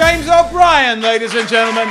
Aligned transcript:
James 0.00 0.28
O'Brien, 0.28 1.02
ladies 1.02 1.34
and 1.34 1.46
gentlemen. 1.46 1.86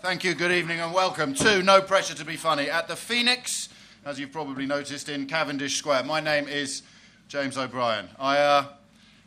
Thank 0.00 0.24
you, 0.24 0.32
good 0.32 0.50
evening, 0.50 0.80
and 0.80 0.94
welcome 0.94 1.34
to 1.34 1.62
No 1.62 1.82
Pressure 1.82 2.14
to 2.14 2.24
Be 2.24 2.36
Funny 2.36 2.70
at 2.70 2.88
the 2.88 2.96
Phoenix, 2.96 3.68
as 4.06 4.18
you've 4.18 4.32
probably 4.32 4.64
noticed, 4.64 5.10
in 5.10 5.26
Cavendish 5.26 5.76
Square. 5.76 6.04
My 6.04 6.20
name 6.20 6.48
is 6.48 6.84
James 7.28 7.58
O'Brien. 7.58 8.08
I, 8.18 8.38
uh, 8.38 8.64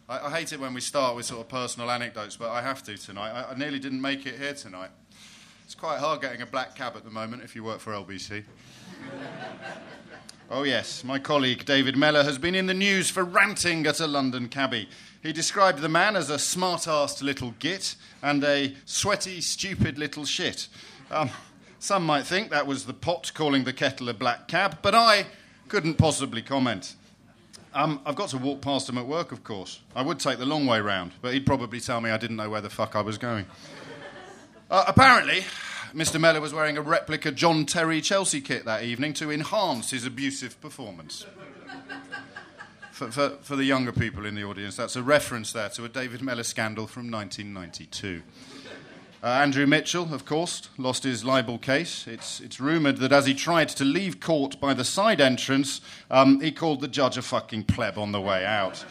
I, 0.09 0.19
I 0.21 0.31
hate 0.31 0.51
it 0.51 0.59
when 0.59 0.73
we 0.73 0.81
start 0.81 1.15
with 1.15 1.27
sort 1.27 1.41
of 1.41 1.47
personal 1.47 1.91
anecdotes, 1.91 2.37
but 2.37 2.49
I 2.49 2.63
have 2.63 2.81
to 2.85 2.97
tonight. 2.97 3.29
I, 3.29 3.51
I 3.51 3.55
nearly 3.55 3.77
didn't 3.77 4.01
make 4.01 4.25
it 4.25 4.39
here 4.39 4.55
tonight. 4.55 4.89
It's 5.63 5.75
quite 5.75 5.99
hard 5.99 6.21
getting 6.21 6.41
a 6.41 6.47
black 6.47 6.73
cab 6.73 6.93
at 6.95 7.03
the 7.03 7.11
moment 7.11 7.43
if 7.43 7.55
you 7.55 7.63
work 7.63 7.79
for 7.79 7.93
LBC. 7.93 8.43
Oh, 10.49 10.63
yes, 10.63 11.03
my 11.03 11.17
colleague 11.17 11.65
David 11.65 11.95
Mellor 11.97 12.23
has 12.23 12.37
been 12.37 12.53
in 12.53 12.67
the 12.67 12.75
news 12.75 13.09
for 13.09 13.23
ranting 13.23 13.87
at 13.87 13.99
a 13.99 14.05
London 14.05 14.49
cabbie. 14.49 14.87
He 15.23 15.31
described 15.31 15.79
the 15.79 15.87
man 15.87 16.17
as 16.17 16.29
a 16.29 16.37
smart 16.37 16.81
assed 16.81 17.21
little 17.21 17.55
git 17.59 17.95
and 18.21 18.43
a 18.43 18.75
sweaty, 18.83 19.39
stupid 19.39 19.97
little 19.97 20.25
shit. 20.25 20.67
Um, 21.09 21.29
some 21.79 22.05
might 22.05 22.25
think 22.25 22.49
that 22.49 22.67
was 22.67 22.85
the 22.85 22.93
pot 22.93 23.31
calling 23.33 23.63
the 23.63 23.71
kettle 23.71 24.09
a 24.09 24.13
black 24.13 24.49
cab, 24.49 24.79
but 24.81 24.93
I 24.93 25.27
couldn't 25.69 25.93
possibly 25.93 26.41
comment. 26.41 26.95
Um, 27.73 28.01
I've 28.05 28.15
got 28.15 28.29
to 28.29 28.37
walk 28.37 28.61
past 28.61 28.89
him 28.89 28.97
at 28.97 29.07
work, 29.07 29.31
of 29.31 29.45
course. 29.45 29.79
I 29.95 30.01
would 30.01 30.19
take 30.19 30.39
the 30.39 30.45
long 30.45 30.65
way 30.65 30.81
round, 30.81 31.13
but 31.21 31.33
he'd 31.33 31.45
probably 31.45 31.79
tell 31.79 32.01
me 32.01 32.09
I 32.09 32.17
didn't 32.17 32.35
know 32.35 32.49
where 32.49 32.61
the 32.61 32.69
fuck 32.69 32.93
I 32.93 33.01
was 33.01 33.17
going. 33.17 33.45
Uh, 34.69 34.83
apparently, 34.87 35.45
Mr. 35.93 36.19
Mellor 36.19 36.41
was 36.41 36.53
wearing 36.53 36.77
a 36.77 36.81
replica 36.81 37.31
John 37.31 37.65
Terry 37.65 38.01
Chelsea 38.01 38.41
kit 38.41 38.65
that 38.65 38.83
evening 38.83 39.13
to 39.13 39.31
enhance 39.31 39.91
his 39.91 40.05
abusive 40.05 40.59
performance. 40.59 41.25
For, 43.03 43.11
for, 43.11 43.29
for, 43.41 43.55
the 43.57 43.65
younger 43.65 43.91
people 43.91 44.25
in 44.25 44.35
the 44.35 44.43
audience, 44.43 44.77
that's 44.77 44.95
a 44.95 45.03
reference 45.03 45.51
there 45.51 45.67
to 45.69 45.83
a 45.83 45.89
David 45.89 46.21
Mellor 46.21 46.43
scandal 46.43 46.87
from 46.87 47.11
1992. 47.11 48.21
Uh, 49.21 49.27
Andrew 49.27 49.65
Mitchell, 49.65 50.13
of 50.13 50.25
course, 50.25 50.69
lost 50.77 51.03
his 51.03 51.25
libel 51.25 51.57
case. 51.57 52.07
It's, 52.07 52.39
it's 52.39 52.61
rumoured 52.61 52.97
that 52.97 53.11
as 53.11 53.25
he 53.25 53.33
tried 53.33 53.69
to 53.69 53.83
leave 53.83 54.21
court 54.21 54.59
by 54.61 54.73
the 54.73 54.85
side 54.85 55.19
entrance, 55.19 55.81
um, 56.09 56.39
he 56.39 56.51
called 56.51 56.79
the 56.79 56.87
judge 56.87 57.17
a 57.17 57.21
fucking 57.21 57.65
pleb 57.65 57.97
on 57.97 58.13
the 58.13 58.21
way 58.21 58.45
out. 58.45 58.85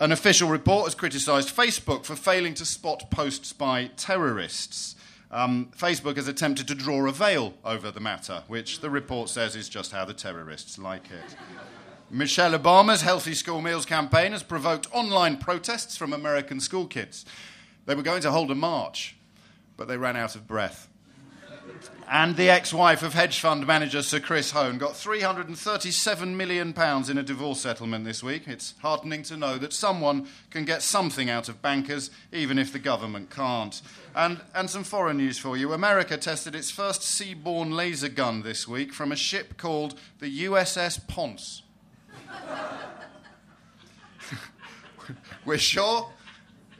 An 0.00 0.12
official 0.12 0.48
report 0.48 0.84
has 0.84 0.94
criticised 0.94 1.54
Facebook 1.54 2.04
for 2.04 2.16
failing 2.16 2.54
to 2.54 2.66
spot 2.66 3.10
posts 3.10 3.54
by 3.54 3.86
terrorists. 3.96 4.96
Um, 5.30 5.70
Facebook 5.76 6.16
has 6.16 6.28
attempted 6.28 6.68
to 6.68 6.74
draw 6.74 7.06
a 7.06 7.12
veil 7.12 7.54
over 7.64 7.90
the 7.90 8.00
matter, 8.00 8.42
which 8.48 8.80
the 8.80 8.90
report 8.90 9.28
says 9.28 9.56
is 9.56 9.68
just 9.68 9.92
how 9.92 10.04
the 10.04 10.14
terrorists 10.14 10.78
like 10.78 11.06
it. 11.06 11.36
Michelle 12.12 12.58
Obama's 12.58 13.02
Healthy 13.02 13.34
School 13.34 13.60
Meals 13.60 13.86
campaign 13.86 14.32
has 14.32 14.42
provoked 14.42 14.88
online 14.90 15.36
protests 15.36 15.96
from 15.96 16.12
American 16.12 16.58
school 16.58 16.86
kids. 16.86 17.24
They 17.86 17.94
were 17.94 18.02
going 18.02 18.22
to 18.22 18.32
hold 18.32 18.50
a 18.50 18.56
march, 18.56 19.16
but 19.76 19.86
they 19.86 19.96
ran 19.96 20.16
out 20.16 20.34
of 20.34 20.48
breath. 20.48 20.88
And 22.08 22.36
the 22.36 22.50
ex 22.50 22.74
wife 22.74 23.04
of 23.04 23.14
hedge 23.14 23.38
fund 23.38 23.64
manager 23.64 24.02
Sir 24.02 24.18
Chris 24.18 24.50
Hohn 24.50 24.76
got 24.76 24.94
£337 24.94 26.34
million 26.34 26.74
in 27.08 27.18
a 27.18 27.22
divorce 27.22 27.60
settlement 27.60 28.04
this 28.04 28.24
week. 28.24 28.48
It's 28.48 28.74
heartening 28.80 29.22
to 29.24 29.36
know 29.36 29.56
that 29.58 29.72
someone 29.72 30.26
can 30.50 30.64
get 30.64 30.82
something 30.82 31.30
out 31.30 31.48
of 31.48 31.62
bankers, 31.62 32.10
even 32.32 32.58
if 32.58 32.72
the 32.72 32.80
government 32.80 33.30
can't. 33.30 33.80
And, 34.16 34.40
and 34.52 34.68
some 34.68 34.82
foreign 34.82 35.18
news 35.18 35.38
for 35.38 35.56
you 35.56 35.72
America 35.72 36.16
tested 36.16 36.56
its 36.56 36.72
first 36.72 37.02
seaborne 37.02 37.72
laser 37.72 38.08
gun 38.08 38.42
this 38.42 38.66
week 38.66 38.92
from 38.92 39.12
a 39.12 39.16
ship 39.16 39.56
called 39.56 39.96
the 40.18 40.46
USS 40.46 41.06
Ponce. 41.06 41.62
We're 45.44 45.58
sure 45.58 46.10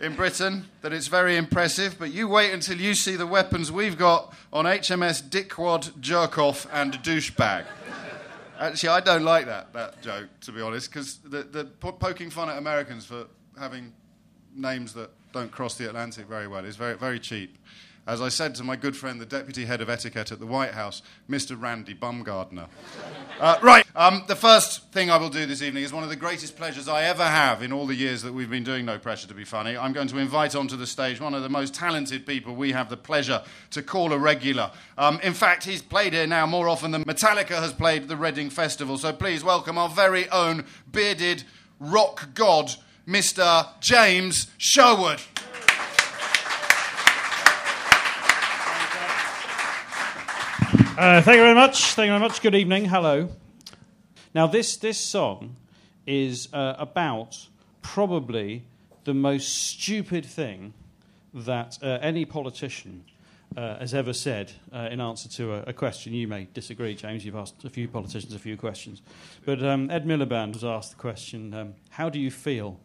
in 0.00 0.16
Britain 0.16 0.64
that 0.80 0.92
it's 0.92 1.08
very 1.08 1.36
impressive, 1.36 1.96
but 1.98 2.10
you 2.10 2.26
wait 2.26 2.52
until 2.52 2.78
you 2.78 2.94
see 2.94 3.16
the 3.16 3.26
weapons 3.26 3.70
we've 3.70 3.98
got 3.98 4.34
on 4.52 4.64
HMS 4.64 5.22
Dickwad, 5.22 5.92
Jerkoff, 6.00 6.66
and 6.72 6.94
Douchebag. 7.02 7.64
Actually, 8.58 8.88
I 8.90 9.00
don't 9.00 9.24
like 9.24 9.46
that, 9.46 9.72
that 9.72 10.02
joke, 10.02 10.28
to 10.42 10.52
be 10.52 10.60
honest, 10.60 10.90
because 10.90 11.18
the, 11.18 11.42
the 11.42 11.64
poking 11.64 12.30
fun 12.30 12.50
at 12.50 12.58
Americans 12.58 13.04
for 13.04 13.26
having 13.58 13.92
names 14.54 14.92
that 14.94 15.10
don't 15.32 15.50
cross 15.50 15.76
the 15.76 15.88
Atlantic 15.88 16.26
very 16.26 16.46
well 16.46 16.64
is 16.64 16.76
very, 16.76 16.96
very 16.96 17.18
cheap. 17.18 17.56
As 18.10 18.20
I 18.20 18.28
said 18.28 18.56
to 18.56 18.64
my 18.64 18.74
good 18.74 18.96
friend, 18.96 19.20
the 19.20 19.24
deputy 19.24 19.66
head 19.66 19.80
of 19.80 19.88
etiquette 19.88 20.32
at 20.32 20.40
the 20.40 20.46
White 20.46 20.72
House, 20.72 21.00
Mr. 21.30 21.56
Randy 21.56 21.94
Bumgardner. 21.94 22.66
Uh, 23.38 23.56
right, 23.62 23.86
um, 23.94 24.24
the 24.26 24.34
first 24.34 24.90
thing 24.90 25.12
I 25.12 25.16
will 25.16 25.28
do 25.28 25.46
this 25.46 25.62
evening 25.62 25.84
is 25.84 25.92
one 25.92 26.02
of 26.02 26.08
the 26.08 26.16
greatest 26.16 26.56
pleasures 26.56 26.88
I 26.88 27.04
ever 27.04 27.22
have 27.22 27.62
in 27.62 27.72
all 27.72 27.86
the 27.86 27.94
years 27.94 28.22
that 28.22 28.32
we've 28.32 28.50
been 28.50 28.64
doing 28.64 28.84
No 28.84 28.98
Pressure 28.98 29.28
to 29.28 29.34
Be 29.34 29.44
Funny. 29.44 29.76
I'm 29.76 29.92
going 29.92 30.08
to 30.08 30.18
invite 30.18 30.56
onto 30.56 30.76
the 30.76 30.88
stage 30.88 31.20
one 31.20 31.34
of 31.34 31.44
the 31.44 31.48
most 31.48 31.72
talented 31.72 32.26
people 32.26 32.56
we 32.56 32.72
have 32.72 32.90
the 32.90 32.96
pleasure 32.96 33.44
to 33.70 33.80
call 33.80 34.12
a 34.12 34.18
regular. 34.18 34.72
Um, 34.98 35.20
in 35.22 35.32
fact, 35.32 35.62
he's 35.62 35.80
played 35.80 36.12
here 36.12 36.26
now 36.26 36.46
more 36.46 36.68
often 36.68 36.90
than 36.90 37.04
Metallica 37.04 37.60
has 37.60 37.72
played 37.72 38.08
the 38.08 38.16
Reading 38.16 38.50
Festival. 38.50 38.98
So 38.98 39.12
please 39.12 39.44
welcome 39.44 39.78
our 39.78 39.88
very 39.88 40.28
own 40.30 40.64
bearded 40.90 41.44
rock 41.78 42.30
god, 42.34 42.74
Mr. 43.06 43.68
James 43.78 44.48
Sherwood. 44.58 45.20
Uh, 51.00 51.22
thank 51.22 51.36
you 51.38 51.42
very 51.42 51.54
much. 51.54 51.94
Thank 51.94 52.08
you 52.08 52.12
very 52.12 52.20
much. 52.20 52.42
Good 52.42 52.54
evening. 52.54 52.84
Hello. 52.84 53.30
Now, 54.34 54.46
this, 54.46 54.76
this 54.76 54.98
song 54.98 55.56
is 56.06 56.52
uh, 56.52 56.74
about 56.78 57.46
probably 57.80 58.64
the 59.04 59.14
most 59.14 59.48
stupid 59.48 60.26
thing 60.26 60.74
that 61.32 61.78
uh, 61.82 62.00
any 62.02 62.26
politician 62.26 63.02
uh, 63.56 63.78
has 63.78 63.94
ever 63.94 64.12
said 64.12 64.52
uh, 64.74 64.90
in 64.90 65.00
answer 65.00 65.26
to 65.30 65.54
a, 65.54 65.62
a, 65.68 65.72
question. 65.72 66.12
You 66.12 66.28
may 66.28 66.48
disagree, 66.52 66.94
James. 66.94 67.24
You've 67.24 67.34
asked 67.34 67.64
a 67.64 67.70
few 67.70 67.88
politicians 67.88 68.34
a 68.34 68.38
few 68.38 68.58
questions. 68.58 69.00
But 69.46 69.64
um, 69.64 69.90
Ed 69.90 70.04
Miliband 70.04 70.52
was 70.52 70.64
asked 70.64 70.90
the 70.90 70.98
question 70.98 71.54
um, 71.54 71.74
How 71.88 72.10
do 72.10 72.20
you 72.20 72.30
feel 72.30 72.78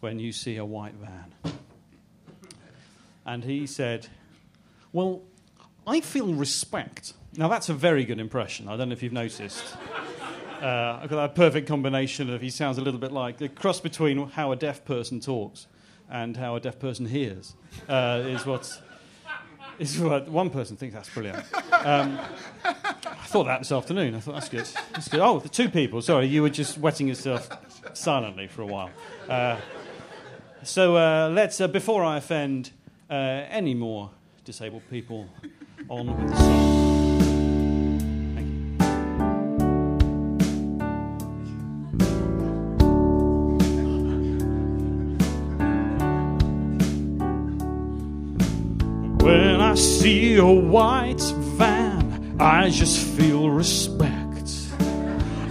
when 0.00 0.18
you 0.18 0.32
see 0.32 0.56
a 0.56 0.64
white 0.64 0.94
van? 0.94 1.52
And 3.26 3.44
he 3.44 3.66
said, 3.66 4.08
Well, 4.94 5.20
I 5.86 6.00
feel 6.00 6.32
respect. 6.32 7.14
Now, 7.36 7.48
that's 7.48 7.68
a 7.68 7.74
very 7.74 8.04
good 8.04 8.20
impression. 8.20 8.68
I 8.68 8.76
don't 8.76 8.88
know 8.88 8.92
if 8.92 9.02
you've 9.02 9.12
noticed. 9.12 9.76
Uh, 10.60 11.00
I've 11.02 11.10
got 11.10 11.16
that 11.16 11.34
perfect 11.34 11.66
combination 11.66 12.30
of 12.30 12.40
he 12.40 12.50
sounds 12.50 12.78
a 12.78 12.82
little 12.82 13.00
bit 13.00 13.10
like 13.10 13.38
the 13.38 13.48
cross 13.48 13.80
between 13.80 14.28
how 14.28 14.52
a 14.52 14.56
deaf 14.56 14.84
person 14.84 15.18
talks 15.18 15.66
and 16.08 16.36
how 16.36 16.54
a 16.54 16.60
deaf 16.60 16.78
person 16.78 17.06
hears 17.06 17.54
uh, 17.88 18.22
is 18.24 18.46
what 18.46 18.80
is 19.78 19.98
what 19.98 20.28
one 20.28 20.50
person 20.50 20.76
thinks 20.76 20.94
that's 20.94 21.08
brilliant. 21.08 21.44
Um, 21.72 22.16
I 22.64 23.26
thought 23.26 23.44
that 23.44 23.58
this 23.58 23.72
afternoon. 23.72 24.14
I 24.14 24.20
thought 24.20 24.34
that's 24.34 24.48
good. 24.48 24.66
That's 24.92 25.08
good. 25.08 25.18
Oh, 25.18 25.40
the 25.40 25.48
two 25.48 25.68
people. 25.68 26.00
Sorry, 26.00 26.26
you 26.26 26.42
were 26.42 26.50
just 26.50 26.78
wetting 26.78 27.08
yourself 27.08 27.48
silently 27.94 28.46
for 28.46 28.62
a 28.62 28.66
while. 28.66 28.90
Uh, 29.28 29.56
so 30.62 30.96
uh, 30.96 31.28
let's, 31.32 31.60
uh, 31.60 31.66
before 31.66 32.04
I 32.04 32.18
offend 32.18 32.70
uh, 33.10 33.14
any 33.14 33.74
more 33.74 34.10
disabled 34.44 34.82
people 34.90 35.28
on 35.88 36.06
with 36.06 36.30
the 36.30 36.36
song. 36.36 36.92
When 49.18 49.60
I 49.60 49.74
see 49.74 50.36
a 50.36 50.44
white 50.46 51.20
van, 51.56 52.36
I 52.40 52.70
just 52.70 52.98
feel 53.16 53.50
respect. 53.50 54.50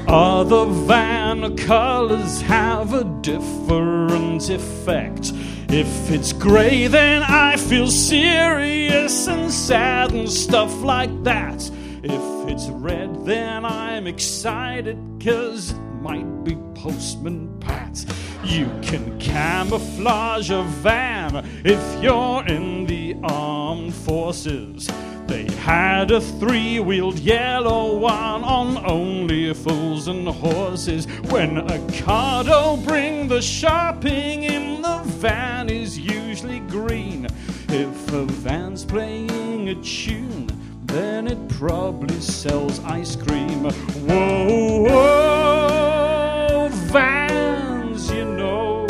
Other 0.08 0.66
van 0.66 1.56
colors 1.56 2.42
have 2.42 2.94
a 2.94 3.06
different 3.22 4.50
effect. 4.50 5.32
If 5.74 6.12
it's 6.12 6.34
grey, 6.34 6.88
then 6.88 7.24
I 7.24 7.56
feel 7.56 7.88
serious 7.88 9.26
and 9.28 9.50
sad 9.50 10.12
and 10.12 10.30
stuff 10.30 10.82
like 10.82 11.24
that. 11.24 11.72
If 12.04 12.50
it's 12.50 12.68
red, 12.68 13.26
then 13.26 13.64
I'm 13.64 14.06
excited, 14.06 14.98
cause 15.24 15.72
it 15.72 15.80
might 16.02 16.44
be 16.44 16.58
Postman 16.76 17.58
Pat. 17.62 18.04
You 18.44 18.66
can 18.82 19.18
camouflage 19.18 20.50
a 20.52 20.64
van 20.64 21.38
if 21.64 22.04
you're 22.04 22.46
in 22.48 22.86
the 22.86 23.16
armed 23.24 23.94
forces. 23.94 24.90
They 25.32 25.50
had 25.56 26.12
a 26.12 26.20
three 26.20 26.82
wheeled 26.82 27.18
yellow 27.18 27.96
one 27.96 28.44
on 28.44 28.78
only 28.86 29.54
fools 29.54 30.10
and 30.10 30.28
horses. 30.28 31.06
When 31.30 31.58
a 31.58 31.80
car'll 32.04 32.76
bring 32.76 33.30
the 33.30 33.42
shopping 33.42 34.44
in, 34.44 34.82
the 34.82 35.02
van 35.06 35.70
is 35.70 35.98
usually 35.98 36.60
green. 36.60 37.28
If 37.70 38.12
a 38.12 38.26
van's 38.26 38.84
playing 38.84 39.70
a 39.70 39.76
tune, 39.76 40.50
then 40.84 41.28
it 41.28 41.48
probably 41.48 42.20
sells 42.20 42.84
ice 42.84 43.16
cream. 43.16 43.64
Whoa, 43.64 44.84
whoa, 44.84 46.70
vans, 46.92 48.12
you 48.12 48.26
know 48.26 48.86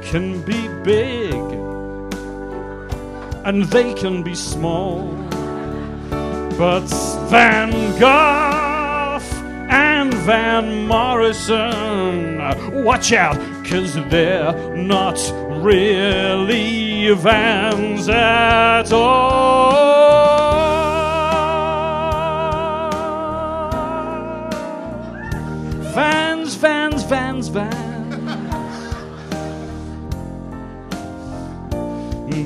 can 0.00 0.40
be 0.42 0.68
big 0.84 1.34
and 3.44 3.64
they 3.64 3.92
can 3.92 4.22
be 4.22 4.34
small. 4.34 5.23
But 6.56 6.86
Van 7.30 7.72
Gogh 7.98 9.20
and 9.68 10.14
Van 10.14 10.86
Morrison, 10.86 12.38
watch 12.84 13.12
out, 13.12 13.36
cause 13.64 13.94
they're 14.08 14.52
not 14.76 15.18
really 15.64 17.12
vans 17.14 18.08
at 18.08 18.92
all. 18.92 19.94
Vans, 25.92 26.54
vans, 26.54 27.02
vans, 27.02 27.48
vans. 27.48 27.83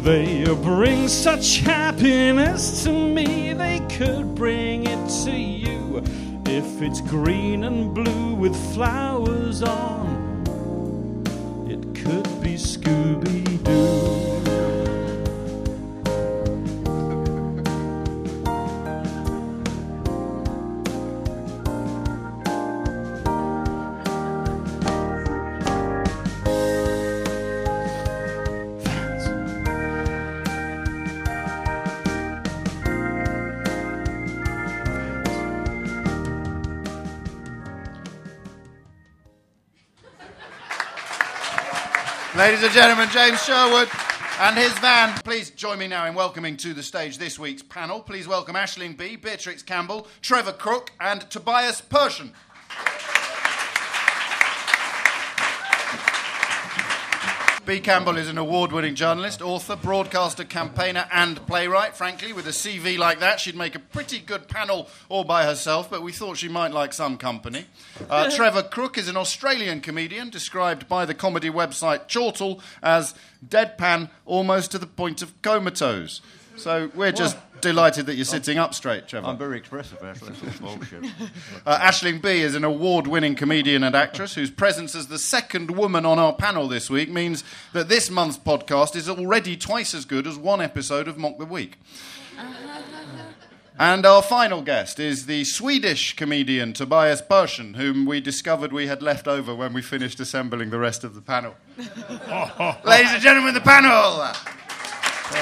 They 0.08 0.42
bring 0.62 1.06
such 1.06 1.58
happiness 1.58 2.82
to 2.84 2.90
me, 2.90 3.52
they 3.52 3.78
could 3.90 4.34
bring 4.34 4.86
it 4.86 5.10
to 5.24 5.32
you. 5.32 6.02
If 6.46 6.80
it's 6.80 7.02
green 7.02 7.64
and 7.64 7.92
blue 7.92 8.34
with 8.34 8.56
flowers 8.72 9.62
on, 9.62 11.24
it 11.68 11.94
could 11.94 12.40
be 12.40 12.54
Scooby 12.54 13.62
Doo. 13.62 14.17
Ladies 42.48 42.64
and 42.64 42.72
gentlemen, 42.72 43.10
James 43.10 43.44
Sherwood 43.44 43.90
and 44.40 44.56
his 44.56 44.72
van. 44.78 45.12
Please 45.22 45.50
join 45.50 45.78
me 45.78 45.86
now 45.86 46.06
in 46.06 46.14
welcoming 46.14 46.56
to 46.56 46.72
the 46.72 46.82
stage 46.82 47.18
this 47.18 47.38
week's 47.38 47.62
panel. 47.62 48.00
Please 48.00 48.26
welcome 48.26 48.56
Aisling 48.56 48.96
Bea, 48.96 49.16
Beatrix 49.16 49.62
Campbell, 49.62 50.06
Trevor 50.22 50.52
Crook, 50.52 50.90
and 50.98 51.28
Tobias 51.28 51.82
Persson. 51.82 52.32
Bea 57.68 57.80
Campbell 57.80 58.16
is 58.16 58.30
an 58.30 58.38
award 58.38 58.72
winning 58.72 58.94
journalist, 58.94 59.42
author, 59.42 59.76
broadcaster, 59.76 60.42
campaigner, 60.42 61.06
and 61.12 61.36
playwright. 61.46 61.94
Frankly, 61.94 62.32
with 62.32 62.46
a 62.46 62.50
CV 62.50 62.96
like 62.96 63.20
that, 63.20 63.40
she'd 63.40 63.54
make 63.54 63.74
a 63.74 63.78
pretty 63.78 64.20
good 64.20 64.48
panel 64.48 64.88
all 65.10 65.22
by 65.22 65.44
herself, 65.44 65.90
but 65.90 66.00
we 66.00 66.10
thought 66.10 66.38
she 66.38 66.48
might 66.48 66.72
like 66.72 66.94
some 66.94 67.18
company. 67.18 67.66
Uh, 68.08 68.30
Trevor 68.34 68.62
Crook 68.62 68.96
is 68.96 69.06
an 69.06 69.18
Australian 69.18 69.82
comedian, 69.82 70.30
described 70.30 70.88
by 70.88 71.04
the 71.04 71.12
comedy 71.12 71.50
website 71.50 72.08
Chortle 72.08 72.62
as 72.82 73.14
deadpan 73.46 74.08
almost 74.24 74.70
to 74.70 74.78
the 74.78 74.86
point 74.86 75.20
of 75.20 75.42
comatose. 75.42 76.22
So 76.58 76.90
we're 76.94 77.12
just 77.12 77.36
delighted 77.60 78.06
that 78.06 78.14
you're 78.14 78.24
sitting 78.24 78.58
up 78.58 78.74
straight, 78.74 79.08
Trevor. 79.08 79.26
I'm 79.26 79.38
very 79.38 79.58
expressive, 79.58 79.98
actually. 80.02 80.34
Bullshit. 80.60 81.04
Uh, 81.66 81.78
Aisling 81.80 82.22
Bea 82.22 82.40
is 82.40 82.54
an 82.54 82.64
award 82.64 83.06
winning 83.06 83.34
comedian 83.34 83.82
and 83.82 83.94
actress 83.94 84.34
whose 84.34 84.50
presence 84.50 84.94
as 84.94 85.08
the 85.08 85.18
second 85.18 85.70
woman 85.70 86.06
on 86.06 86.18
our 86.18 86.32
panel 86.32 86.66
this 86.66 86.88
week 86.88 87.10
means 87.10 87.44
that 87.72 87.88
this 87.88 88.10
month's 88.10 88.38
podcast 88.38 88.96
is 88.96 89.08
already 89.08 89.56
twice 89.56 89.92
as 89.92 90.04
good 90.04 90.26
as 90.26 90.38
one 90.38 90.60
episode 90.60 91.06
of 91.08 91.18
Mock 91.18 91.36
the 91.38 91.44
Week. 91.44 91.78
And 93.78 94.06
our 94.06 94.22
final 94.22 94.62
guest 94.62 94.98
is 94.98 95.26
the 95.26 95.44
Swedish 95.44 96.16
comedian 96.16 96.72
Tobias 96.72 97.20
Persson, 97.22 97.74
whom 97.74 98.06
we 98.06 98.20
discovered 98.20 98.72
we 98.72 98.86
had 98.86 99.02
left 99.02 99.28
over 99.28 99.54
when 99.54 99.72
we 99.72 99.82
finished 99.82 100.18
assembling 100.20 100.70
the 100.70 100.78
rest 100.78 101.04
of 101.04 101.14
the 101.14 101.20
panel. 101.20 101.54
Ladies 102.84 103.12
and 103.12 103.22
gentlemen, 103.22 103.54
the 103.54 103.60
panel! 103.60 104.32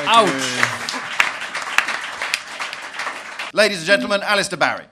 Ouch! 0.08 1.02
Ladies 3.52 3.78
and 3.78 3.86
gentlemen, 3.86 4.22
Alistair 4.22 4.58
Barrie. 4.58 4.84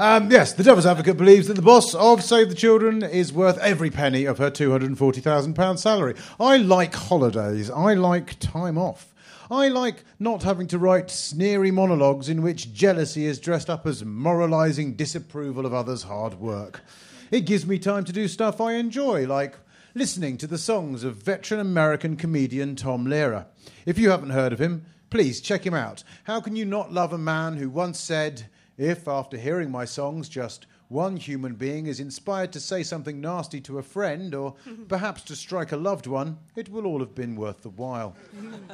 Um, 0.00 0.30
yes, 0.30 0.52
the 0.52 0.62
Devil's 0.64 0.86
Advocate 0.86 1.16
believes 1.16 1.46
that 1.46 1.54
the 1.54 1.62
boss 1.62 1.94
of 1.94 2.22
Save 2.22 2.48
the 2.48 2.54
Children 2.54 3.02
is 3.02 3.32
worth 3.32 3.58
every 3.58 3.90
penny 3.90 4.24
of 4.24 4.38
her 4.38 4.50
£240,000 4.50 5.78
salary. 5.78 6.14
I 6.40 6.56
like 6.56 6.94
holidays. 6.94 7.70
I 7.70 7.94
like 7.94 8.38
time 8.40 8.76
off. 8.76 9.14
I 9.50 9.68
like 9.68 10.04
not 10.18 10.42
having 10.42 10.66
to 10.68 10.78
write 10.78 11.10
sneery 11.10 11.70
monologues 11.70 12.28
in 12.28 12.42
which 12.42 12.72
jealousy 12.72 13.26
is 13.26 13.38
dressed 13.38 13.70
up 13.70 13.86
as 13.86 14.04
moralising 14.04 14.94
disapproval 14.94 15.66
of 15.66 15.74
others' 15.74 16.04
hard 16.04 16.34
work. 16.34 16.82
It 17.30 17.42
gives 17.42 17.66
me 17.66 17.78
time 17.78 18.04
to 18.04 18.12
do 18.12 18.26
stuff 18.26 18.60
I 18.60 18.74
enjoy, 18.74 19.26
like 19.26 19.56
listening 19.96 20.36
to 20.36 20.48
the 20.48 20.58
songs 20.58 21.04
of 21.04 21.14
veteran 21.14 21.60
American 21.60 22.16
comedian 22.16 22.74
Tom 22.74 23.06
Lehrer. 23.06 23.46
If 23.86 23.96
you 23.96 24.10
haven't 24.10 24.30
heard 24.30 24.52
of 24.52 24.60
him, 24.60 24.86
please 25.08 25.40
check 25.40 25.64
him 25.64 25.74
out. 25.74 26.02
How 26.24 26.40
can 26.40 26.56
you 26.56 26.64
not 26.64 26.92
love 26.92 27.12
a 27.12 27.18
man 27.18 27.58
who 27.58 27.70
once 27.70 28.00
said, 28.00 28.48
If, 28.76 29.06
after 29.06 29.36
hearing 29.36 29.70
my 29.70 29.84
songs, 29.84 30.28
just 30.28 30.66
one 30.88 31.16
human 31.16 31.54
being 31.54 31.86
is 31.86 32.00
inspired 32.00 32.52
to 32.52 32.60
say 32.60 32.82
something 32.82 33.20
nasty 33.20 33.60
to 33.60 33.78
a 33.78 33.84
friend 33.84 34.34
or 34.34 34.56
perhaps 34.88 35.22
to 35.22 35.36
strike 35.36 35.70
a 35.70 35.76
loved 35.76 36.08
one, 36.08 36.38
it 36.56 36.68
will 36.68 36.86
all 36.86 36.98
have 36.98 37.14
been 37.14 37.36
worth 37.36 37.62
the 37.62 37.70
while. 37.70 38.16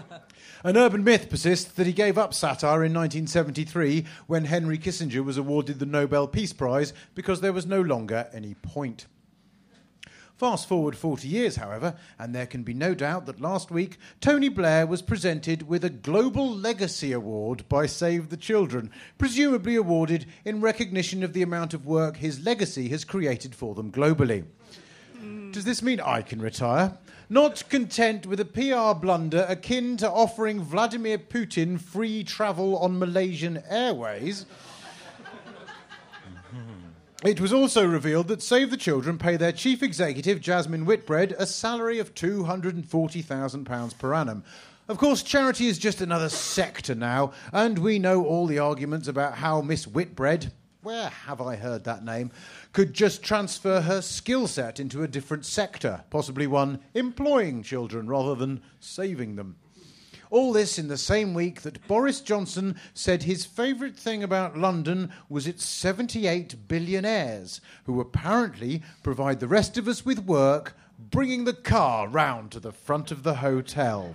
An 0.64 0.78
urban 0.78 1.05
myth 1.05 1.28
persists 1.28 1.70
that 1.72 1.87
he 1.87 1.93
gave 1.93 2.17
up 2.17 2.32
satire 2.32 2.82
in 2.82 2.94
1973 2.94 4.06
when 4.26 4.46
Henry 4.46 4.78
Kissinger 4.78 5.22
was 5.22 5.37
awarded 5.37 5.81
the 5.81 5.87
Nobel 5.87 6.26
Peace 6.26 6.55
Prize 6.55 6.94
because 7.14 7.43
there 7.43 7.52
was 7.52 7.67
no 7.67 7.82
longer 7.82 8.26
any 8.32 8.55
point. 8.55 9.05
Fast 10.41 10.67
forward 10.67 10.97
40 10.97 11.29
years, 11.29 11.57
however, 11.57 11.97
and 12.19 12.35
there 12.35 12.47
can 12.47 12.63
be 12.63 12.73
no 12.73 12.95
doubt 12.95 13.27
that 13.27 13.43
last 13.43 13.71
week 13.71 13.99
Tony 14.23 14.49
Blair 14.49 14.87
was 14.87 15.03
presented 15.03 15.69
with 15.69 15.85
a 15.85 15.91
Global 15.91 16.51
Legacy 16.51 17.13
Award 17.13 17.69
by 17.69 17.85
Save 17.85 18.31
the 18.31 18.39
Children, 18.39 18.91
presumably 19.19 19.77
awarded 19.77 20.25
in 20.47 20.63
recognition 20.63 21.23
of 21.23 21.35
the 21.35 21.43
amount 21.43 21.75
of 21.75 21.85
work 21.85 22.17
his 22.17 22.43
legacy 22.43 22.89
has 22.89 23.05
created 23.05 23.55
for 23.55 23.75
them 23.75 23.93
globally. 23.93 24.47
Does 25.51 25.67
this 25.67 25.82
mean 25.82 26.01
I 26.01 26.23
can 26.23 26.41
retire? 26.41 26.97
Not 27.29 27.69
content 27.69 28.25
with 28.25 28.41
a 28.41 28.47
PR 28.47 28.99
blunder 28.99 29.44
akin 29.47 29.99
to 29.99 30.11
offering 30.11 30.63
Vladimir 30.63 31.19
Putin 31.19 31.79
free 31.79 32.25
travel 32.25 32.79
on 32.79 32.99
Malaysian 32.99 33.63
Airways. 33.69 34.47
It 37.22 37.39
was 37.39 37.53
also 37.53 37.86
revealed 37.86 38.29
that 38.29 38.41
Save 38.41 38.70
the 38.70 38.79
Children 38.79 39.19
pay 39.19 39.36
their 39.36 39.53
chief 39.53 39.82
executive, 39.82 40.41
Jasmine 40.41 40.86
Whitbread, 40.86 41.34
a 41.39 41.44
salary 41.44 41.98
of 41.98 42.15
£240,000 42.15 43.98
per 43.98 44.15
annum. 44.15 44.43
Of 44.89 44.96
course, 44.96 45.22
charity 45.22 45.67
is 45.67 45.79
just 45.79 46.00
another 46.00 46.31
sector 46.31 46.94
now, 46.94 47.32
and 47.53 47.79
we 47.79 47.98
know 47.98 48.24
all 48.24 48.46
the 48.46 48.58
arguments 48.58 49.06
about 49.06 49.34
how 49.34 49.60
Miss 49.60 49.86
Whitbread, 49.86 50.50
where 50.82 51.10
have 51.10 51.43
I 51.43 51.56
heard 51.56 51.84
that 51.84 52.06
name, 52.06 52.31
could 52.72 52.94
just 52.94 53.22
transfer 53.22 53.82
her 53.82 54.00
skill 54.00 54.46
set 54.46 54.81
into 54.81 55.03
a 55.03 55.08
different 55.08 55.44
sector, 55.44 56.05
possibly 56.08 56.46
one 56.46 56.81
employing 56.94 57.62
children 57.62 58.08
rather 58.08 58.34
than 58.34 58.62
saving 58.81 59.36
them. 59.36 59.56
All 60.31 60.53
this 60.53 60.79
in 60.79 60.87
the 60.87 60.96
same 60.96 61.34
week 61.34 61.63
that 61.63 61.87
Boris 61.89 62.20
Johnson 62.20 62.77
said 62.94 63.25
his 63.25 63.44
favourite 63.44 63.96
thing 63.96 64.22
about 64.22 64.56
London 64.56 65.10
was 65.29 65.49
its 65.49 65.65
78 65.65 66.69
billionaires, 66.69 67.60
who 67.84 68.01
apparently 68.01 68.82
provide 69.03 69.41
the 69.41 69.49
rest 69.49 69.77
of 69.77 69.89
us 69.89 70.06
with 70.06 70.20
work, 70.20 70.77
bringing 70.99 71.44
the 71.44 71.53
car 71.53 72.06
round 72.06 72.53
to 72.53 72.60
the 72.60 72.70
front 72.70 73.10
of 73.10 73.25
the 73.25 73.37
hotel. 73.37 74.15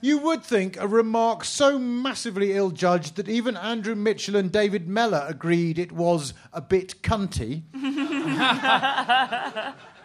You 0.00 0.18
would 0.18 0.42
think 0.42 0.76
a 0.76 0.88
remark 0.88 1.44
so 1.44 1.78
massively 1.78 2.52
ill 2.52 2.70
judged 2.70 3.14
that 3.14 3.28
even 3.28 3.56
Andrew 3.56 3.94
Mitchell 3.94 4.34
and 4.34 4.50
David 4.50 4.88
Mellor 4.88 5.24
agreed 5.28 5.78
it 5.78 5.92
was 5.92 6.34
a 6.52 6.60
bit 6.60 7.00
cunty 7.02 7.62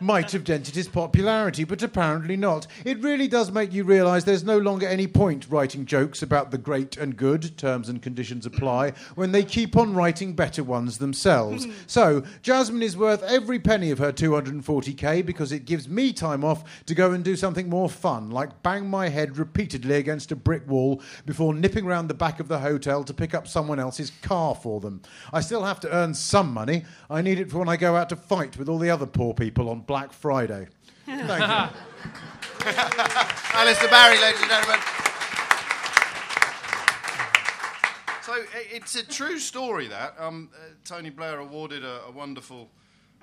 might 0.00 0.32
have 0.32 0.44
dented 0.44 0.74
his 0.74 0.88
popularity, 0.88 1.64
but 1.64 1.82
apparently 1.82 2.36
not. 2.36 2.66
It 2.84 3.02
really 3.02 3.28
does 3.28 3.50
make 3.50 3.72
you 3.72 3.84
realise 3.84 4.24
there's 4.24 4.44
no 4.44 4.58
longer 4.58 4.86
any 4.86 5.06
point 5.06 5.46
writing 5.48 5.86
jokes 5.86 6.22
about 6.22 6.50
the 6.50 6.58
great 6.58 6.96
and 6.96 7.16
good, 7.16 7.56
terms 7.56 7.88
and 7.88 8.02
conditions 8.02 8.46
apply, 8.46 8.92
when 9.14 9.32
they 9.32 9.44
keep 9.44 9.76
on 9.76 9.94
writing 9.94 10.34
better 10.34 10.62
ones 10.62 10.98
themselves. 10.98 11.64
Hmm. 11.64 11.72
so, 11.86 12.22
Jasmine 12.42 12.82
is 12.82 12.96
worth 12.96 13.22
every 13.22 13.58
penny 13.58 13.90
of 13.90 13.98
her 13.98 14.12
240k 14.12 15.24
because 15.24 15.52
it 15.52 15.64
gives 15.64 15.88
me 15.88 16.12
time 16.12 16.44
off 16.44 16.84
to 16.86 16.94
go 16.94 17.12
and 17.12 17.24
do 17.24 17.36
something 17.36 17.68
more 17.68 17.88
fun, 17.88 18.30
like 18.30 18.62
bang 18.62 18.88
my 18.88 19.08
head 19.08 19.38
repeatedly 19.38 19.96
against 19.96 20.32
a 20.32 20.36
brick 20.36 20.68
wall 20.68 21.02
before 21.26 21.54
nipping 21.54 21.84
round 21.84 22.08
the 22.08 22.14
back 22.14 22.40
of 22.40 22.48
the 22.48 22.58
hotel 22.58 23.04
to 23.04 23.14
pick 23.14 23.34
up 23.34 23.48
someone 23.48 23.78
else's 23.78 24.10
car 24.22 24.54
for 24.54 24.80
them. 24.80 25.02
I 25.32 25.40
still 25.40 25.64
have 25.64 25.80
to 25.80 25.92
earn 25.92 26.14
some 26.14 26.52
money. 26.52 26.84
I 27.10 27.22
need 27.22 27.38
it 27.38 27.50
for 27.50 27.58
when 27.58 27.68
I 27.68 27.76
go 27.76 27.96
out 27.96 28.08
to 28.10 28.16
fight 28.16 28.56
with 28.56 28.68
all 28.68 28.78
the 28.78 28.90
other 28.90 29.06
poor 29.06 29.34
people 29.34 29.71
on 29.72 29.80
Black 29.80 30.12
Friday. 30.12 30.68
Thank 31.06 31.20
you. 31.20 31.78
Alistair 33.54 33.88
Barrie, 33.88 34.20
ladies 34.20 34.40
and 34.42 34.50
gentlemen. 34.50 34.78
So 38.22 38.34
it's 38.70 38.94
a 38.94 39.04
true 39.04 39.38
story 39.38 39.88
that 39.88 40.14
um, 40.18 40.50
uh, 40.54 40.58
Tony 40.84 41.10
Blair 41.10 41.38
awarded 41.40 41.84
a, 41.84 42.02
a 42.06 42.10
wonderful 42.10 42.70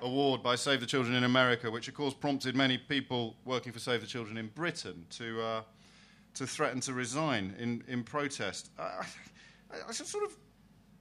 award 0.00 0.42
by 0.42 0.56
Save 0.56 0.80
the 0.80 0.86
Children 0.86 1.16
in 1.16 1.24
America, 1.24 1.70
which 1.70 1.88
of 1.88 1.94
course 1.94 2.14
prompted 2.14 2.54
many 2.56 2.76
people 2.76 3.36
working 3.44 3.72
for 3.72 3.78
Save 3.78 4.00
the 4.00 4.06
Children 4.06 4.36
in 4.36 4.48
Britain 4.48 5.06
to 5.10 5.40
uh, 5.40 5.62
to 6.34 6.46
threaten 6.46 6.80
to 6.80 6.92
resign 6.92 7.54
in 7.58 7.82
in 7.86 8.02
protest. 8.02 8.70
I, 8.78 8.82
I, 9.72 9.76
I 9.88 9.92
sort 9.92 10.24
of. 10.24 10.36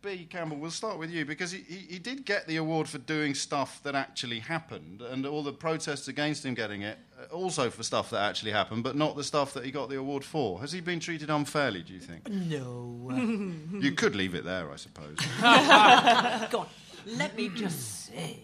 Bea 0.01 0.25
Campbell, 0.25 0.57
we'll 0.57 0.71
start 0.71 0.97
with 0.97 1.11
you 1.11 1.25
because 1.25 1.51
he, 1.51 1.59
he, 1.67 1.93
he 1.93 1.99
did 1.99 2.23
get 2.23 2.47
the 2.47 2.55
award 2.55 2.87
for 2.87 2.99
doing 2.99 3.35
stuff 3.35 3.83
that 3.83 3.95
actually 3.95 4.39
happened, 4.39 5.01
and 5.01 5.25
all 5.25 5.43
the 5.43 5.51
protests 5.51 6.07
against 6.07 6.45
him 6.45 6.53
getting 6.53 6.83
it 6.83 6.97
uh, 7.19 7.33
also 7.35 7.69
for 7.69 7.83
stuff 7.83 8.09
that 8.11 8.21
actually 8.21 8.51
happened, 8.51 8.81
but 8.81 8.95
not 8.95 9.17
the 9.17 9.23
stuff 9.23 9.53
that 9.53 9.65
he 9.65 9.71
got 9.71 9.89
the 9.89 9.97
award 9.97 10.23
for. 10.23 10.61
Has 10.61 10.71
he 10.71 10.79
been 10.79 11.01
treated 11.01 11.29
unfairly, 11.29 11.83
do 11.83 11.93
you 11.93 11.99
think? 11.99 12.29
No. 12.29 13.11
you 13.79 13.91
could 13.91 14.15
leave 14.15 14.35
it 14.35 14.45
there, 14.45 14.71
I 14.71 14.77
suppose. 14.77 15.17
God, 15.41 16.67
let 17.05 17.35
me 17.35 17.49
just 17.49 18.05
say, 18.07 18.39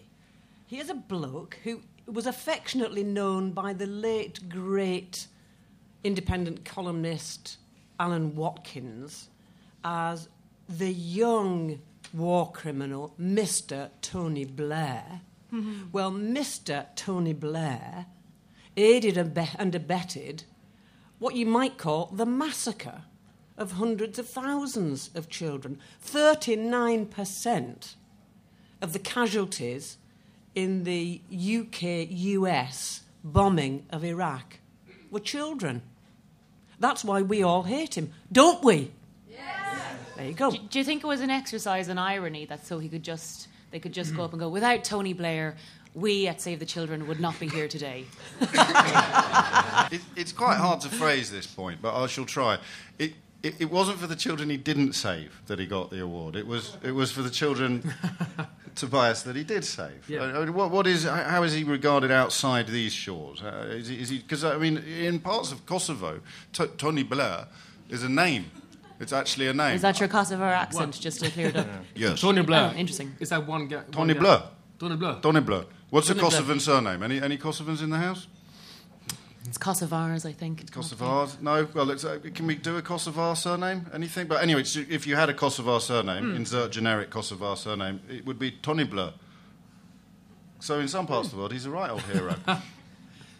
here's 0.66 0.90
a 0.90 0.94
bloke 0.94 1.58
who 1.64 1.80
was 2.06 2.26
affectionately 2.26 3.02
known 3.02 3.52
by 3.52 3.72
the 3.72 3.86
late, 3.86 4.46
great 4.50 5.26
independent 6.04 6.66
columnist 6.66 7.56
Alan 7.98 8.36
Watkins 8.36 9.30
as 9.82 10.28
the 10.68 10.92
young 10.92 11.80
war 12.12 12.50
criminal 12.52 13.14
Mr. 13.20 13.90
Tony 14.00 14.44
Blair. 14.44 15.20
Mm-hmm. 15.52 15.90
Well, 15.92 16.10
Mr. 16.10 16.86
Tony 16.96 17.32
Blair 17.32 18.06
aided 18.76 19.16
and 19.16 19.38
and 19.58 19.74
abetted 19.74 20.44
what 21.18 21.34
you 21.34 21.46
might 21.46 21.78
call 21.78 22.06
the 22.06 22.26
massacre 22.26 23.02
of 23.56 23.72
hundreds 23.72 24.18
of 24.18 24.28
thousands 24.28 25.10
of 25.14 25.28
children. 25.28 25.78
39% 26.04 27.94
of 28.82 28.92
the 28.92 28.98
casualties 28.98 29.96
in 30.54 30.84
the 30.84 31.20
UK 31.32 32.08
US 32.10 33.02
bombing 33.24 33.86
of 33.90 34.04
Iraq 34.04 34.58
were 35.10 35.20
children. 35.20 35.82
That's 36.78 37.04
why 37.04 37.22
we 37.22 37.42
all 37.42 37.62
hate 37.62 37.96
him, 37.96 38.12
don't 38.30 38.62
we? 38.62 38.92
Yes. 40.16 40.18
There 40.18 40.26
you 40.26 40.34
go. 40.34 40.50
Do, 40.50 40.58
do 40.70 40.78
you 40.78 40.84
think 40.84 41.04
it 41.04 41.06
was 41.06 41.20
an 41.20 41.30
exercise 41.30 41.88
in 41.88 41.98
irony 41.98 42.44
that 42.46 42.66
so 42.66 42.78
he 42.78 42.88
could 42.88 43.02
just 43.02 43.48
they 43.70 43.78
could 43.80 43.92
just 43.92 44.14
go 44.16 44.24
up 44.24 44.32
and 44.32 44.40
go 44.40 44.48
without 44.48 44.84
Tony 44.84 45.12
Blair, 45.12 45.56
we 45.94 46.28
at 46.28 46.40
Save 46.40 46.60
the 46.60 46.66
Children 46.66 47.06
would 47.08 47.20
not 47.20 47.38
be 47.40 47.48
here 47.48 47.68
today. 47.68 48.04
it, 48.40 50.00
it's 50.14 50.32
quite 50.32 50.56
hard 50.56 50.80
to 50.82 50.88
phrase 50.88 51.30
this 51.30 51.46
point, 51.46 51.80
but 51.82 51.94
I 51.94 52.06
shall 52.06 52.26
try. 52.26 52.58
It, 52.98 53.14
it, 53.42 53.60
it 53.60 53.70
wasn't 53.70 53.98
for 53.98 54.06
the 54.06 54.16
children 54.16 54.50
he 54.50 54.56
didn't 54.56 54.94
save 54.94 55.40
that 55.46 55.58
he 55.58 55.66
got 55.66 55.90
the 55.90 56.02
award. 56.02 56.36
It 56.36 56.46
was, 56.46 56.76
it 56.82 56.92
was 56.92 57.12
for 57.12 57.22
the 57.22 57.30
children, 57.30 57.92
Tobias, 58.74 59.22
that 59.22 59.36
he 59.36 59.44
did 59.44 59.64
save. 59.64 60.08
Yeah. 60.08 60.24
I 60.24 60.44
mean, 60.44 60.54
what, 60.54 60.70
what 60.70 60.86
is, 60.86 61.04
how 61.04 61.22
how 61.22 61.42
is 61.42 61.52
he 61.52 61.64
regarded 61.64 62.10
outside 62.10 62.66
these 62.66 62.92
shores? 62.92 63.42
Uh, 63.42 63.66
is 63.70 63.88
he, 63.88 64.00
is 64.00 64.08
he, 64.08 64.18
because, 64.18 64.44
I 64.44 64.58
mean, 64.58 64.78
in 64.78 65.18
parts 65.20 65.52
of 65.52 65.64
Kosovo, 65.64 66.20
T- 66.52 66.66
Tony 66.76 67.04
Blair 67.04 67.46
is 67.88 68.02
a 68.02 68.08
name. 68.08 68.50
It's 68.98 69.12
actually 69.12 69.48
a 69.48 69.52
name. 69.54 69.74
Is 69.74 69.82
that 69.82 69.98
your 70.00 70.08
Kosovo 70.08 70.44
accent, 70.44 70.94
What? 70.94 71.00
just 71.00 71.20
to 71.20 71.30
clear 71.30 71.48
it 71.48 71.56
up? 71.56 71.66
Yes. 71.94 72.20
Tony 72.20 72.42
Blair. 72.42 72.72
Oh, 72.74 72.78
interesting. 72.78 73.14
Is 73.20 73.28
that 73.28 73.46
one 73.46 73.68
guy? 73.68 73.82
Tony? 73.92 74.14
Blair. 74.14 74.42
Tony 74.78 74.96
Blair. 74.96 75.18
Tony 75.22 75.40
Blair. 75.40 75.64
What's 75.90 76.08
Tony 76.08 76.20
a 76.20 76.22
Blair. 76.22 76.40
Kosovan 76.40 76.60
surname? 76.60 77.02
Any, 77.02 77.20
any 77.20 77.38
Kosovans 77.38 77.82
in 77.82 77.90
the 77.90 77.98
house? 77.98 78.26
It's 79.46 79.58
Kosovars, 79.58 80.26
I 80.26 80.32
think. 80.32 80.62
It's 80.62 80.70
Kosovars? 80.70 81.40
No. 81.40 81.68
Well, 81.72 81.90
it's, 81.90 82.04
uh, 82.04 82.18
can 82.34 82.46
we 82.46 82.56
do 82.56 82.76
a 82.78 82.82
Kosovar 82.82 83.36
surname? 83.36 83.86
Anything? 83.94 84.26
But 84.26 84.42
anyway, 84.42 84.64
so 84.64 84.82
if 84.88 85.06
you 85.06 85.14
had 85.14 85.28
a 85.28 85.34
Kosovar 85.34 85.80
surname, 85.80 86.34
insert 86.34 86.72
generic 86.72 87.10
Kosovar 87.10 87.56
surname, 87.56 88.00
it 88.10 88.26
would 88.26 88.38
be 88.38 88.50
Tony 88.50 88.84
Blur. 88.84 89.12
So 90.58 90.80
in 90.80 90.88
some 90.88 91.06
parts 91.06 91.28
of 91.28 91.32
the 91.32 91.38
world, 91.38 91.52
he's 91.52 91.66
a 91.66 91.70
right 91.70 91.90
old 91.90 92.02
hero. 92.02 92.34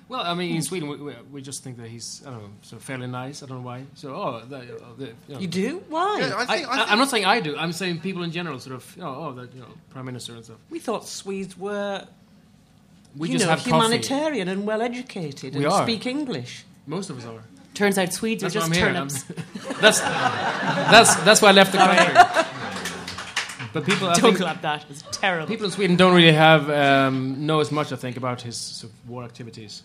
Well, 0.08 0.20
I 0.20 0.34
mean, 0.34 0.54
in 0.54 0.62
Sweden, 0.62 0.88
we, 0.88 0.96
we, 0.98 1.14
we 1.32 1.42
just 1.42 1.64
think 1.64 1.78
that 1.78 1.88
he's, 1.88 2.22
I 2.24 2.30
don't 2.30 2.42
know, 2.42 2.50
sort 2.62 2.80
of 2.80 2.86
fairly 2.86 3.08
nice. 3.08 3.42
I 3.42 3.46
don't 3.46 3.58
know 3.58 3.64
why. 3.66 3.82
So, 3.94 4.14
oh, 4.14 4.40
the, 4.48 4.56
uh, 4.58 4.60
the, 4.96 5.06
you, 5.06 5.14
know. 5.28 5.38
You 5.40 5.46
do? 5.48 5.84
Why? 5.88 6.18
Yeah, 6.20 6.34
I 6.36 6.42
I, 6.42 6.46
think, 6.46 6.68
I 6.68 6.76
think 6.76 6.92
am 6.92 6.98
not 6.98 7.10
saying 7.10 7.24
I 7.24 7.40
do. 7.40 7.56
I'm 7.56 7.72
saying 7.72 7.98
people 8.00 8.22
in 8.22 8.30
general, 8.30 8.60
sort 8.60 8.76
of, 8.76 8.96
you 8.96 9.02
know, 9.02 9.08
oh, 9.16 9.32
the 9.32 9.48
you 9.52 9.60
know, 9.60 9.66
prime 9.90 10.04
minister 10.06 10.34
and 10.34 10.44
stuff. 10.44 10.58
We 10.70 10.78
thought 10.78 11.06
Swedes 11.08 11.58
were 11.58 12.06
We 13.16 13.28
you 13.28 13.34
just 13.34 13.46
know, 13.46 13.50
have 13.50 13.58
coffee. 13.58 13.70
humanitarian 13.72 14.46
and 14.48 14.64
well 14.64 14.80
educated 14.80 15.56
and 15.56 15.66
are. 15.66 15.82
speak 15.82 16.06
English. 16.06 16.64
Most 16.86 17.10
of 17.10 17.18
us 17.18 17.24
are. 17.24 17.42
Turns 17.74 17.98
out 17.98 18.12
Swedes 18.12 18.44
are 18.44 18.48
That's 18.48 18.68
why 18.68 18.74
just 18.74 18.82
I'm 18.84 18.94
here. 18.94 18.94
Turnips. 18.94 19.80
that's 19.80 20.00
that's 20.00 21.14
that's 21.24 21.42
why 21.42 21.48
I 21.48 21.52
left 21.52 21.72
the 21.72 21.78
country. 21.78 22.42
But 23.72 23.84
people, 23.84 24.08
I 24.08 24.14
Don't 24.14 24.22
think, 24.22 24.38
clap 24.38 24.62
that. 24.62 24.86
It's 24.88 25.04
terrible. 25.12 25.46
people 25.48 25.66
in 25.66 25.70
Sweden 25.70 25.96
don't 25.96 26.14
really 26.14 26.32
have 26.32 26.70
um, 26.70 27.44
know 27.44 27.60
as 27.60 27.70
much. 27.70 27.92
I 27.92 27.96
think 27.96 28.16
about 28.16 28.40
his 28.40 28.56
sort 28.56 28.90
of 28.90 29.10
war 29.10 29.22
activities. 29.22 29.82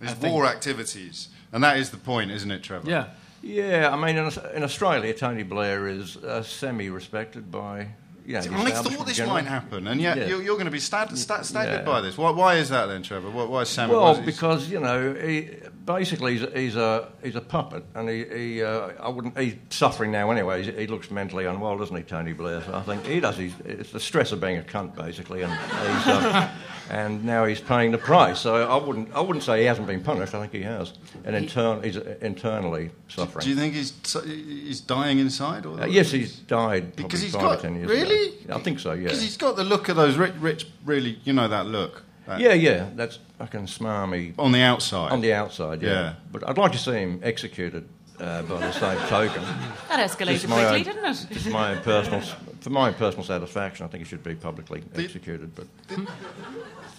His 0.00 0.10
I 0.10 0.14
think- 0.14 0.34
war 0.34 0.46
activities. 0.46 1.28
And 1.52 1.64
that 1.64 1.78
is 1.78 1.90
the 1.90 1.96
point, 1.96 2.30
isn't 2.30 2.50
it, 2.50 2.62
Trevor? 2.62 2.88
Yeah. 2.90 3.06
Yeah, 3.40 3.90
I 3.92 3.96
mean, 3.96 4.16
in, 4.16 4.30
in 4.54 4.62
Australia, 4.64 5.14
Tony 5.14 5.44
Blair 5.44 5.86
is 5.86 6.16
uh, 6.16 6.42
semi-respected 6.42 7.50
by, 7.52 7.86
know, 8.34 8.40
I 8.40 8.70
thought 8.70 9.06
this 9.06 9.16
generally. 9.16 9.42
might 9.42 9.48
happen, 9.48 9.86
and 9.86 10.00
yet 10.00 10.16
Yeah. 10.18 10.26
you're, 10.26 10.42
you're 10.42 10.54
going 10.56 10.66
to 10.66 10.70
be 10.70 10.80
stag- 10.80 11.16
sta- 11.16 11.42
staggered 11.42 11.80
Yeah. 11.80 11.82
by 11.84 12.00
this. 12.00 12.18
Why, 12.18 12.30
why 12.30 12.54
is 12.56 12.68
that 12.68 12.86
then, 12.86 13.02
Trevor? 13.02 13.30
Why, 13.30 13.44
why 13.44 13.64
Sam? 13.64 13.88
Well, 13.90 14.20
because 14.20 14.68
you 14.68 14.80
know, 14.80 15.14
he, 15.14 15.50
basically 15.86 16.36
he's, 16.38 16.46
he's 16.52 16.76
a 16.76 17.08
he's 17.22 17.36
a 17.36 17.40
puppet, 17.40 17.84
and 17.94 18.08
he, 18.08 18.24
he 18.24 18.62
uh, 18.62 18.90
I 19.00 19.08
wouldn't 19.08 19.38
he's 19.38 19.54
suffering 19.70 20.10
now 20.12 20.30
anyway. 20.30 20.62
He's, 20.62 20.74
he 20.74 20.86
looks 20.86 21.10
mentally 21.10 21.46
unwell, 21.46 21.78
doesn't 21.78 21.96
he, 21.96 22.02
Tony 22.02 22.32
Blair? 22.32 22.62
So 22.62 22.74
I 22.74 22.82
think 22.82 23.06
he 23.06 23.20
does. 23.20 23.36
He's, 23.38 23.54
it's 23.64 23.92
the 23.92 24.00
stress 24.00 24.32
of 24.32 24.40
being 24.40 24.58
a 24.58 24.62
cunt, 24.62 24.94
basically, 24.94 25.42
and 25.42 25.52
he's, 25.52 26.06
uh, 26.08 26.50
and 26.90 27.24
now 27.24 27.44
he's 27.46 27.60
paying 27.60 27.92
the 27.92 27.98
price. 27.98 28.40
So 28.40 28.68
I 28.68 28.76
wouldn't 28.76 29.14
I 29.14 29.20
wouldn't 29.20 29.44
say 29.44 29.60
he 29.60 29.66
hasn't 29.66 29.86
been 29.86 30.02
punished. 30.02 30.34
I 30.34 30.40
think 30.40 30.52
he 30.52 30.62
has, 30.62 30.92
and 31.24 31.34
intern, 31.34 31.82
he's 31.82 31.96
internally 31.96 32.90
suffering. 33.08 33.44
Do 33.44 33.50
you 33.50 33.56
think 33.56 33.74
he's 33.74 33.92
he's 34.24 34.80
dying 34.80 35.18
inside? 35.18 35.64
Or 35.66 35.80
Uh, 35.80 35.86
yes, 35.86 36.10
he's 36.10 36.36
died 36.36 36.94
probably 36.94 37.02
Because 37.04 37.22
he's 37.22 37.32
five 37.32 37.42
got- 37.42 37.58
or 37.58 37.62
ten 37.62 37.74
years 37.76 37.88
really? 37.88 38.17
Ago. 38.44 38.54
I 38.56 38.58
think 38.60 38.80
so. 38.80 38.92
Yeah. 38.92 39.04
Because 39.04 39.22
he's 39.22 39.36
got 39.36 39.56
the 39.56 39.64
look 39.64 39.88
of 39.88 39.96
those 39.96 40.16
rich, 40.16 40.34
rich, 40.40 40.66
really, 40.84 41.18
you 41.24 41.32
know 41.32 41.48
that 41.48 41.66
look. 41.66 42.04
That- 42.26 42.40
Yeah, 42.40 42.52
yeah. 42.54 42.88
That's 42.94 43.18
fucking 43.38 43.66
smarmy 43.66 44.34
On 44.38 44.52
the 44.52 44.60
outside. 44.60 45.12
on 45.12 45.20
the 45.20 45.32
outside. 45.32 45.82
Yeah. 45.82 45.88
Yeah. 45.90 46.14
But 46.32 46.48
I'd 46.48 46.58
like 46.58 46.72
to 46.72 46.78
see 46.78 46.92
him 46.92 47.20
executed 47.22 47.88
uh, 48.20 48.42
by 48.42 48.58
the 48.58 48.72
same 48.72 48.98
token. 49.08 49.42
that 49.88 50.00
escalated 50.10 50.40
Just 50.40 50.46
quickly, 50.46 50.64
own- 50.64 50.82
didn't 50.82 51.04
it? 51.04 51.26
Just 51.30 51.48
my 51.50 51.72
own 51.72 51.82
personal, 51.82 52.20
for 52.60 52.70
my 52.70 52.88
own 52.88 52.94
personal 52.94 53.24
satisfaction, 53.24 53.86
I 53.86 53.88
think 53.88 54.04
he 54.04 54.08
should 54.08 54.24
be 54.24 54.34
publicly 54.34 54.82
executed. 54.96 55.54
But 55.54 55.66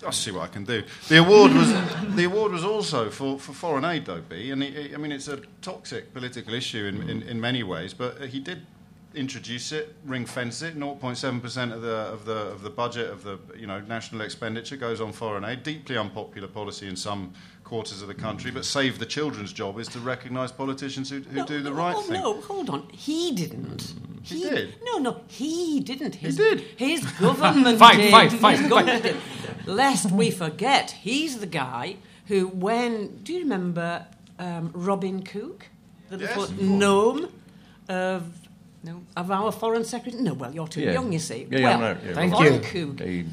I'll 0.06 0.12
see 0.14 0.32
what 0.32 0.44
I 0.44 0.48
can 0.48 0.64
do. 0.64 0.84
The 1.10 1.18
award 1.18 1.54
was 1.54 1.74
the 2.16 2.24
award 2.24 2.54
was 2.54 2.64
also 2.64 3.10
for, 3.10 3.38
for 3.38 3.52
foreign 3.52 3.84
aid, 3.84 4.06
though. 4.06 4.22
Bea. 4.22 4.52
And 4.52 4.64
he, 4.64 4.94
I 4.94 4.98
mean, 4.98 5.12
it's 5.12 5.28
a 5.28 5.42
toxic 5.62 6.14
political 6.14 6.54
issue 6.54 6.86
in, 6.86 7.10
in, 7.10 7.22
in 7.24 7.42
many 7.42 7.64
ways, 7.64 7.94
but 7.94 8.22
he 8.30 8.40
did 8.40 8.66
introduce 9.16 9.72
it, 9.72 9.96
ring 10.06 10.26
fence 10.26 10.62
it. 10.62 10.78
0.7 10.78 11.42
percent 11.42 11.74
of 11.74 11.82
the 11.82 11.96
of 11.96 12.26
the 12.26 12.34
of 12.34 12.62
the 12.62 12.70
budget 12.70 13.10
of 13.10 13.24
the 13.24 13.40
you 13.58 13.68
know 13.68 13.80
national 13.82 14.22
expenditure 14.22 14.78
goes 14.78 15.02
on 15.02 15.12
foreign 15.12 15.44
aid. 15.44 15.64
Deeply 15.64 15.98
unpopular 15.98 16.48
policy 16.48 16.88
in 16.88 16.96
some 16.96 17.34
quarters 17.64 18.02
of 18.02 18.08
the 18.08 18.14
country, 18.16 18.50
but 18.50 18.66
Save 18.66 18.98
the 18.98 19.06
Children's 19.06 19.54
job 19.54 19.78
is 19.80 19.88
to 19.90 20.00
recognise 20.00 20.52
politicians 20.52 21.10
who, 21.10 21.20
who 21.20 21.38
No, 21.38 21.46
do 21.46 21.62
the 21.62 21.70
no, 21.70 21.76
right 21.76 21.96
oh, 21.96 22.02
thing. 22.02 22.22
No, 22.22 22.42
hold 22.42 22.70
on. 22.70 22.90
He 22.90 23.32
didn't. 23.32 23.94
He 24.24 24.42
did? 24.42 24.76
No, 24.84 24.98
no, 24.98 25.22
he 25.28 25.80
didn't. 25.80 26.16
His, 26.16 26.36
did. 26.36 26.62
His 26.78 27.06
government 27.20 27.78
Fight, 27.78 27.98
did. 27.98 28.12
fight, 28.12 28.32
fight, 28.34 28.58
His 28.60 28.70
government 28.70 29.04
did. 29.04 29.18
Lest 29.68 30.12
we 30.12 30.32
forget, 30.32 30.92
he's 30.92 31.38
the 31.40 31.46
guy 31.46 31.98
who, 32.26 32.48
when 32.48 33.18
do 33.24 33.34
you 33.34 33.40
remember 33.42 34.06
um, 34.40 34.72
Robin 34.74 35.22
Cook, 35.22 35.68
the 36.10 36.18
Yes, 36.18 36.36
little 36.38 36.64
gnome 36.66 37.32
of 37.88 38.49
No. 38.84 39.02
of 39.18 39.30
our 39.32 39.52
foreign 39.52 39.84
secretary? 39.84 40.22
No, 40.24 40.34
well, 40.34 40.54
you're 40.54 40.68
too 40.68 40.82
Yeah. 40.82 40.94
young, 40.94 41.12
you 41.12 41.20
see. 41.20 41.48
Yeah, 41.52 41.60
yeah, 41.60 41.68
I 41.70 41.78
well, 41.80 41.96
know, 41.96 42.02
yeah. 42.08 42.14
Thank 42.14 42.34
Robin 42.34 42.54
you. 42.54 42.60
Cook 42.60 43.00
He- 43.08 43.26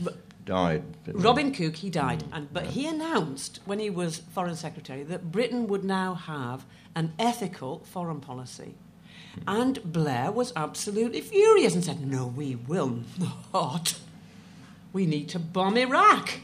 died. 0.45 0.83
didn't 1.05 1.21
he? 1.21 1.25
Robin 1.27 1.53
Cook, 1.53 1.77
he 1.77 1.91
died, 1.91 2.21
mm. 2.25 2.29
and, 2.33 2.53
but 2.53 2.67
he 2.67 2.87
announced 2.87 3.61
when 3.65 3.79
he 3.79 3.91
was 3.91 4.19
Foreign 4.35 4.57
Secretary 4.57 5.03
that 5.05 5.31
Britain 5.33 5.67
would 5.69 5.85
now 5.85 6.15
have 6.15 6.65
an 6.95 7.13
ethical 7.19 7.81
foreign 7.85 8.21
policy. 8.21 8.75
Hmm. 9.35 9.41
And 9.49 9.93
Blair 9.93 10.33
was 10.33 10.53
absolutely 10.57 11.21
furious 11.21 11.75
and 11.75 11.85
said, 11.85 12.05
No, 12.07 12.27
we 12.27 12.55
will 12.57 13.01
not. 13.53 13.99
We 14.93 15.05
need 15.07 15.29
to 15.31 15.39
bomb 15.39 15.77
Iraq. 15.77 16.41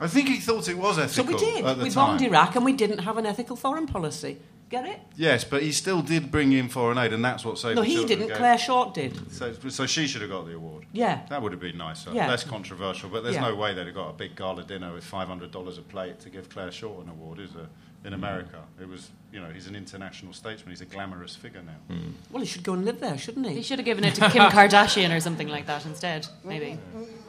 I 0.00 0.08
think 0.08 0.28
he 0.28 0.36
thought 0.40 0.68
it 0.68 0.76
was 0.76 0.98
ethical. 0.98 1.38
So 1.38 1.46
we 1.46 1.52
did. 1.52 1.64
at 1.64 1.78
the 1.78 1.84
We 1.84 1.90
time. 1.90 2.08
bombed 2.18 2.22
Iraq 2.22 2.54
and 2.56 2.64
we 2.64 2.72
didn't 2.74 2.98
have 2.98 3.16
an 3.16 3.24
ethical 3.24 3.56
foreign 3.56 3.86
policy. 3.86 4.36
Get 4.68 4.84
it? 4.84 4.98
Yes, 5.14 5.44
but 5.44 5.62
he 5.62 5.70
still 5.70 6.02
did 6.02 6.32
bring 6.32 6.50
in 6.52 6.68
foreign 6.68 6.98
aid, 6.98 7.12
and 7.12 7.24
that's 7.24 7.44
what 7.44 7.56
saved 7.56 7.76
No, 7.76 7.82
the 7.82 7.88
he 7.88 7.94
Children 7.94 8.18
didn't. 8.18 8.28
gave- 8.30 8.36
Clare 8.38 8.58
Short 8.58 8.94
did. 8.94 9.32
So, 9.32 9.52
so 9.68 9.86
she 9.86 10.08
should 10.08 10.22
have 10.22 10.30
got 10.30 10.46
the 10.46 10.56
award. 10.56 10.86
Yeah. 10.92 11.20
That 11.30 11.40
would 11.40 11.52
have 11.52 11.60
been 11.60 11.78
nicer, 11.78 12.10
Yeah. 12.12 12.28
less 12.28 12.42
controversial. 12.42 13.08
But 13.08 13.22
there's 13.22 13.36
Yeah. 13.36 13.42
no 13.42 13.54
way 13.54 13.74
they'd 13.74 13.86
have 13.86 13.94
got 13.94 14.10
a 14.10 14.12
big 14.12 14.34
gala 14.34 14.64
dinner 14.64 14.92
with 14.92 15.04
five 15.04 15.28
hundred 15.28 15.52
dollars 15.52 15.78
a 15.78 15.82
plate 15.82 16.18
to 16.20 16.30
give 16.30 16.48
Clare 16.48 16.72
Short 16.72 17.04
an 17.04 17.10
award, 17.10 17.38
is 17.38 17.52
there? 17.52 17.68
In 18.04 18.12
mm. 18.12 18.16
America, 18.16 18.62
it 18.80 18.88
was. 18.88 19.10
You 19.32 19.40
know, 19.40 19.50
he's 19.50 19.66
an 19.66 19.76
international 19.76 20.32
statesman. 20.32 20.70
He's 20.70 20.80
a 20.80 20.86
glamorous 20.86 21.36
figure 21.36 21.62
now. 21.62 21.94
Mm. 21.94 22.12
Well, 22.30 22.40
he 22.40 22.46
should 22.48 22.62
go 22.62 22.72
and 22.72 22.84
live 22.84 23.00
there, 23.00 23.18
shouldn't 23.18 23.46
He 23.46 23.56
he? 23.56 23.62
should 23.62 23.78
have 23.78 23.84
given 23.84 24.02
it 24.04 24.14
to 24.14 24.20
Kim 24.30 24.50
Kardashian 24.50 25.14
or 25.14 25.20
something 25.20 25.48
like 25.48 25.66
that 25.66 25.84
instead, 25.84 26.26
maybe. 26.42 26.78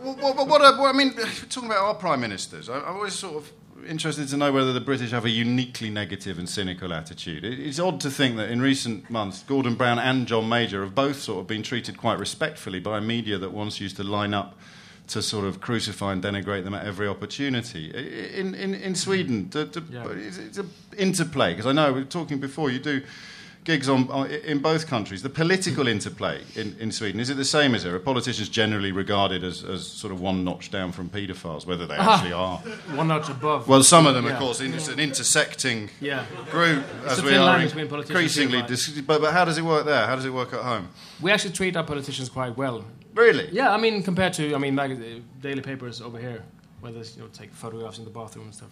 What, 0.02 0.18
what, 0.18 0.48
what, 0.48 0.78
what, 0.80 0.96
I 0.96 0.98
mean, 0.98 1.14
talking 1.50 1.70
about 1.70 1.80
our 1.84 1.96
prime 1.96 2.22
ministers, 2.22 2.70
I, 2.70 2.80
I'm 2.80 2.96
always 2.96 3.14
sort 3.14 3.36
of 3.36 3.52
interested 3.88 4.28
to 4.30 4.38
know 4.38 4.52
whether 4.52 4.74
the 4.74 4.82
British 4.82 5.12
have 5.12 5.26
a 5.26 5.30
uniquely 5.30 5.90
negative 5.90 6.38
and 6.38 6.48
cynical 6.50 6.94
attitude. 6.94 7.44
It's 7.44 7.80
odd 7.80 8.00
to 8.02 8.10
think 8.10 8.38
that 8.38 8.50
in 8.52 8.62
recent 8.62 9.10
months, 9.10 9.44
Gordon 9.44 9.76
Brown 9.76 10.00
and 10.00 10.28
John 10.28 10.48
Major 10.50 10.84
have 10.84 10.94
both 10.94 11.20
sort 11.22 11.40
of 11.40 11.48
been 11.48 11.64
treated 11.64 11.98
quite 11.98 12.20
respectfully 12.20 12.80
by 12.80 12.98
a 12.98 13.02
media 13.02 13.38
that 13.38 13.52
once 13.52 13.80
used 13.80 13.96
to 13.98 14.04
line 14.04 14.34
up 14.34 14.56
to 15.08 15.22
sort 15.22 15.46
of 15.46 15.62
crucify 15.62 16.12
and 16.12 16.22
denigrate 16.22 16.66
them 16.66 16.74
at 16.74 16.86
every 16.86 17.08
opportunity. 17.08 17.90
In, 18.36 18.54
in, 18.54 18.74
in 18.76 18.94
Sweden, 18.94 19.50
to, 19.52 19.66
to, 19.68 19.84
Yeah. 19.90 20.08
it's, 20.10 20.38
it's 20.38 20.58
an 20.58 20.70
interplay, 20.98 21.54
because 21.54 21.66
I 21.66 21.72
know 21.72 21.94
we 21.94 22.02
were 22.02 22.06
talking 22.06 22.40
before, 22.40 22.70
you 22.70 22.80
do 22.80 23.02
gigs 23.68 23.90
on, 23.90 24.10
on 24.10 24.32
in 24.32 24.60
both 24.60 24.88
countries. 24.88 25.22
The 25.22 25.30
political 25.30 25.84
mm-hmm. 25.84 25.92
interplay 25.92 26.42
in, 26.56 26.76
in 26.80 26.92
Sweden 26.92 27.20
is 27.20 27.30
it 27.30 27.36
the 27.36 27.46
same 27.46 27.76
as 27.76 27.84
there? 27.84 27.94
Are 27.94 28.00
politicians 28.00 28.48
generally 28.48 28.94
regarded 28.94 29.44
as, 29.44 29.64
as 29.64 29.86
sort 29.86 30.14
of 30.14 30.22
one 30.22 30.44
notch 30.46 30.72
down 30.72 30.94
from 30.94 31.10
paedophiles, 31.10 31.66
whether 31.66 31.86
they 31.86 31.98
ah. 31.98 32.16
actually 32.16 32.34
are? 32.34 32.58
One 32.96 33.10
notch 33.10 33.30
above. 33.30 33.68
Well, 33.68 33.84
some 33.84 34.08
of 34.08 34.16
them, 34.16 34.26
of 34.26 34.40
course, 34.40 34.62
it's 34.62 34.88
an 34.88 35.00
intersecting 35.00 35.90
yeah. 36.00 36.26
group 36.50 36.86
as 37.06 37.20
a 37.20 37.22
we 37.22 37.32
thin 37.32 37.42
are 37.42 37.46
line 37.46 37.68
between 37.68 37.90
politicians 37.90 38.38
increasingly. 38.38 38.62
Dis- 38.64 39.02
but, 39.02 39.22
but 39.22 39.34
how 39.34 39.44
does 39.44 39.58
it 39.58 39.66
work 39.66 39.86
there? 39.86 40.08
How 40.08 40.16
does 40.16 40.26
it 40.26 40.34
work 40.34 40.54
at 40.54 40.62
home? 40.62 40.88
We 41.22 41.32
actually 41.32 41.52
treat 41.52 41.76
our 41.76 41.84
politicians 41.84 42.30
quite 42.30 42.56
well. 42.56 42.86
Really? 43.14 43.50
Yeah, 43.52 43.74
I 43.74 43.78
mean, 43.78 44.02
compared 44.02 44.34
to, 44.34 44.56
I 44.56 44.60
mean, 44.60 44.76
mag- 44.76 45.24
daily 45.42 45.62
papers 45.62 46.02
over 46.02 46.18
here, 46.18 46.42
where 46.80 46.94
they 46.94 47.00
you 47.00 47.22
know, 47.22 47.28
take 47.34 47.52
photographs 47.52 47.98
in 47.98 48.06
the 48.06 48.12
bathroom 48.12 48.46
and 48.46 48.56
stuff. 48.56 48.70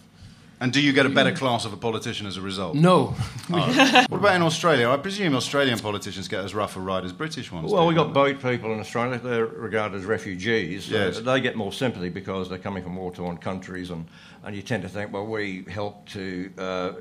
And 0.58 0.72
do 0.72 0.80
you 0.80 0.92
get 0.92 1.04
a 1.04 1.10
better 1.10 1.32
class 1.32 1.66
of 1.66 1.72
a 1.72 1.76
politician 1.76 2.26
as 2.26 2.36
a 2.36 2.40
result? 2.40 2.74
No. 2.74 3.14
What 3.48 4.18
about 4.18 4.36
in 4.36 4.42
Australia? 4.42 4.88
I 4.88 4.96
presume 4.96 5.34
Australian 5.34 5.78
politicians 5.78 6.28
get 6.28 6.44
as 6.44 6.54
rough 6.54 6.76
a 6.76 6.80
ride 6.80 7.04
as 7.04 7.12
British 7.12 7.52
ones. 7.52 7.70
Well, 7.70 7.82
do, 7.82 7.88
we've 7.88 7.96
got 7.96 8.12
boat 8.12 8.40
people 8.40 8.72
in 8.72 8.80
Australia. 8.80 9.18
They're 9.18 9.46
regarded 9.46 9.98
as 9.98 10.04
refugees. 10.04 10.90
Yes. 10.90 11.18
Uh, 11.18 11.20
they 11.20 11.40
get 11.40 11.56
more 11.56 11.72
sympathy 11.72 12.08
because 12.08 12.48
they're 12.48 12.58
coming 12.58 12.82
from 12.82 12.96
war-torn 12.96 13.38
countries, 13.38 13.90
and, 13.90 14.06
and 14.44 14.56
you 14.56 14.62
tend 14.62 14.82
to 14.84 14.88
think, 14.88 15.12
well, 15.12 15.26
we 15.26 15.64
helped 15.68 16.12
to 16.12 16.50
uh, 16.56 16.92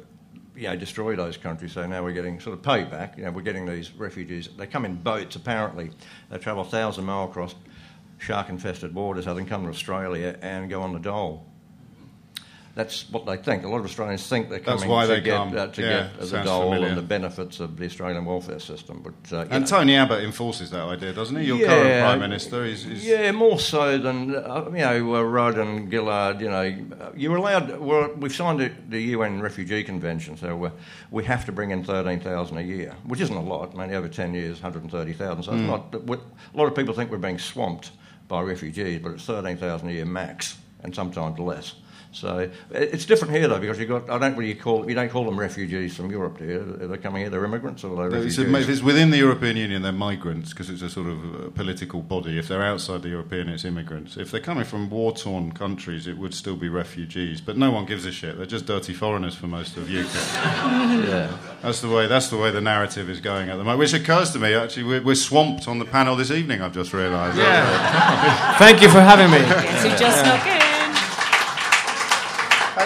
you 0.55 0.67
know, 0.67 0.75
destroy 0.75 1.15
those 1.15 1.37
countries, 1.37 1.71
so 1.73 1.85
now 1.87 2.03
we're 2.03 2.11
getting 2.11 2.39
sort 2.39 2.57
of 2.57 2.61
payback. 2.63 3.17
You 3.17 3.25
know, 3.25 3.31
we're 3.31 3.41
getting 3.41 3.65
these 3.65 3.91
refugees. 3.93 4.49
They 4.57 4.67
come 4.67 4.85
in 4.85 4.95
boats, 4.95 5.35
apparently. 5.35 5.91
They 6.29 6.37
travel 6.37 6.63
a 6.63 6.67
thousand 6.67 7.05
mile 7.05 7.25
across 7.25 7.55
shark-infested 8.17 8.93
waters, 8.93 9.25
they 9.25 9.33
can 9.33 9.45
come 9.45 9.63
to 9.63 9.69
Australia 9.69 10.37
and 10.41 10.69
go 10.69 10.81
on 10.81 10.93
the 10.93 10.99
dole. 10.99 11.45
That's 12.75 13.09
what 13.09 13.25
they 13.25 13.37
think. 13.37 13.63
A 13.63 13.69
lot 13.69 13.77
of 13.79 13.85
Australians 13.85 14.27
think 14.27 14.49
they're 14.49 14.59
coming 14.59 14.81
to 15.07 15.21
get 15.21 15.33
uh, 15.39 15.67
to 15.67 15.81
Yeah, 15.81 16.09
get 16.19 16.19
the 16.19 16.43
dole 16.43 16.63
familiar. 16.63 16.89
and 16.89 16.97
the 16.97 17.01
benefits 17.01 17.61
of 17.61 17.77
the 17.77 17.85
Australian 17.85 18.25
welfare 18.25 18.59
system. 18.59 19.01
But 19.01 19.33
uh, 19.33 19.45
And 19.49 19.63
know. 19.63 19.69
Tony 19.69 19.95
Abbott 19.95 20.25
enforces 20.25 20.71
that 20.71 20.81
idea, 20.83 21.13
doesn't 21.13 21.37
he? 21.37 21.45
Your 21.45 21.65
current 21.65 22.01
Prime 22.01 22.19
Minister 22.19 22.65
is. 22.65 22.85
is 22.85 23.05
Yeah, 23.05 23.31
more 23.31 23.59
so 23.59 23.97
than 23.97 24.35
uh, 24.35 24.65
you 24.71 24.79
know 24.79 25.15
uh, 25.15 25.21
Rudd 25.21 25.57
and 25.57 25.89
Gillard. 25.89 26.41
You 26.41 26.49
know, 26.49 26.85
you're 27.15 27.37
allowed. 27.37 27.79
Well, 27.79 28.11
we've 28.17 28.35
signed 28.35 28.59
the, 28.59 28.71
the 28.89 29.01
UN 29.15 29.39
Refugee 29.39 29.81
Convention, 29.85 30.35
so 30.35 30.65
uh, 30.65 30.71
we 31.11 31.23
have 31.23 31.45
to 31.45 31.53
bring 31.53 31.71
in 31.71 31.81
thirteen 31.85 32.19
thousand 32.19 32.57
a 32.57 32.61
year, 32.61 32.93
which 33.05 33.21
isn't 33.21 33.37
a 33.37 33.41
lot. 33.41 33.73
I 33.73 33.87
mean, 33.87 33.95
over 33.95 34.09
ten 34.09 34.33
years, 34.33 34.61
one 34.61 34.73
hundred 34.73 34.91
thirty 34.91 35.13
thousand. 35.13 35.43
So 35.43 35.53
it's 35.53 35.61
not. 35.61 35.95
A 35.95 36.57
lot 36.57 36.67
of 36.67 36.75
people 36.75 36.93
think 36.93 37.09
we're 37.09 37.19
being 37.19 37.39
swamped 37.39 37.91
by 38.27 38.41
refugees, 38.41 38.99
but 39.01 39.13
it's 39.13 39.23
thirteen 39.23 39.55
thousand 39.55 39.87
a 39.87 39.93
year 39.93 40.05
max, 40.05 40.57
and 40.83 40.93
sometimes 40.93 41.39
less. 41.39 41.75
So 42.15 42.49
it's 42.71 43.03
different 43.03 43.33
here 43.33 43.49
though 43.49 43.59
because 43.59 43.77
you 43.77 43.85
got 43.85 44.09
I 44.09 44.17
don't 44.17 44.37
really 44.37 44.55
call 44.55 44.87
you 44.87 44.95
don't 44.95 45.09
call 45.09 45.25
them 45.25 45.37
refugees 45.37 45.97
from 45.97 46.09
Europe, 46.09 46.37
do 46.37 46.45
you? 46.45 46.89
Are 46.93 46.95
coming 46.97 47.23
here? 47.23 47.29
They're 47.29 47.43
immigrants 47.43 47.83
or 47.83 47.97
they're 47.97 48.05
It's 48.25 48.37
refugees? 48.37 48.53
a- 48.55 48.57
if 48.61 48.69
it's 48.69 48.81
within 48.81 49.09
the 49.09 49.17
European 49.17 49.57
Union, 49.57 49.81
they're 49.81 49.91
migrants 49.91 50.51
because 50.51 50.69
it's 50.69 50.81
a 50.81 50.89
sort 50.89 51.07
of 51.07 51.17
uh, 51.35 51.49
political 51.49 52.01
body. 52.01 52.39
If 52.39 52.47
they're 52.47 52.63
outside 52.63 53.01
the 53.01 53.09
European, 53.09 53.49
it's 53.49 53.65
immigrants. 53.65 54.15
If 54.15 54.31
they're 54.31 54.39
coming 54.39 54.63
from 54.63 54.89
war-torn 54.89 55.51
countries, 55.51 56.07
it 56.07 56.17
would 56.17 56.33
still 56.33 56.55
be 56.55 56.69
refugees. 56.69 57.41
But 57.41 57.57
no 57.57 57.69
one 57.71 57.85
gives 57.85 58.05
a 58.05 58.13
shit. 58.13 58.37
They're 58.37 58.45
just 58.45 58.65
dirty 58.65 58.93
foreigners 58.93 59.35
for 59.35 59.47
most 59.47 59.75
of 59.75 59.83
UKIP. 59.87 60.15
yeah. 61.09 61.37
That's 61.61 61.81
the 61.81 61.89
way. 61.89 62.07
That's 62.07 62.29
the 62.29 62.37
way 62.37 62.49
the 62.49 62.61
narrative 62.61 63.09
is 63.09 63.19
going 63.19 63.49
at 63.49 63.57
the 63.57 63.63
moment. 63.65 63.79
Which 63.79 63.93
occurs 63.93 64.31
to 64.31 64.39
me 64.39 64.53
actually, 64.53 64.83
we're, 64.83 65.01
we're 65.03 65.15
swamped 65.15 65.67
on 65.67 65.79
the 65.79 65.85
panel 65.85 66.15
this 66.15 66.31
evening. 66.31 66.61
I've 66.61 66.73
just 66.73 66.93
realised. 66.93 67.37
Yeah. 67.37 68.55
Thank 68.57 68.81
you 68.81 68.89
for 68.89 69.01
having 69.01 69.29
me. 69.31 69.39
Guess 69.39 69.83
who 69.83 69.89
just 69.97 70.19
snuck 70.21 70.74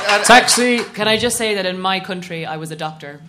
in? 0.09 0.25
Taxi. 0.25 0.79
Can 0.79 1.07
I 1.07 1.17
just 1.17 1.37
say 1.37 1.55
that 1.55 1.65
in 1.65 1.79
my 1.79 1.99
country, 1.99 2.45
I 2.45 2.57
was 2.57 2.71
a 2.71 2.75
doctor? 2.75 3.21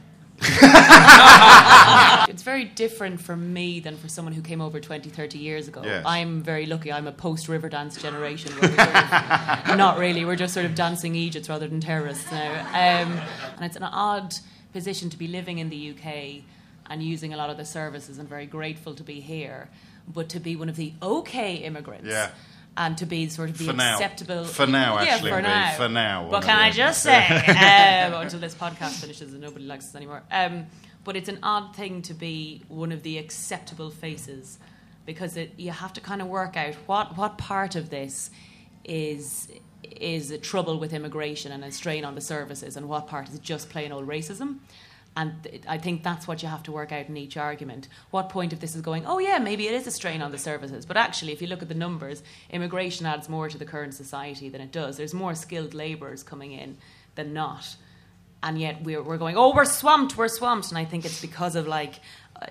it's 2.30 2.42
very 2.42 2.64
different 2.64 3.20
for 3.20 3.36
me 3.36 3.78
than 3.80 3.96
for 3.98 4.08
someone 4.08 4.32
who 4.32 4.40
came 4.40 4.62
over 4.62 4.80
20, 4.80 5.10
30 5.10 5.38
years 5.38 5.68
ago. 5.68 5.82
Yes. 5.84 6.02
I'm 6.06 6.42
very 6.42 6.64
lucky. 6.64 6.90
I'm 6.90 7.06
a 7.06 7.12
post 7.12 7.46
Riverdance 7.46 8.00
generation. 8.00 8.52
Where 8.52 8.70
sort 8.70 8.88
of, 8.88 9.76
not 9.76 9.98
really. 9.98 10.24
We're 10.24 10.36
just 10.36 10.54
sort 10.54 10.64
of 10.64 10.74
dancing 10.74 11.14
Egypt 11.14 11.48
rather 11.50 11.68
than 11.68 11.80
terrorists 11.80 12.30
now. 12.32 12.60
Um, 12.70 13.20
and 13.56 13.64
it's 13.64 13.76
an 13.76 13.82
odd 13.82 14.34
position 14.72 15.10
to 15.10 15.18
be 15.18 15.26
living 15.26 15.58
in 15.58 15.68
the 15.68 15.90
UK 15.90 16.42
and 16.88 17.02
using 17.02 17.34
a 17.34 17.36
lot 17.36 17.50
of 17.50 17.58
the 17.58 17.66
services 17.66 18.18
and 18.18 18.28
very 18.28 18.46
grateful 18.46 18.94
to 18.94 19.02
be 19.02 19.20
here. 19.20 19.68
But 20.08 20.30
to 20.30 20.40
be 20.40 20.56
one 20.56 20.70
of 20.70 20.76
the 20.76 20.94
okay 21.02 21.56
immigrants. 21.56 22.08
Yeah. 22.08 22.30
And 22.80 22.96
to 22.96 23.04
be 23.04 23.28
sort 23.28 23.50
of 23.50 23.58
the 23.58 23.64
For 23.64 23.72
now. 23.74 23.92
acceptable. 23.92 24.44
For 24.44 24.66
now, 24.66 24.94
yeah, 24.94 25.10
actually, 25.10 25.32
for 25.32 25.42
now. 25.42 25.72
for 25.76 25.88
now, 25.90 26.28
But 26.30 26.44
can 26.44 26.58
I 26.58 26.70
just 26.70 27.02
say, 27.02 27.26
um, 28.06 28.22
until 28.22 28.40
this 28.40 28.54
podcast 28.54 29.02
finishes 29.02 29.32
and 29.34 29.42
nobody 29.42 29.66
likes 29.66 29.88
us 29.88 29.94
anymore. 29.94 30.22
Um, 30.30 30.64
but 31.04 31.14
it's 31.14 31.28
an 31.28 31.40
odd 31.42 31.76
thing 31.76 32.00
to 32.02 32.14
be 32.14 32.62
one 32.68 32.90
of 32.90 33.02
the 33.02 33.18
acceptable 33.18 33.90
faces 33.90 34.58
because 35.04 35.36
it, 35.36 35.52
you 35.58 35.72
have 35.72 35.92
to 35.92 36.00
kind 36.00 36.22
of 36.22 36.28
work 36.28 36.56
out 36.56 36.74
what, 36.86 37.18
what 37.18 37.36
part 37.36 37.76
of 37.76 37.90
this 37.90 38.30
is 38.84 39.48
is 39.82 40.30
a 40.30 40.38
trouble 40.38 40.78
with 40.78 40.94
immigration 40.94 41.52
and 41.52 41.62
a 41.64 41.72
strain 41.72 42.04
on 42.04 42.14
the 42.14 42.20
services, 42.20 42.76
and 42.76 42.88
what 42.88 43.08
part 43.08 43.28
is 43.28 43.38
just 43.40 43.68
plain 43.68 43.92
old 43.92 44.06
racism. 44.06 44.58
And 45.16 45.42
th- 45.42 45.62
I 45.68 45.78
think 45.78 46.02
that's 46.02 46.28
what 46.28 46.42
you 46.42 46.48
have 46.48 46.62
to 46.64 46.72
work 46.72 46.92
out 46.92 47.08
in 47.08 47.16
each 47.16 47.36
argument. 47.36 47.88
What 48.10 48.28
point 48.28 48.52
of 48.52 48.60
this 48.60 48.76
is 48.76 48.80
going, 48.80 49.06
oh, 49.06 49.18
yeah, 49.18 49.38
maybe 49.38 49.66
it 49.66 49.74
is 49.74 49.86
a 49.86 49.90
strain 49.90 50.22
on 50.22 50.30
the 50.30 50.38
services. 50.38 50.86
But 50.86 50.96
actually, 50.96 51.32
if 51.32 51.42
you 51.42 51.48
look 51.48 51.62
at 51.62 51.68
the 51.68 51.74
numbers, 51.74 52.22
immigration 52.50 53.06
adds 53.06 53.28
more 53.28 53.48
to 53.48 53.58
the 53.58 53.64
current 53.64 53.94
society 53.94 54.48
than 54.48 54.60
it 54.60 54.70
does. 54.70 54.96
There's 54.96 55.12
more 55.12 55.34
skilled 55.34 55.74
labourers 55.74 56.22
coming 56.22 56.52
in 56.52 56.78
than 57.16 57.32
not. 57.32 57.76
And 58.42 58.58
yet 58.58 58.82
we're, 58.82 59.02
we're 59.02 59.18
going, 59.18 59.36
oh, 59.36 59.52
we're 59.54 59.64
swamped, 59.64 60.16
we're 60.16 60.28
swamped. 60.28 60.68
And 60.70 60.78
I 60.78 60.84
think 60.84 61.04
it's 61.04 61.20
because 61.20 61.56
of 61.56 61.66
like 61.66 62.00
uh, 62.40 62.46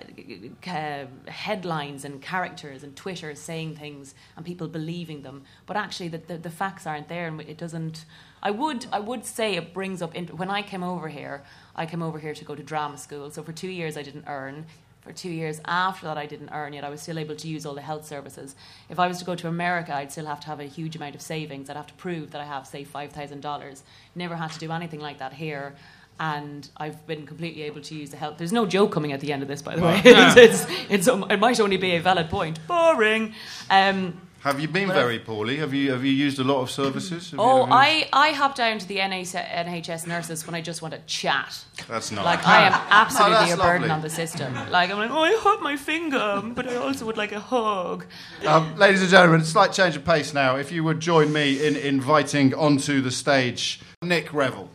uh, 0.70 1.06
headlines 1.28 2.04
and 2.04 2.20
characters 2.20 2.84
and 2.84 2.94
Twitter 2.94 3.34
saying 3.34 3.76
things 3.76 4.14
and 4.36 4.44
people 4.44 4.68
believing 4.68 5.22
them. 5.22 5.44
But 5.66 5.76
actually, 5.76 6.08
the, 6.08 6.18
the, 6.18 6.38
the 6.38 6.50
facts 6.50 6.86
aren't 6.86 7.08
there 7.08 7.26
and 7.26 7.40
it 7.40 7.56
doesn't. 7.58 8.04
I 8.42 8.50
would, 8.50 8.86
I 8.92 9.00
would 9.00 9.24
say 9.24 9.56
it 9.56 9.74
brings 9.74 10.02
up. 10.02 10.14
Int- 10.14 10.34
when 10.34 10.50
I 10.50 10.62
came 10.62 10.82
over 10.82 11.08
here, 11.08 11.42
I 11.76 11.86
came 11.86 12.02
over 12.02 12.18
here 12.18 12.34
to 12.34 12.44
go 12.44 12.54
to 12.54 12.62
drama 12.62 12.98
school. 12.98 13.30
So 13.30 13.42
for 13.42 13.52
two 13.52 13.68
years, 13.68 13.96
I 13.96 14.02
didn't 14.02 14.24
earn. 14.26 14.66
For 15.02 15.12
two 15.12 15.30
years 15.30 15.60
after 15.64 16.06
that, 16.06 16.18
I 16.18 16.26
didn't 16.26 16.50
earn 16.50 16.74
yet. 16.74 16.84
I 16.84 16.90
was 16.90 17.00
still 17.00 17.18
able 17.18 17.34
to 17.34 17.48
use 17.48 17.64
all 17.64 17.74
the 17.74 17.80
health 17.80 18.06
services. 18.06 18.54
If 18.90 18.98
I 18.98 19.06
was 19.08 19.18
to 19.18 19.24
go 19.24 19.34
to 19.34 19.48
America, 19.48 19.94
I'd 19.94 20.12
still 20.12 20.26
have 20.26 20.40
to 20.40 20.46
have 20.48 20.60
a 20.60 20.64
huge 20.64 20.94
amount 20.94 21.14
of 21.14 21.22
savings. 21.22 21.70
I'd 21.70 21.76
have 21.76 21.86
to 21.86 21.94
prove 21.94 22.32
that 22.32 22.40
I 22.40 22.44
have, 22.44 22.66
say, 22.66 22.84
$5,000. 22.84 23.82
Never 24.14 24.36
had 24.36 24.52
to 24.52 24.58
do 24.58 24.70
anything 24.70 25.00
like 25.00 25.18
that 25.18 25.32
here. 25.32 25.74
And 26.18 26.68
I've 26.76 27.06
been 27.06 27.26
completely 27.26 27.62
able 27.62 27.80
to 27.80 27.94
use 27.94 28.10
the 28.10 28.18
health. 28.18 28.36
There's 28.36 28.52
no 28.52 28.66
joke 28.66 28.92
coming 28.92 29.12
at 29.12 29.20
the 29.20 29.32
end 29.32 29.40
of 29.40 29.48
this, 29.48 29.62
by 29.62 29.74
the 29.74 29.82
way. 29.82 30.02
it's, 30.04 30.36
it's, 30.36 30.66
it's, 30.90 31.08
it 31.08 31.40
might 31.40 31.58
only 31.60 31.78
be 31.78 31.96
a 31.96 32.00
valid 32.00 32.28
point. 32.28 32.58
Boring. 32.68 33.32
Um, 33.70 34.20
Have 34.40 34.58
you 34.58 34.68
been 34.68 34.88
very 34.88 35.18
poorly? 35.18 35.58
Have 35.58 35.74
you 35.74 35.92
have 35.92 36.02
you 36.02 36.12
used 36.12 36.38
a 36.38 36.44
lot 36.44 36.62
of 36.62 36.70
services? 36.70 37.30
Have 37.32 37.40
Oh, 37.40 37.66
you- 37.66 37.72
I, 37.72 38.08
I 38.10 38.30
hop 38.32 38.54
down 38.54 38.78
to 38.78 38.88
the 38.88 38.96
NHS, 38.96 40.06
nurses 40.06 40.46
when 40.46 40.54
I 40.54 40.62
just 40.62 40.80
want 40.80 40.94
to 40.94 41.00
chat. 41.06 41.62
That's 41.86 42.10
not. 42.10 42.24
Like, 42.24 42.46
I 42.46 42.62
am 42.66 42.72
absolutely 42.90 43.34
that's 43.36 43.52
a 43.52 43.56
burden 43.58 43.82
lovely. 43.82 43.90
on 43.90 44.00
the 44.00 44.08
system. 44.08 44.54
Like, 44.70 44.90
I'm 44.90 44.96
like, 44.96 45.10
oh, 45.10 45.18
I 45.24 45.38
hurt 45.44 45.62
my 45.62 45.76
finger, 45.76 46.40
but 46.54 46.66
I 46.66 46.76
also 46.76 47.04
would 47.04 47.18
like 47.18 47.32
a 47.32 47.40
hug. 47.40 48.06
Um, 48.46 48.74
ladies 48.76 49.02
and 49.02 49.10
gentlemen, 49.10 49.44
slight 49.44 49.72
change 49.72 49.94
of 49.96 50.06
pace 50.06 50.32
now. 50.32 50.56
If 50.56 50.72
you 50.72 50.84
would 50.84 51.00
join 51.00 51.32
me 51.34 51.66
in 51.66 51.76
inviting 51.76 52.54
onto 52.54 53.02
the 53.02 53.10
stage 53.10 53.80
Nick 54.02 54.32
Revell. 54.32 54.70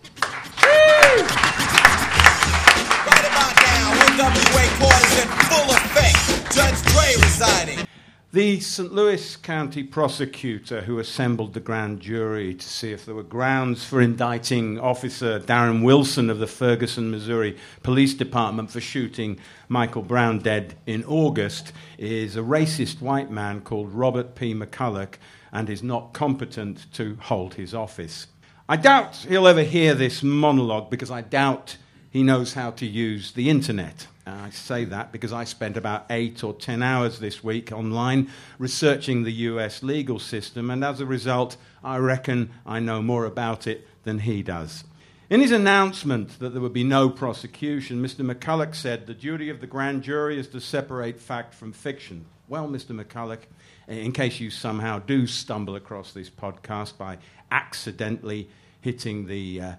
The 8.36 8.60
St. 8.60 8.92
Louis 8.92 9.38
County 9.38 9.82
prosecutor 9.82 10.82
who 10.82 11.00
assembled 11.00 11.54
the 11.54 11.62
grand 11.62 12.02
jury 12.02 12.54
to 12.54 12.68
see 12.68 12.92
if 12.92 13.06
there 13.06 13.16
were 13.16 13.24
grounds 13.24 13.86
for 13.86 14.02
indicting 14.02 14.78
Officer 14.78 15.40
Darren 15.40 15.86
Wilson 15.86 16.30
of 16.30 16.40
the 16.40 16.46
Ferguson, 16.46 17.10
Missouri 17.10 17.56
Police 17.82 18.14
Department 18.14 18.72
for 18.72 18.82
shooting 18.82 19.40
Michael 19.70 20.02
Brown 20.02 20.40
dead 20.40 20.76
in 20.86 21.06
August 21.06 21.72
is 21.98 22.36
a 22.36 22.42
racist 22.42 23.00
white 23.00 23.32
man 23.32 23.62
called 23.62 23.94
Robert 23.94 24.36
P. 24.36 24.54
McCulloch 24.54 25.14
and 25.54 25.70
is 25.70 25.82
not 25.82 26.12
competent 26.12 26.92
to 26.92 27.18
hold 27.22 27.54
his 27.54 27.74
office. 27.74 28.28
I 28.68 28.76
doubt 28.76 29.16
he'll 29.30 29.48
ever 29.48 29.64
hear 29.64 29.94
this 29.94 30.22
monologue 30.22 30.90
because 30.90 31.10
I 31.10 31.22
doubt 31.22 31.78
he 32.12 32.22
knows 32.22 32.54
how 32.54 32.72
to 32.72 32.86
use 32.86 33.32
the 33.32 33.50
internet. 33.50 34.08
And 34.26 34.42
I 34.42 34.50
say 34.50 34.86
that 34.86 35.12
because 35.12 35.32
I 35.32 35.44
spent 35.44 35.78
about 35.78 36.06
eight 36.10 36.44
or 36.44 36.54
ten 36.54 36.82
hours 36.82 37.20
this 37.20 37.44
week 37.44 37.72
online 37.72 38.30
researching 38.58 39.24
the 39.24 39.32
US 39.32 39.84
legal 39.84 40.18
system, 40.20 40.72
and 40.72 40.84
as 40.84 41.00
a 41.00 41.06
result, 41.06 41.58
I 41.84 41.98
reckon 41.98 42.50
I 42.66 42.80
know 42.80 43.02
more 43.02 43.26
about 43.26 43.68
it 43.68 43.88
than 44.04 44.20
he 44.20 44.42
does. 44.42 44.84
In 45.30 45.42
his 45.42 45.52
announcement 45.52 46.40
that 46.40 46.50
there 46.50 46.62
would 46.62 46.74
be 46.74 46.84
no 46.84 47.10
prosecution, 47.10 48.02
Mr. 48.02 48.26
McCulloch 48.26 48.76
said 48.76 49.08
the 49.08 49.14
duty 49.14 49.50
of 49.50 49.60
the 49.60 49.68
grand 49.68 50.04
jury 50.04 50.40
is 50.40 50.48
to 50.50 50.62
separate 50.62 51.20
fact 51.20 51.54
from 51.54 51.72
fiction. 51.72 52.26
Well, 52.48 52.68
Mr. 52.68 53.00
McCulloch, 53.00 53.42
in 53.88 54.12
case 54.12 54.40
you 54.40 54.52
somehow 54.52 55.00
do 55.00 55.26
stumble 55.26 55.76
across 55.76 56.14
this 56.14 56.30
podcast 56.30 56.98
by 56.98 57.18
accidentally 57.52 58.50
hitting 58.82 59.26
the 59.26 59.62
uh, 59.62 59.74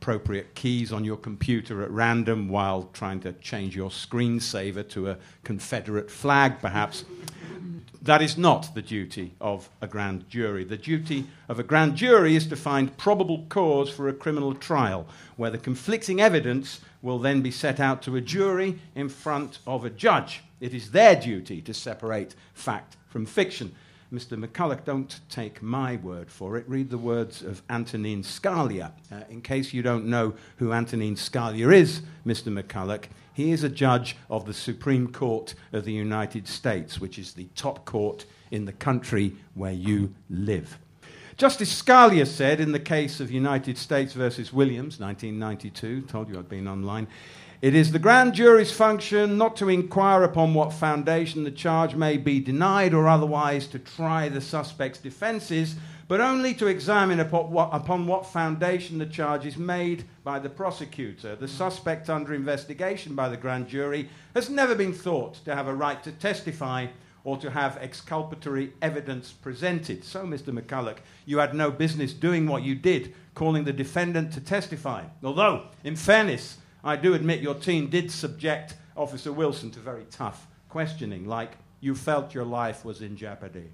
appropriate 0.00 0.54
keys 0.54 0.92
on 0.92 1.04
your 1.04 1.16
computer 1.16 1.82
at 1.82 1.90
random 1.90 2.48
while 2.48 2.90
trying 2.92 3.18
to 3.18 3.32
change 3.34 3.74
your 3.74 3.88
screensaver 3.88 4.86
to 4.90 5.08
a 5.08 5.16
Confederate 5.42 6.10
flag, 6.10 6.60
perhaps. 6.60 7.04
That 8.02 8.20
is 8.20 8.36
not 8.36 8.74
the 8.74 8.82
duty 8.82 9.32
of 9.40 9.70
a 9.80 9.86
grand 9.86 10.28
jury. 10.28 10.64
The 10.64 10.76
duty 10.76 11.26
of 11.48 11.58
a 11.58 11.64
grand 11.64 11.96
jury 11.96 12.36
is 12.36 12.46
to 12.48 12.56
find 12.56 12.96
probable 12.98 13.46
cause 13.48 13.88
for 13.88 14.08
a 14.08 14.12
criminal 14.12 14.54
trial, 14.54 15.08
where 15.36 15.50
the 15.50 15.58
conflicting 15.58 16.20
evidence 16.20 16.80
will 17.00 17.18
then 17.18 17.40
be 17.40 17.50
set 17.50 17.80
out 17.80 18.02
to 18.02 18.16
a 18.16 18.20
jury 18.20 18.78
in 18.94 19.08
front 19.08 19.60
of 19.66 19.84
a 19.84 19.90
judge. 19.90 20.42
It 20.60 20.74
is 20.74 20.90
their 20.90 21.16
duty 21.16 21.62
to 21.62 21.72
separate 21.72 22.34
fact 22.52 22.96
from 23.08 23.24
fiction. 23.24 23.74
Mr. 24.12 24.42
McCulloch, 24.42 24.84
don't 24.84 25.20
take 25.28 25.60
my 25.62 25.96
word 25.96 26.30
for 26.30 26.56
it. 26.56 26.68
Read 26.68 26.90
the 26.90 26.98
words 26.98 27.42
of 27.42 27.62
Antonin 27.68 28.22
Scalia. 28.22 28.92
Uh, 29.10 29.22
in 29.28 29.40
case 29.40 29.72
you 29.72 29.82
don't 29.82 30.06
know 30.06 30.34
who 30.58 30.72
Antonin 30.72 31.16
Scalia 31.16 31.74
is, 31.74 32.02
Mr. 32.24 32.52
McCulloch, 32.52 33.06
he 33.34 33.50
is 33.50 33.64
a 33.64 33.68
judge 33.68 34.16
of 34.30 34.46
the 34.46 34.54
Supreme 34.54 35.12
Court 35.12 35.54
of 35.72 35.84
the 35.84 35.92
United 35.92 36.46
States, 36.46 37.00
which 37.00 37.18
is 37.18 37.32
the 37.32 37.48
top 37.56 37.84
court 37.84 38.24
in 38.50 38.64
the 38.64 38.72
country 38.72 39.34
where 39.54 39.72
you 39.72 40.14
live. 40.30 40.78
Justice 41.36 41.82
Scalia 41.82 42.26
said 42.26 42.60
in 42.60 42.72
the 42.72 42.80
case 42.80 43.20
of 43.20 43.30
United 43.30 43.76
States 43.76 44.14
versus 44.14 44.52
Williams, 44.52 44.98
1992, 44.98 46.02
told 46.02 46.30
you 46.30 46.38
I'd 46.38 46.48
been 46.48 46.66
online, 46.66 47.08
it 47.62 47.74
is 47.74 47.90
the 47.90 47.98
grand 47.98 48.34
jury's 48.34 48.70
function 48.70 49.38
not 49.38 49.56
to 49.56 49.70
inquire 49.70 50.22
upon 50.22 50.52
what 50.52 50.74
foundation 50.74 51.42
the 51.42 51.50
charge 51.50 51.94
may 51.94 52.18
be 52.18 52.38
denied 52.38 52.92
or 52.92 53.08
otherwise 53.08 53.66
to 53.68 53.78
try 53.78 54.28
the 54.28 54.42
suspect's 54.42 54.98
defences, 54.98 55.76
but 56.06 56.20
only 56.20 56.52
to 56.52 56.66
examine 56.66 57.18
upon 57.18 57.50
what, 57.50 57.70
upon 57.72 58.06
what 58.06 58.26
foundation 58.26 58.98
the 58.98 59.06
charge 59.06 59.46
is 59.46 59.56
made 59.56 60.04
by 60.22 60.38
the 60.38 60.50
prosecutor. 60.50 61.34
The 61.34 61.48
suspect 61.48 62.10
under 62.10 62.34
investigation 62.34 63.14
by 63.14 63.30
the 63.30 63.38
grand 63.38 63.68
jury 63.68 64.10
has 64.34 64.50
never 64.50 64.74
been 64.74 64.92
thought 64.92 65.42
to 65.46 65.54
have 65.54 65.66
a 65.66 65.74
right 65.74 66.02
to 66.04 66.12
testify 66.12 66.88
or 67.24 67.38
to 67.38 67.50
have 67.50 67.78
exculpatory 67.78 68.72
evidence 68.82 69.32
presented. 69.32 70.04
So, 70.04 70.24
Mr. 70.24 70.56
McCulloch, 70.56 70.98
you 71.24 71.38
had 71.38 71.54
no 71.54 71.70
business 71.70 72.12
doing 72.12 72.46
what 72.46 72.62
you 72.62 72.74
did, 72.74 73.14
calling 73.34 73.64
the 73.64 73.72
defendant 73.72 74.32
to 74.34 74.40
testify. 74.40 75.04
Although, 75.24 75.64
in 75.82 75.96
fairness, 75.96 76.58
I 76.86 76.94
do 76.94 77.14
admit 77.14 77.40
your 77.40 77.56
team 77.56 77.88
did 77.88 78.12
subject 78.12 78.76
Officer 78.96 79.32
Wilson 79.32 79.72
to 79.72 79.80
very 79.80 80.04
tough 80.08 80.46
questioning, 80.68 81.26
like 81.26 81.50
you 81.80 81.96
felt 81.96 82.32
your 82.32 82.44
life 82.44 82.84
was 82.84 83.02
in 83.02 83.16
jeopardy 83.16 83.72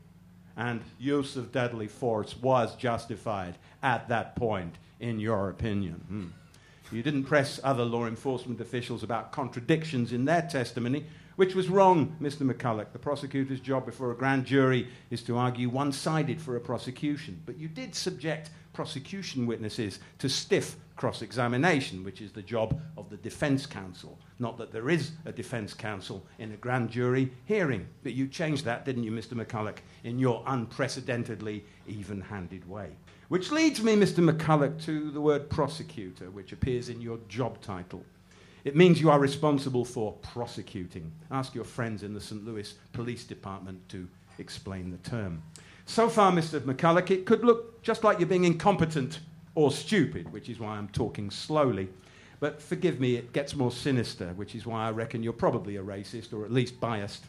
and 0.56 0.80
use 0.98 1.36
of 1.36 1.52
deadly 1.52 1.88
force 1.88 2.34
was 2.38 2.74
justified 2.76 3.58
at 3.82 4.08
that 4.08 4.34
point, 4.34 4.76
in 4.98 5.20
your 5.20 5.50
opinion. 5.50 6.04
Hmm. 6.08 6.94
You 6.94 7.02
didn't 7.02 7.24
press 7.24 7.60
other 7.62 7.84
law 7.84 8.06
enforcement 8.06 8.62
officials 8.62 9.02
about 9.02 9.30
contradictions 9.30 10.14
in 10.14 10.24
their 10.24 10.42
testimony, 10.42 11.04
which 11.36 11.54
was 11.54 11.68
wrong, 11.68 12.16
Mr. 12.20 12.50
McCulloch. 12.50 12.92
The 12.92 12.98
prosecutor's 12.98 13.60
job 13.60 13.84
before 13.84 14.10
a 14.10 14.16
grand 14.16 14.46
jury 14.46 14.88
is 15.10 15.22
to 15.24 15.36
argue 15.36 15.68
one 15.68 15.92
sided 15.92 16.40
for 16.40 16.56
a 16.56 16.60
prosecution. 16.60 17.42
But 17.44 17.58
you 17.58 17.68
did 17.68 17.94
subject 17.94 18.48
prosecution 18.72 19.46
witnesses 19.46 19.98
to 20.18 20.28
stiff 20.28 20.76
cross 20.96 21.22
examination, 21.22 22.04
which 22.04 22.20
is 22.20 22.32
the 22.32 22.42
job 22.42 22.80
of 22.96 23.10
the 23.10 23.16
defense 23.16 23.66
counsel. 23.66 24.18
Not 24.38 24.58
that 24.58 24.72
there 24.72 24.88
is 24.88 25.12
a 25.24 25.32
defense 25.32 25.74
counsel 25.74 26.24
in 26.38 26.52
a 26.52 26.56
grand 26.56 26.90
jury 26.90 27.32
hearing. 27.44 27.86
But 28.02 28.14
you 28.14 28.28
changed 28.28 28.64
that, 28.64 28.84
didn't 28.84 29.04
you, 29.04 29.12
Mr. 29.12 29.32
McCulloch, 29.32 29.78
in 30.04 30.18
your 30.18 30.42
unprecedentedly 30.46 31.64
even 31.86 32.20
handed 32.20 32.68
way. 32.68 32.90
Which 33.28 33.50
leads 33.50 33.82
me, 33.82 33.96
Mr. 33.96 34.28
McCulloch, 34.28 34.82
to 34.84 35.10
the 35.10 35.20
word 35.20 35.48
prosecutor, 35.48 36.30
which 36.30 36.52
appears 36.52 36.88
in 36.88 37.00
your 37.00 37.18
job 37.28 37.60
title. 37.62 38.04
It 38.64 38.76
means 38.76 39.00
you 39.00 39.10
are 39.10 39.18
responsible 39.18 39.84
for 39.84 40.12
prosecuting. 40.22 41.10
Ask 41.30 41.54
your 41.54 41.64
friends 41.64 42.04
in 42.04 42.14
the 42.14 42.20
St. 42.20 42.44
Louis 42.44 42.74
Police 42.92 43.24
Department 43.24 43.88
to 43.88 44.08
explain 44.38 44.90
the 44.90 44.98
term. 44.98 45.42
So 45.86 46.08
far, 46.08 46.32
Mr. 46.32 46.60
McCulloch, 46.60 47.10
it 47.10 47.26
could 47.26 47.44
look 47.44 47.82
just 47.82 48.04
like 48.04 48.18
you're 48.18 48.28
being 48.28 48.44
incompetent 48.44 49.20
or 49.54 49.70
stupid, 49.70 50.32
which 50.32 50.48
is 50.48 50.58
why 50.58 50.76
I'm 50.76 50.88
talking 50.88 51.30
slowly. 51.30 51.88
But 52.40 52.60
forgive 52.60 52.98
me, 52.98 53.16
it 53.16 53.32
gets 53.32 53.54
more 53.54 53.70
sinister, 53.70 54.32
which 54.34 54.54
is 54.54 54.66
why 54.66 54.86
I 54.86 54.90
reckon 54.90 55.22
you're 55.22 55.32
probably 55.32 55.76
a 55.76 55.82
racist 55.82 56.32
or 56.32 56.44
at 56.44 56.52
least 56.52 56.80
biased. 56.80 57.24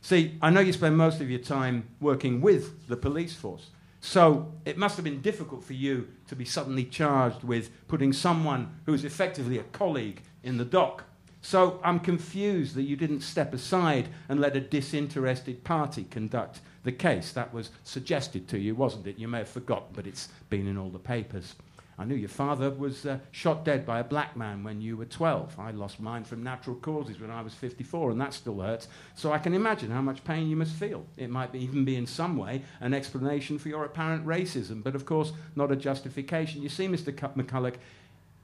See, 0.00 0.36
I 0.42 0.50
know 0.50 0.60
you 0.60 0.72
spend 0.72 0.96
most 0.96 1.20
of 1.20 1.30
your 1.30 1.40
time 1.40 1.88
working 2.00 2.40
with 2.40 2.86
the 2.86 2.96
police 2.96 3.34
force. 3.34 3.70
So 4.00 4.52
it 4.64 4.78
must 4.78 4.96
have 4.96 5.04
been 5.04 5.20
difficult 5.20 5.64
for 5.64 5.72
you 5.72 6.08
to 6.28 6.36
be 6.36 6.44
suddenly 6.44 6.84
charged 6.84 7.42
with 7.42 7.70
putting 7.88 8.12
someone 8.12 8.76
who's 8.86 9.04
effectively 9.04 9.58
a 9.58 9.64
colleague 9.64 10.22
in 10.42 10.56
the 10.56 10.64
dock. 10.64 11.04
So 11.40 11.80
I'm 11.82 11.98
confused 11.98 12.74
that 12.74 12.82
you 12.82 12.96
didn't 12.96 13.20
step 13.20 13.54
aside 13.54 14.08
and 14.28 14.40
let 14.40 14.56
a 14.56 14.60
disinterested 14.60 15.64
party 15.64 16.04
conduct 16.04 16.60
the 16.84 16.92
case. 16.92 17.32
That 17.32 17.52
was 17.52 17.70
suggested 17.84 18.48
to 18.48 18.58
you, 18.58 18.74
wasn't 18.74 19.06
it? 19.06 19.18
You 19.18 19.28
may 19.28 19.38
have 19.38 19.48
forgotten, 19.48 19.88
but 19.94 20.06
it's 20.06 20.28
been 20.50 20.66
in 20.66 20.78
all 20.78 20.90
the 20.90 20.98
papers. 20.98 21.54
I 22.00 22.04
knew 22.04 22.14
your 22.14 22.28
father 22.28 22.70
was 22.70 23.04
uh, 23.06 23.18
shot 23.32 23.64
dead 23.64 23.84
by 23.84 23.98
a 23.98 24.04
black 24.04 24.36
man 24.36 24.62
when 24.62 24.80
you 24.80 24.96
were 24.96 25.04
12. 25.04 25.58
I 25.58 25.72
lost 25.72 25.98
mine 25.98 26.22
from 26.22 26.44
natural 26.44 26.76
causes 26.76 27.18
when 27.18 27.32
I 27.32 27.42
was 27.42 27.54
54, 27.54 28.12
and 28.12 28.20
that 28.20 28.32
still 28.32 28.60
hurts. 28.60 28.86
So 29.16 29.32
I 29.32 29.38
can 29.38 29.52
imagine 29.52 29.90
how 29.90 30.00
much 30.00 30.22
pain 30.22 30.48
you 30.48 30.54
must 30.54 30.74
feel. 30.74 31.04
It 31.16 31.28
might 31.28 31.50
be, 31.50 31.58
even 31.58 31.84
be 31.84 31.96
in 31.96 32.06
some 32.06 32.36
way 32.36 32.62
an 32.80 32.94
explanation 32.94 33.58
for 33.58 33.68
your 33.68 33.84
apparent 33.84 34.24
racism, 34.24 34.80
but 34.84 34.94
of 34.94 35.06
course 35.06 35.32
not 35.56 35.72
a 35.72 35.76
justification. 35.76 36.62
You 36.62 36.68
see, 36.68 36.86
Mr. 36.86 37.12
McCulloch, 37.12 37.76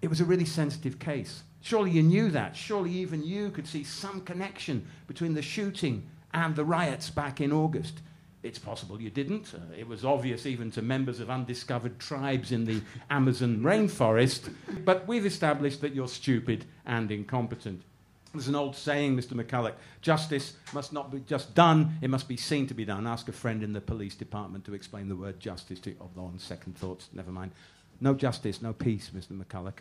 it 0.03 0.11
was 0.11 0.21
a 0.21 0.25
really 0.25 0.45
sensitive 0.45 0.99
case. 0.99 1.45
Surely 1.61 1.93
you 1.93 2.03
knew 2.03 2.31
that. 2.31 2.57
Surely 2.57 2.91
even 2.91 3.23
you 3.23 3.51
could 3.51 3.69
see 3.69 3.85
some 3.85 4.21
connection 4.23 4.85
between 5.07 5.35
the 5.35 5.43
shooting 5.43 6.09
and 6.33 6.57
the 6.57 6.65
riots 6.65 7.09
back 7.09 7.41
in 7.41 7.53
August. 7.53 8.01
It's 8.45 8.59
possible 8.59 9.01
you 9.01 9.09
didn't. 9.09 9.55
Uh, 9.55 9.75
it 9.77 9.89
was 9.89 10.05
obvious 10.05 10.45
even 10.45 10.71
to 10.73 10.83
members 10.83 11.19
of 11.19 11.31
undiscovered 11.31 11.99
tribes 11.99 12.53
in 12.53 12.67
the 12.67 12.83
Amazon 13.11 13.61
rainforest. 13.61 14.53
But 14.85 15.09
we've 15.09 15.25
established 15.25 15.81
that 15.81 15.95
you're 15.95 16.09
stupid 16.09 16.67
and 16.85 17.11
incompetent. 17.11 17.83
There's 18.35 18.49
an 18.49 18.55
old 18.55 18.77
saying, 18.77 19.17
Mr. 19.17 19.33
McCulloch 19.33 19.75
justice 20.03 20.55
must 20.75 20.93
not 20.93 21.11
be 21.11 21.21
just 21.21 21.55
done, 21.55 21.97
it 22.03 22.11
must 22.11 22.29
be 22.29 22.37
seen 22.37 22.67
to 22.67 22.75
be 22.75 22.85
done. 22.85 23.07
Ask 23.07 23.29
a 23.29 23.33
friend 23.33 23.63
in 23.63 23.73
the 23.73 23.81
police 23.81 24.15
department 24.15 24.67
to 24.67 24.75
explain 24.75 25.09
the 25.09 25.17
word 25.17 25.41
justice 25.41 25.81
to 25.81 25.91
you. 25.91 25.97
Although, 26.01 26.27
on 26.27 26.39
second 26.39 26.77
thoughts, 26.77 27.09
never 27.15 27.31
mind. 27.31 27.53
No 28.01 28.13
justice, 28.13 28.61
no 28.61 28.75
peace, 28.75 29.11
Mr. 29.17 29.41
McCulloch. 29.41 29.79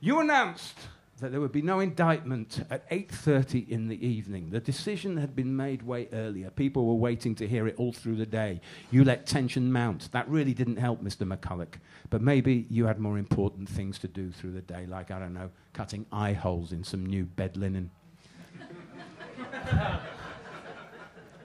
You 0.00 0.20
announced 0.20 0.78
that 1.20 1.30
there 1.30 1.40
would 1.40 1.52
be 1.52 1.62
no 1.62 1.80
indictment 1.80 2.62
at 2.68 2.86
8:30 2.90 3.66
in 3.68 3.88
the 3.88 4.06
evening. 4.06 4.50
The 4.50 4.60
decision 4.60 5.16
had 5.16 5.34
been 5.34 5.56
made 5.56 5.82
way 5.82 6.08
earlier. 6.12 6.50
People 6.50 6.86
were 6.86 6.94
waiting 6.94 7.34
to 7.36 7.48
hear 7.48 7.66
it 7.66 7.76
all 7.78 7.92
through 7.92 8.16
the 8.16 8.26
day. 8.26 8.60
You 8.90 9.02
let 9.02 9.26
tension 9.26 9.72
mount. 9.72 10.12
That 10.12 10.28
really 10.28 10.52
didn't 10.52 10.76
help, 10.76 11.02
Mr. 11.02 11.26
McCulloch. 11.26 11.76
But 12.10 12.20
maybe 12.20 12.66
you 12.68 12.86
had 12.86 12.98
more 12.98 13.16
important 13.16 13.68
things 13.68 13.98
to 14.00 14.08
do 14.08 14.30
through 14.30 14.52
the 14.52 14.60
day, 14.60 14.84
like 14.86 15.10
I 15.10 15.18
don't 15.18 15.32
know, 15.32 15.50
cutting 15.72 16.04
eye 16.12 16.34
holes 16.34 16.72
in 16.72 16.84
some 16.84 17.06
new 17.06 17.24
bed 17.24 17.56
linen. 17.56 17.90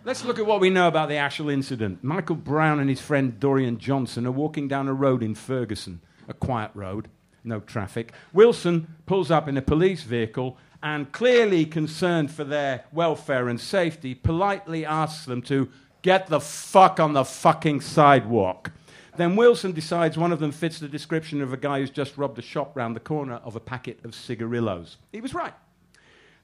Let's 0.03 0.25
look 0.25 0.39
at 0.39 0.47
what 0.47 0.59
we 0.59 0.71
know 0.71 0.87
about 0.87 1.09
the 1.09 1.17
actual 1.17 1.49
incident. 1.49 2.03
Michael 2.03 2.35
Brown 2.35 2.79
and 2.79 2.89
his 2.89 2.99
friend 2.99 3.39
Dorian 3.39 3.77
Johnson 3.77 4.25
are 4.25 4.31
walking 4.31 4.67
down 4.67 4.87
a 4.87 4.93
road 4.93 5.21
in 5.21 5.35
Ferguson, 5.35 6.01
a 6.27 6.33
quiet 6.33 6.71
road, 6.73 7.07
no 7.43 7.59
traffic. 7.59 8.13
Wilson 8.33 8.95
pulls 9.05 9.31
up 9.31 9.47
in 9.47 9.57
a 9.57 9.61
police 9.61 10.03
vehicle 10.03 10.57
and, 10.83 11.11
clearly 11.11 11.65
concerned 11.65 12.31
for 12.31 12.43
their 12.43 12.85
welfare 12.91 13.47
and 13.47 13.59
safety, 13.59 14.15
politely 14.15 14.85
asks 14.85 15.25
them 15.25 15.41
to 15.43 15.69
get 16.01 16.27
the 16.27 16.39
fuck 16.39 16.99
on 16.99 17.13
the 17.13 17.25
fucking 17.25 17.81
sidewalk. 17.81 18.71
Then 19.17 19.35
Wilson 19.35 19.73
decides 19.73 20.17
one 20.17 20.31
of 20.31 20.39
them 20.39 20.51
fits 20.51 20.79
the 20.79 20.87
description 20.87 21.41
of 21.41 21.53
a 21.53 21.57
guy 21.57 21.79
who's 21.79 21.91
just 21.91 22.17
robbed 22.17 22.39
a 22.39 22.41
shop 22.41 22.75
round 22.75 22.95
the 22.95 23.01
corner 23.01 23.35
of 23.43 23.55
a 23.55 23.59
packet 23.59 24.03
of 24.05 24.15
cigarillos. 24.15 24.97
He 25.11 25.21
was 25.21 25.33
right. 25.33 25.53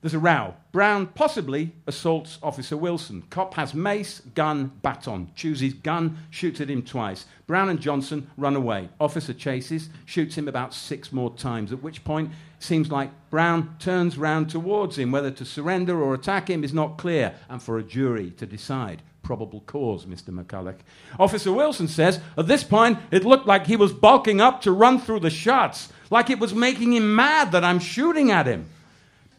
There's 0.02 0.14
a 0.14 0.20
row. 0.20 0.54
Brown 0.72 1.08
possibly 1.08 1.72
assaults 1.88 2.38
Officer 2.44 2.78
Wilson. 2.78 3.24
Cop 3.32 3.56
has 3.56 3.74
mace, 3.74 4.20
gun, 4.36 4.72
baton. 4.84 5.32
Chooses 5.36 5.74
gun, 5.74 6.20
shoots 6.30 6.62
at 6.62 6.70
him 6.70 6.84
twice. 6.84 7.26
Brown 7.48 7.70
and 7.70 7.80
Johnson 7.80 8.30
run 8.38 8.56
away. 8.56 8.90
Officer 9.00 9.34
chases, 9.34 9.90
shoots 10.06 10.38
him 10.38 10.48
about 10.48 10.76
six 10.76 11.12
more 11.12 11.36
times, 11.36 11.72
at 11.74 11.82
which 11.82 12.04
point 12.04 12.32
it 12.32 12.64
seems 12.64 12.92
like 12.92 13.10
Brown 13.32 13.76
turns 13.80 14.20
round 14.20 14.52
towards 14.52 15.00
him. 15.00 15.12
Whether 15.12 15.32
to 15.32 15.46
surrender 15.46 16.00
or 16.00 16.14
attack 16.14 16.48
him 16.48 16.64
is 16.64 16.74
not 16.74 17.00
clear, 17.00 17.34
and 17.50 17.62
for 17.62 17.80
a 17.80 17.84
jury 17.84 18.30
to 18.38 18.46
decide. 18.46 19.02
Probable 19.24 19.62
cause, 19.62 20.06
Mr. 20.06 20.30
McCulloch. 20.30 20.78
Officer 21.20 21.52
Wilson 21.52 21.88
says, 21.88 22.20
at 22.38 22.48
this 22.48 22.64
point, 22.64 23.00
it 23.10 23.26
looked 23.26 23.48
like 23.48 23.66
he 23.66 23.76
was 23.76 23.94
bulking 23.94 24.42
up 24.42 24.62
to 24.62 24.72
run 24.72 25.00
through 25.00 25.22
the 25.22 25.32
shots, 25.32 25.92
like 26.12 26.30
it 26.30 26.40
was 26.40 26.54
making 26.54 26.94
him 26.94 27.16
mad 27.16 27.52
that 27.52 27.64
I'm 27.64 27.80
shooting 27.80 28.30
at 28.30 28.46
him. 28.46 28.70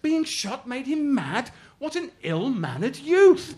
Being 0.02 0.24
shot 0.24 0.66
made 0.66 0.86
him 0.86 1.14
mad? 1.14 1.50
What 1.78 1.96
an 1.96 2.12
ill 2.22 2.50
mannered 2.50 2.96
youth! 2.96 3.56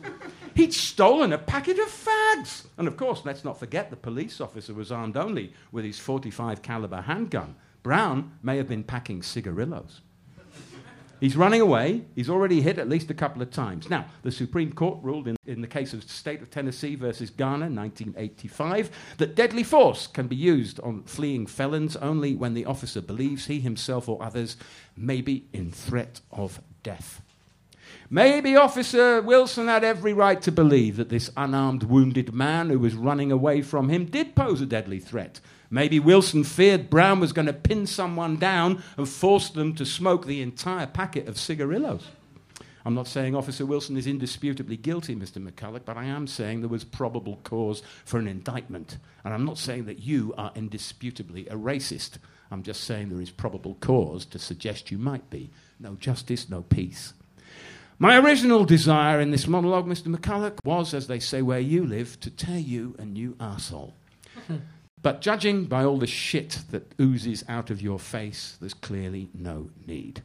He'd 0.55 0.75
stolen 0.75 1.33
a 1.33 1.39
packet 1.39 1.79
of 1.79 1.89
fags. 1.89 2.67
And 2.77 2.89
of 2.89 2.97
course, 2.97 3.23
let's 3.25 3.45
not 3.45 3.59
forget 3.59 3.91
the 3.91 3.97
police 3.97 4.41
officer 4.41 4.75
was 4.75 4.93
armed 4.93 5.17
only 5.17 5.53
with 5.73 5.85
his 5.85 5.99
45 5.99 6.63
caliber 6.63 7.03
handgun. 7.03 7.55
Brown 7.83 8.33
may 8.43 8.57
have 8.57 8.69
been 8.69 8.85
packing 8.85 9.23
cigarillos. 9.23 10.03
He's 11.21 11.37
running 11.37 11.61
away. 11.61 12.03
He's 12.15 12.31
already 12.31 12.63
hit 12.63 12.79
at 12.79 12.89
least 12.89 13.11
a 13.11 13.15
couple 13.15 13.43
of 13.43 13.51
times. 13.51 13.91
Now, 13.91 14.07
the 14.23 14.33
Supreme 14.33 14.73
Court 14.73 14.99
ruled 15.03 15.29
in, 15.29 15.37
in 15.47 15.61
the 15.61 15.67
case 15.67 15.93
of 15.93 16.03
State 16.03 16.41
of 16.41 16.51
Tennessee 16.51 16.95
versus 16.95 17.29
Garner, 17.29 17.67
1985, 17.67 18.91
that 19.19 19.35
deadly 19.35 19.63
force 19.63 20.07
can 20.07 20.27
be 20.27 20.37
used 20.37 20.81
on 20.81 21.03
fleeing 21.03 21.47
felons 21.47 21.95
only 21.97 22.35
when 22.35 22.55
the 22.55 22.65
officer 22.65 23.03
believes 23.03 23.47
he 23.47 23.61
himself 23.61 24.09
or 24.09 24.23
others 24.23 24.57
may 24.97 25.21
be 25.21 25.47
in 25.53 25.71
threat 25.71 26.23
of 26.33 26.63
death. 26.83 27.21
Maybe 28.09 28.57
Officer 28.57 29.21
Wilson 29.21 29.69
had 29.69 29.85
every 29.85 30.13
right 30.13 30.41
to 30.43 30.51
believe 30.51 30.97
that 30.97 31.11
this 31.11 31.31
unarmed, 31.37 31.85
wounded 31.85 32.35
man 32.35 32.71
who 32.71 32.79
was 32.79 32.95
running 32.95 33.31
away 33.31 33.63
from 33.63 33.89
him 33.89 34.07
did 34.07 34.35
pose 34.35 34.61
a 34.61 34.67
deadly 34.67 34.99
threat. 34.99 35.41
Maybe 35.71 36.01
Wilson 36.01 36.43
feared 36.43 36.91
Brown 36.91 37.21
was 37.21 37.33
going 37.33 37.47
to 37.47 37.53
pin 37.53 37.87
someone 37.87 38.37
down 38.37 38.83
and 38.97 39.09
force 39.09 39.51
them 39.51 39.75
to 39.77 39.87
smoke 39.87 40.27
the 40.27 40.43
entire 40.43 40.87
packet 40.87 41.29
of 41.29 41.39
cigarillos. 41.39 42.09
I'm 42.85 42.95
not 42.95 43.07
saying 43.07 43.35
Officer 43.35 43.67
Wilson 43.67 43.97
is 43.97 44.07
indisputably 44.07 44.77
guilty, 44.77 45.15
Mr. 45.15 45.37
McCulloch, 45.37 45.85
but 45.85 45.97
I 45.97 46.05
am 46.07 46.27
saying 46.27 46.61
there 46.61 46.69
was 46.69 46.83
probable 46.83 47.39
cause 47.45 47.83
for 48.05 48.19
an 48.19 48.27
indictment. 48.27 48.97
And 49.23 49.35
I'm 49.35 49.45
not 49.45 49.59
saying 49.59 49.85
that 49.85 50.01
you 50.01 50.35
are 50.39 50.51
indisputably 50.55 51.47
a 51.49 51.57
racist. 51.57 52.19
I'm 52.51 52.63
just 52.63 52.85
saying 52.85 53.11
there 53.11 53.21
is 53.21 53.31
probable 53.31 53.75
cause 53.81 54.25
to 54.27 54.39
suggest 54.39 54.91
you 54.91 54.99
might 54.99 55.29
be. 55.31 55.51
No 55.79 55.95
justice, 55.95 56.49
no 56.49 56.63
peace. 56.63 57.13
My 57.99 58.17
original 58.17 58.65
desire 58.65 59.21
in 59.21 59.31
this 59.31 59.47
monologue, 59.47 59.87
Mr. 59.87 60.15
McCulloch, 60.15 60.59
was, 60.65 60.95
as 60.95 61.07
they 61.07 61.21
say 61.21 61.43
where 61.43 61.61
you 61.61 61.85
live, 61.85 62.19
to 62.21 62.31
tear 62.31 62.59
you 62.59 62.97
a 62.99 63.05
new 63.05 63.35
arsehole. 63.35 63.93
But 65.03 65.21
judging 65.21 65.65
by 65.65 65.85
all 65.85 65.99
the 65.99 66.07
shit 66.07 66.61
that 66.71 66.93
oozes 67.01 67.45
out 67.49 67.71
of 67.71 67.81
your 67.81 67.99
face, 67.99 68.57
there's 68.61 68.75
clearly 68.75 69.29
no 69.35 69.71
need. 69.87 70.23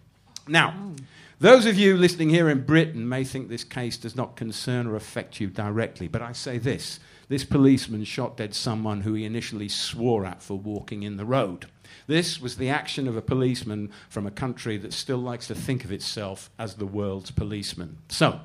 Now, 0.48 0.94
those 1.40 1.66
of 1.66 1.78
you 1.78 1.98
listening 1.98 2.30
here 2.30 2.50
in 2.50 2.66
Britain 2.66 3.10
may 3.10 3.24
think 3.24 3.50
this 3.50 3.64
case 3.64 3.98
does 3.98 4.16
not 4.16 4.36
concern 4.36 4.86
or 4.86 4.96
affect 4.96 5.40
you 5.40 5.48
directly, 5.48 6.08
but 6.08 6.22
I 6.22 6.34
say 6.34 6.58
this 6.58 7.00
this 7.28 7.44
policeman 7.44 8.04
shot 8.04 8.38
dead 8.38 8.54
someone 8.54 9.02
who 9.02 9.16
he 9.16 9.26
initially 9.26 9.68
swore 9.68 10.26
at 10.26 10.44
for 10.44 10.60
walking 10.60 11.02
in 11.02 11.18
the 11.18 11.26
road. 11.26 11.66
This 12.06 12.40
was 12.40 12.58
the 12.58 12.70
action 12.70 13.08
of 13.08 13.18
a 13.18 13.22
policeman 13.22 13.92
from 14.10 14.28
a 14.28 14.32
country 14.32 14.78
that 14.78 14.94
still 14.94 15.18
likes 15.18 15.48
to 15.48 15.56
think 15.56 15.84
of 15.84 15.92
itself 15.92 16.52
as 16.60 16.76
the 16.76 16.86
world's 16.86 17.32
policeman. 17.32 17.98
So, 18.10 18.42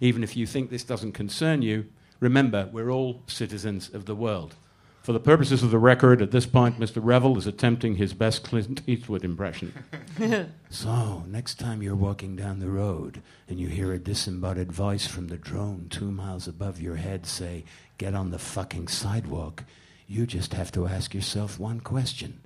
even 0.00 0.24
if 0.24 0.36
you 0.36 0.46
think 0.46 0.70
this 0.70 0.84
doesn't 0.84 1.12
concern 1.12 1.60
you, 1.60 1.86
remember 2.20 2.70
we're 2.72 2.90
all 2.90 3.22
citizens 3.26 3.92
of 3.92 4.06
the 4.06 4.16
world. 4.16 4.54
For 5.02 5.12
the 5.12 5.18
purposes 5.18 5.64
of 5.64 5.72
the 5.72 5.80
record, 5.80 6.22
at 6.22 6.30
this 6.30 6.46
point, 6.46 6.78
Mr. 6.78 7.00
Revell 7.02 7.36
is 7.36 7.48
attempting 7.48 7.96
his 7.96 8.14
best 8.14 8.44
Clint 8.44 8.82
Eastwood 8.86 9.24
impression. 9.24 9.72
so, 10.70 11.24
next 11.26 11.58
time 11.58 11.82
you're 11.82 11.96
walking 11.96 12.36
down 12.36 12.60
the 12.60 12.70
road 12.70 13.20
and 13.48 13.58
you 13.58 13.66
hear 13.66 13.92
a 13.92 13.98
disembodied 13.98 14.70
voice 14.70 15.08
from 15.08 15.26
the 15.26 15.36
drone 15.36 15.88
two 15.90 16.12
miles 16.12 16.46
above 16.46 16.80
your 16.80 16.96
head 16.96 17.26
say, 17.26 17.64
Get 17.98 18.14
on 18.14 18.30
the 18.30 18.38
fucking 18.38 18.86
sidewalk, 18.86 19.64
you 20.06 20.24
just 20.24 20.54
have 20.54 20.70
to 20.72 20.86
ask 20.86 21.14
yourself 21.14 21.58
one 21.58 21.80
question 21.80 22.40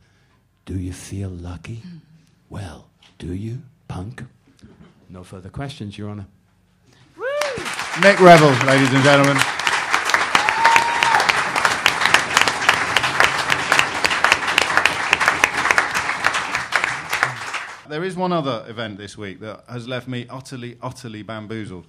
Do 0.65 0.79
you 0.79 0.95
feel 0.95 1.29
lucky? 1.29 1.83
Mm. 1.87 2.01
Well, 2.49 2.89
do 3.19 3.35
you, 3.35 3.65
punk? 3.87 4.25
No 5.11 5.25
further 5.25 5.51
questions, 5.51 5.99
Your 5.99 6.09
Honor. 6.09 6.27
Nick 8.03 8.19
Revell, 8.19 8.53
ladies 8.67 8.93
and 8.95 9.03
gentlemen. 9.03 9.66
There 17.89 18.05
is 18.05 18.17
one 18.17 18.33
other 18.33 18.65
event 18.69 18.99
this 18.99 19.17
week 19.17 19.41
that 19.41 19.65
has 19.69 19.87
left 19.89 20.09
me 20.09 20.27
utterly, 20.29 20.79
utterly 20.83 21.23
bamboozled. 21.23 21.87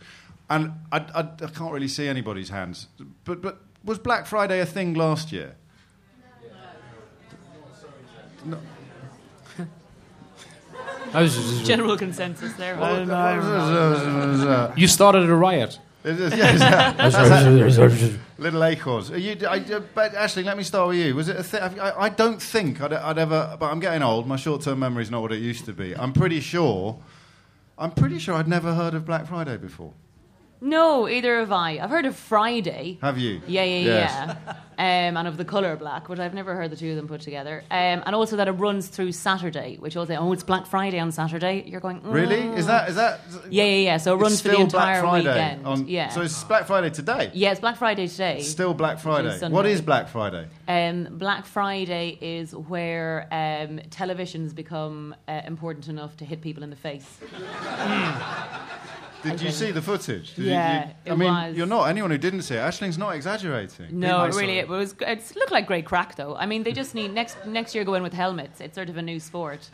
And 0.50 0.74
I, 0.92 1.00
I, 1.14 1.20
I 1.20 1.48
can't 1.48 1.74
really 1.74 1.88
see 1.88 2.08
anybody's 2.08 2.50
hands. 2.50 2.88
But, 3.26 3.42
but 3.42 3.60
was 3.84 4.00
Black 4.00 4.26
Friday 4.26 4.60
a 4.60 4.66
thing 4.66 4.94
last 4.94 5.32
year? 5.32 5.56
No. 8.46 8.60
I 11.14 11.28
General 11.64 11.98
consensus 11.98 12.54
there. 12.54 12.78
you 14.78 14.88
started 14.88 15.30
a 15.30 15.36
riot. 15.36 15.80
It 16.08 16.20
is, 16.20 16.34
yes. 16.36 18.18
Little 18.38 18.64
acorns. 18.64 19.12
Are 19.12 19.18
you, 19.18 19.36
I, 19.48 19.60
but 19.94 20.14
Ashley, 20.16 20.44
let 20.44 20.58
me 20.58 20.64
start 20.64 20.88
with 20.90 20.98
you. 20.98 21.16
Was 21.16 21.28
it 21.30 21.36
a 21.38 21.44
thi- 21.44 21.58
I, 21.60 22.06
I 22.06 22.10
don't 22.10 22.42
think 22.42 22.82
I'd, 22.82 22.94
I'd 22.94 23.18
ever. 23.18 23.58
But 23.60 23.72
I'm 23.72 23.80
getting 23.80 24.02
old. 24.04 24.28
My 24.28 24.36
short-term 24.36 24.80
memory 24.80 25.04
is 25.04 25.12
not 25.12 25.22
what 25.22 25.32
it 25.32 25.40
used 25.40 25.66
to 25.66 25.74
be. 25.74 25.96
I'm 25.96 26.14
pretty 26.14 26.40
sure. 26.40 27.00
I'm 27.78 27.92
pretty 27.92 28.20
sure 28.20 28.36
I'd 28.36 28.48
never 28.48 28.74
heard 28.74 28.94
of 28.94 29.06
Black 29.06 29.28
Friday 29.28 29.58
before. 29.58 29.94
No, 30.60 31.08
either 31.08 31.40
have 31.40 31.52
I. 31.52 31.78
I've 31.80 31.90
heard 31.92 32.06
of 32.06 32.16
Friday. 32.16 32.98
Have 33.02 33.18
you? 33.18 33.42
Yeah, 33.48 33.64
yeah, 33.64 33.78
Yes. 33.86 34.38
yeah. 34.48 34.54
Um, 34.80 35.18
and 35.18 35.28
of 35.28 35.38
the 35.38 35.46
colour 35.46 35.76
black, 35.76 36.08
but 36.08 36.20
I've 36.20 36.36
never 36.36 36.56
heard 36.56 36.70
the 36.72 36.76
two 36.76 36.92
of 36.92 36.98
them 36.98 37.08
put 37.08 37.22
together. 37.22 37.64
Um, 37.72 38.04
and 38.06 38.14
also 38.14 38.36
that 38.38 38.48
it 38.48 38.52
runs 38.52 38.88
through 38.90 39.12
Saturday, 39.12 39.78
which 39.80 39.98
also, 39.98 40.14
oh, 40.16 40.32
it's 40.34 40.44
Black 40.44 40.68
Friday 40.68 41.00
on 41.00 41.12
Saturday. 41.12 41.64
You're 41.66 41.80
going, 41.82 42.02
mm. 42.02 42.14
Really? 42.14 42.42
Is 42.56 42.68
that 42.68 42.90
is 42.90 42.96
that? 42.96 43.22
Yeah, 43.50 43.64
yeah, 43.64 43.76
yeah. 43.86 43.98
So 43.98 44.14
it 44.14 44.18
runs 44.22 44.40
for 44.42 44.50
the 44.50 44.60
entire 44.60 45.02
weekend. 45.12 45.66
on- 45.66 45.88
yeah. 45.88 46.10
So 46.10 46.22
it's 46.22 46.44
Black 46.44 46.68
Friday 46.68 46.92
today. 46.92 47.32
yeah, 47.34 47.52
it's 47.52 47.60
Black 47.60 47.78
Friday 47.78 48.08
today. 48.08 48.42
Still 48.42 48.74
Black 48.76 49.00
Friday. 49.00 49.36
Sunday. 49.38 49.56
What 49.56 49.66
is 49.66 49.82
Black 49.82 50.10
Friday? 50.10 50.48
Um, 50.68 51.08
Black 51.12 51.46
Friday 51.48 52.18
is 52.22 52.56
where 52.56 53.24
um, 53.32 53.80
televisions 53.90 54.54
become 54.54 55.16
uh, 55.28 55.42
important 55.46 55.88
enough 55.88 56.18
to 56.18 56.26
hit 56.26 56.42
people 56.42 56.62
in 56.64 56.70
the 56.70 56.76
face. 56.76 57.18
Did 59.24 59.42
you 59.42 59.48
Okay. 59.48 59.52
see 59.52 59.72
the 59.72 59.82
footage? 59.82 60.36
Did 60.36 60.46
Yeah, 60.46 60.86
you- 60.88 60.94
it 61.06 61.12
I 61.12 61.16
mean, 61.16 61.34
was. 61.34 61.56
you're 61.58 61.66
not 61.66 61.86
anyone 61.90 62.12
who 62.12 62.18
didn't 62.18 62.44
see 62.44 62.56
it. 62.56 62.60
Aisling's 62.60 62.98
not 62.98 63.16
exaggerating. 63.16 64.00
No, 64.00 64.24
it 64.24 64.36
really, 64.36 64.60
it 64.60 64.68
was. 64.68 64.96
It 65.02 65.34
looked 65.36 65.52
like 65.52 65.66
great 65.68 65.86
crack, 65.86 66.16
though. 66.16 66.36
I 66.36 66.46
mean, 66.46 66.64
they 66.64 66.72
just 66.72 66.94
need 66.96 67.14
next 67.14 67.38
next 67.46 67.74
year 67.76 67.84
go 67.84 67.96
in 67.96 68.04
with 68.04 68.14
helmets. 68.14 68.62
It's 68.62 68.76
sort 68.76 68.90
of 68.90 68.98
a 68.98 69.02
new 69.02 69.20
sport. 69.20 69.70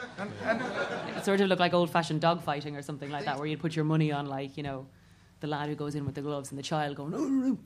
It 1.17 1.25
sort 1.25 1.41
of 1.41 1.47
looked 1.49 1.59
like 1.59 1.73
old-fashioned 1.73 2.21
dog 2.21 2.41
fighting 2.41 2.75
or 2.75 2.81
something 2.81 3.09
like 3.11 3.25
that, 3.25 3.37
where 3.37 3.45
you'd 3.47 3.59
put 3.59 3.75
your 3.75 3.85
money 3.85 4.11
on, 4.11 4.27
like 4.27 4.55
you 4.57 4.63
know, 4.63 4.87
the 5.41 5.47
lad 5.47 5.67
who 5.69 5.75
goes 5.75 5.95
in 5.95 6.05
with 6.05 6.15
the 6.15 6.21
gloves 6.21 6.49
and 6.51 6.57
the 6.59 6.63
child 6.63 6.95
going. 6.95 7.13
Oh, 7.15 7.57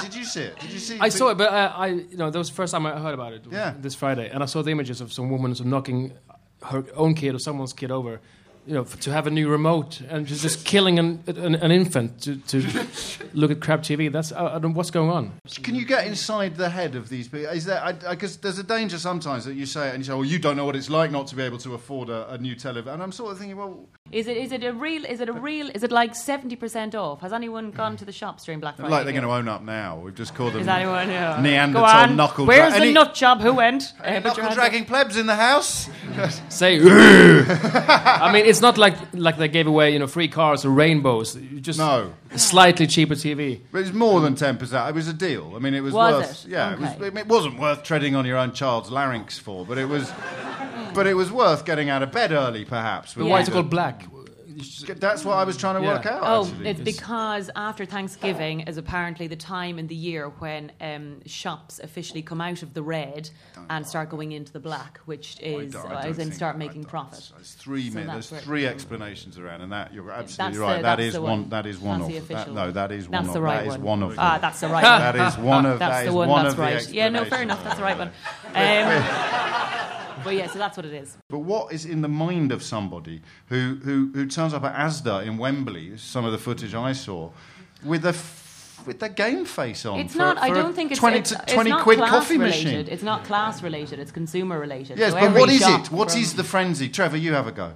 Did 0.00 0.14
you 0.14 0.24
see 0.24 0.42
it? 0.42 0.58
Did 0.58 0.72
you 0.72 0.78
see? 0.78 0.98
I 1.00 1.08
saw 1.10 1.28
it, 1.30 1.38
but 1.38 1.50
uh, 1.52 1.72
I, 1.76 1.86
you 1.88 2.16
know, 2.16 2.30
that 2.30 2.38
was 2.38 2.48
the 2.48 2.54
first 2.54 2.72
time 2.72 2.86
I 2.86 2.98
heard 2.98 3.14
about 3.14 3.32
it. 3.34 3.44
Yeah. 3.50 3.74
This 3.78 3.94
Friday, 3.94 4.30
and 4.30 4.42
I 4.42 4.46
saw 4.46 4.62
the 4.62 4.70
images 4.70 5.00
of 5.00 5.12
some 5.12 5.28
woman 5.30 5.54
sort 5.54 5.66
of 5.66 5.70
knocking 5.70 6.12
her 6.64 6.84
own 6.94 7.14
kid 7.14 7.34
or 7.34 7.38
someone's 7.38 7.72
kid 7.72 7.90
over, 7.90 8.20
you 8.66 8.74
know, 8.74 8.82
f- 8.82 8.98
to 9.00 9.10
have 9.12 9.26
a 9.26 9.30
new 9.30 9.48
remote 9.48 10.00
and 10.08 10.26
just, 10.26 10.42
just 10.42 10.64
killing 10.64 10.98
an, 10.98 11.22
an, 11.26 11.54
an 11.56 11.70
infant 11.72 12.20
to, 12.22 12.36
to 12.36 12.60
look 13.34 13.50
at 13.50 13.60
crap 13.60 13.80
TV. 13.80 14.10
That's 14.10 14.32
I, 14.32 14.56
I 14.56 14.58
don't, 14.58 14.74
what's 14.74 14.90
going 14.90 15.10
on. 15.10 15.32
Can 15.62 15.74
you 15.74 15.84
get 15.84 16.06
inside 16.06 16.56
the 16.56 16.68
head 16.70 16.94
of 16.94 17.08
these 17.08 17.28
people? 17.28 17.50
Is 17.50 17.64
there? 17.64 17.98
Because 18.08 18.36
there's 18.36 18.58
a 18.58 18.62
danger 18.62 18.98
sometimes 18.98 19.44
that 19.44 19.54
you 19.54 19.66
say 19.66 19.88
it 19.88 19.94
and 19.94 19.98
you 19.98 20.04
say, 20.04 20.12
"Well, 20.14 20.24
you 20.24 20.38
don't 20.38 20.56
know 20.56 20.64
what 20.64 20.76
it's 20.76 20.90
like 20.90 21.10
not 21.10 21.26
to 21.28 21.36
be 21.36 21.42
able 21.42 21.58
to 21.58 21.74
afford 21.74 22.08
a, 22.08 22.30
a 22.32 22.38
new 22.38 22.54
television." 22.54 22.92
And 22.94 23.02
I'm 23.02 23.12
sort 23.12 23.32
of 23.32 23.38
thinking, 23.38 23.56
well, 23.56 23.88
Is 24.12 24.28
it 24.28 24.36
is 24.36 24.52
it 24.52 24.62
a 24.62 24.72
real 24.72 25.04
is 25.04 25.20
it 25.20 25.28
a 25.28 25.32
real 25.32 25.68
is 25.70 25.82
it 25.82 25.90
like 25.90 26.14
seventy 26.14 26.56
percent 26.56 26.94
off? 26.94 27.20
Has 27.20 27.32
anyone 27.32 27.70
gone 27.72 27.96
to 27.96 28.04
the 28.04 28.12
shops 28.12 28.44
during 28.44 28.60
Black 28.60 28.76
Friday? 28.76 28.90
like 28.90 29.04
they're 29.04 29.12
going 29.12 29.24
to 29.24 29.32
own 29.32 29.48
up 29.48 29.62
now. 29.62 29.98
We've 29.98 30.14
just 30.14 30.34
called 30.34 30.52
them 30.52 30.62
Is 30.62 30.68
anyone 30.68 31.08
yeah. 31.08 31.40
Neanderthal 31.40 31.86
Go 31.86 31.92
on. 31.92 32.16
knuckle. 32.16 32.46
Where's 32.46 32.72
dra- 32.72 32.78
the 32.80 32.84
any, 32.86 32.92
nut 32.92 33.14
job? 33.14 33.40
Who 33.40 33.54
went? 33.54 33.92
Uh, 33.98 34.04
any 34.04 34.20
put 34.22 34.36
your 34.36 34.44
knuckle 34.44 34.54
dragging 34.54 34.84
plebs 34.84 35.16
in 35.16 35.26
the 35.26 35.34
house? 35.36 35.88
Say, 36.48 36.78
I 36.80 38.30
mean, 38.32 38.46
it's 38.46 38.60
not 38.60 38.78
like 38.78 38.96
like 39.12 39.36
they 39.38 39.48
gave 39.48 39.66
away 39.66 39.92
you 39.92 39.98
know 39.98 40.06
free 40.06 40.28
cars 40.28 40.64
or 40.64 40.70
rainbows. 40.70 41.36
You 41.36 41.60
just 41.60 41.78
No. 41.78 42.12
slightly 42.36 42.86
cheaper 42.86 43.14
TV. 43.14 43.60
But 43.70 43.82
it's 43.82 43.92
more 43.92 44.20
than 44.20 44.34
ten 44.34 44.56
percent. 44.56 44.88
It 44.88 44.94
was 44.94 45.08
a 45.08 45.12
deal. 45.12 45.52
I 45.56 45.58
mean, 45.58 45.74
it 45.74 45.80
was, 45.80 45.92
Was 45.94 46.14
worth. 46.14 46.44
it? 46.44 46.50
Yeah, 46.50 46.72
Okay. 46.74 46.84
it, 47.06 47.12
was, 47.14 47.20
it 47.22 47.26
wasn't 47.28 47.58
worth 47.58 47.82
treading 47.82 48.14
on 48.14 48.24
your 48.26 48.36
own 48.38 48.52
child's 48.52 48.90
larynx 48.90 49.38
for, 49.38 49.64
but 49.66 49.78
it 49.78 49.86
was. 49.88 50.12
but 50.94 51.06
it 51.06 51.14
was 51.14 51.30
worth 51.32 51.64
getting 51.64 51.88
out 51.90 52.02
of 52.02 52.12
bed 52.12 52.32
early, 52.32 52.64
perhaps. 52.64 53.14
But 53.14 53.24
with 53.24 53.30
why 53.30 53.40
is 53.40 53.48
it 53.48 53.52
called 53.52 53.70
black? 53.70 54.06
That's 54.98 55.24
what 55.24 55.36
I 55.36 55.44
was 55.44 55.56
trying 55.56 55.76
to 55.76 55.82
Yeah. 55.82 55.94
work 55.94 56.06
out. 56.06 56.20
Oh, 56.22 56.44
actually, 56.46 56.68
it's 56.68 56.78
'cause- 56.78 56.84
because 56.84 57.50
after 57.56 57.84
Thanksgiving 57.84 58.60
is 58.60 58.76
apparently 58.76 59.26
the 59.26 59.36
time 59.36 59.78
in 59.78 59.86
the 59.86 59.94
year 59.94 60.28
when 60.38 60.72
um, 60.80 61.20
shops 61.26 61.80
officially 61.82 62.22
come 62.22 62.40
out 62.40 62.62
of 62.62 62.74
the 62.74 62.82
red 62.82 63.30
and 63.70 63.86
start 63.86 64.10
going 64.10 64.32
into 64.32 64.52
the 64.52 64.60
black, 64.60 64.98
which 65.04 65.38
is 65.40 65.72
don't- 65.72 65.90
I 65.92 65.94
uh, 65.94 66.06
as 66.06 66.18
in 66.18 66.32
start 66.32 66.58
making 66.58 66.82
don't- 66.82 66.90
profit. 66.90 67.30
There's 67.34 67.52
three. 67.52 67.90
So 67.90 68.00
there's 68.02 68.28
three 68.30 68.66
explanations 68.66 69.38
around, 69.38 69.60
and 69.62 69.72
that 69.72 69.92
you're 69.94 70.10
absolutely 70.10 70.58
That's 70.58 70.60
right. 70.60 70.76
the- 70.96 71.02
that's 71.02 71.14
one. 71.18 71.22
one. 71.42 71.48
That 71.50 71.66
is 71.66 71.78
one 71.78 72.00
That's 72.00 72.16
of. 72.18 72.28
the 72.28 72.34
that, 72.34 72.48
no, 72.52 72.62
one. 72.64 72.72
that 72.74 72.92
is 72.92 73.08
one 73.08 73.12
That's 73.12 73.28
of. 73.28 73.34
the 73.34 73.40
right 73.42 73.64
that 73.64 73.66
is 73.72 73.78
one. 73.78 74.00
one 74.00 74.10
of. 74.12 74.18
Ah, 74.18 74.38
that's 74.40 74.60
the 74.60 74.68
right 74.68 74.82
one. 74.84 75.00
That 75.00 75.16
is 75.16 75.36
one 75.38 75.66
of. 75.66 75.78
That's 75.82 75.98
that 75.98 76.04
the 76.06 76.12
one. 76.16 76.28
one 76.28 76.42
That's 76.44 76.54
the 76.56 76.62
right. 76.62 76.88
Yeah, 76.90 77.08
no, 77.08 77.24
fair 77.24 77.42
enough. 77.42 77.62
That's 77.64 77.76
the 77.76 77.82
right 77.82 77.98
one. 77.98 78.10
But 80.24 80.34
yeah, 80.34 80.46
so 80.48 80.58
that's 80.58 80.76
what 80.76 80.86
it 80.86 80.92
is. 80.94 81.16
But 81.28 81.40
what 81.40 81.72
is 81.72 81.84
in 81.84 82.00
the 82.02 82.08
mind 82.08 82.52
of 82.52 82.62
somebody 82.62 83.22
who, 83.48 83.78
who, 83.82 84.10
who 84.14 84.26
turns 84.26 84.54
up 84.54 84.64
at 84.64 84.74
ASDA 84.74 85.26
in 85.26 85.38
Wembley, 85.38 85.96
some 85.98 86.24
of 86.24 86.32
the 86.32 86.38
footage 86.38 86.74
I 86.74 86.92
saw, 86.92 87.30
with 87.84 88.04
a 88.04 88.10
f- 88.10 88.82
with 88.86 88.98
their 89.00 89.08
game 89.10 89.44
face 89.44 89.86
on? 89.86 90.00
It's 90.00 90.12
for- 90.12 90.18
not. 90.18 90.38
I 90.38 90.48
for 90.48 90.54
a 90.54 90.62
don't 90.62 90.74
think 90.74 90.90
it's 90.92 91.00
20, 91.00 91.18
it's, 91.18 91.30
to 91.30 91.42
it's 91.42 91.52
20 91.52 91.70
not 91.70 91.82
quid 91.82 91.98
class 91.98 92.10
coffee 92.10 92.38
related. 92.38 92.64
machine. 92.64 92.88
It's 92.92 93.02
not 93.02 93.24
class 93.24 93.62
related. 93.62 93.98
It's 93.98 94.10
consumer 94.12 94.58
related. 94.58 94.98
Yes, 94.98 95.12
So 95.12 95.20
but 95.20 95.34
what 95.34 95.48
is 95.50 95.62
it? 95.62 95.90
What 95.90 96.16
is 96.16 96.30
from- 96.30 96.36
the 96.38 96.44
frenzy? 96.44 96.88
Trevor, 96.88 97.16
you 97.16 97.32
have 97.34 97.46
a 97.46 97.52
go. 97.52 97.74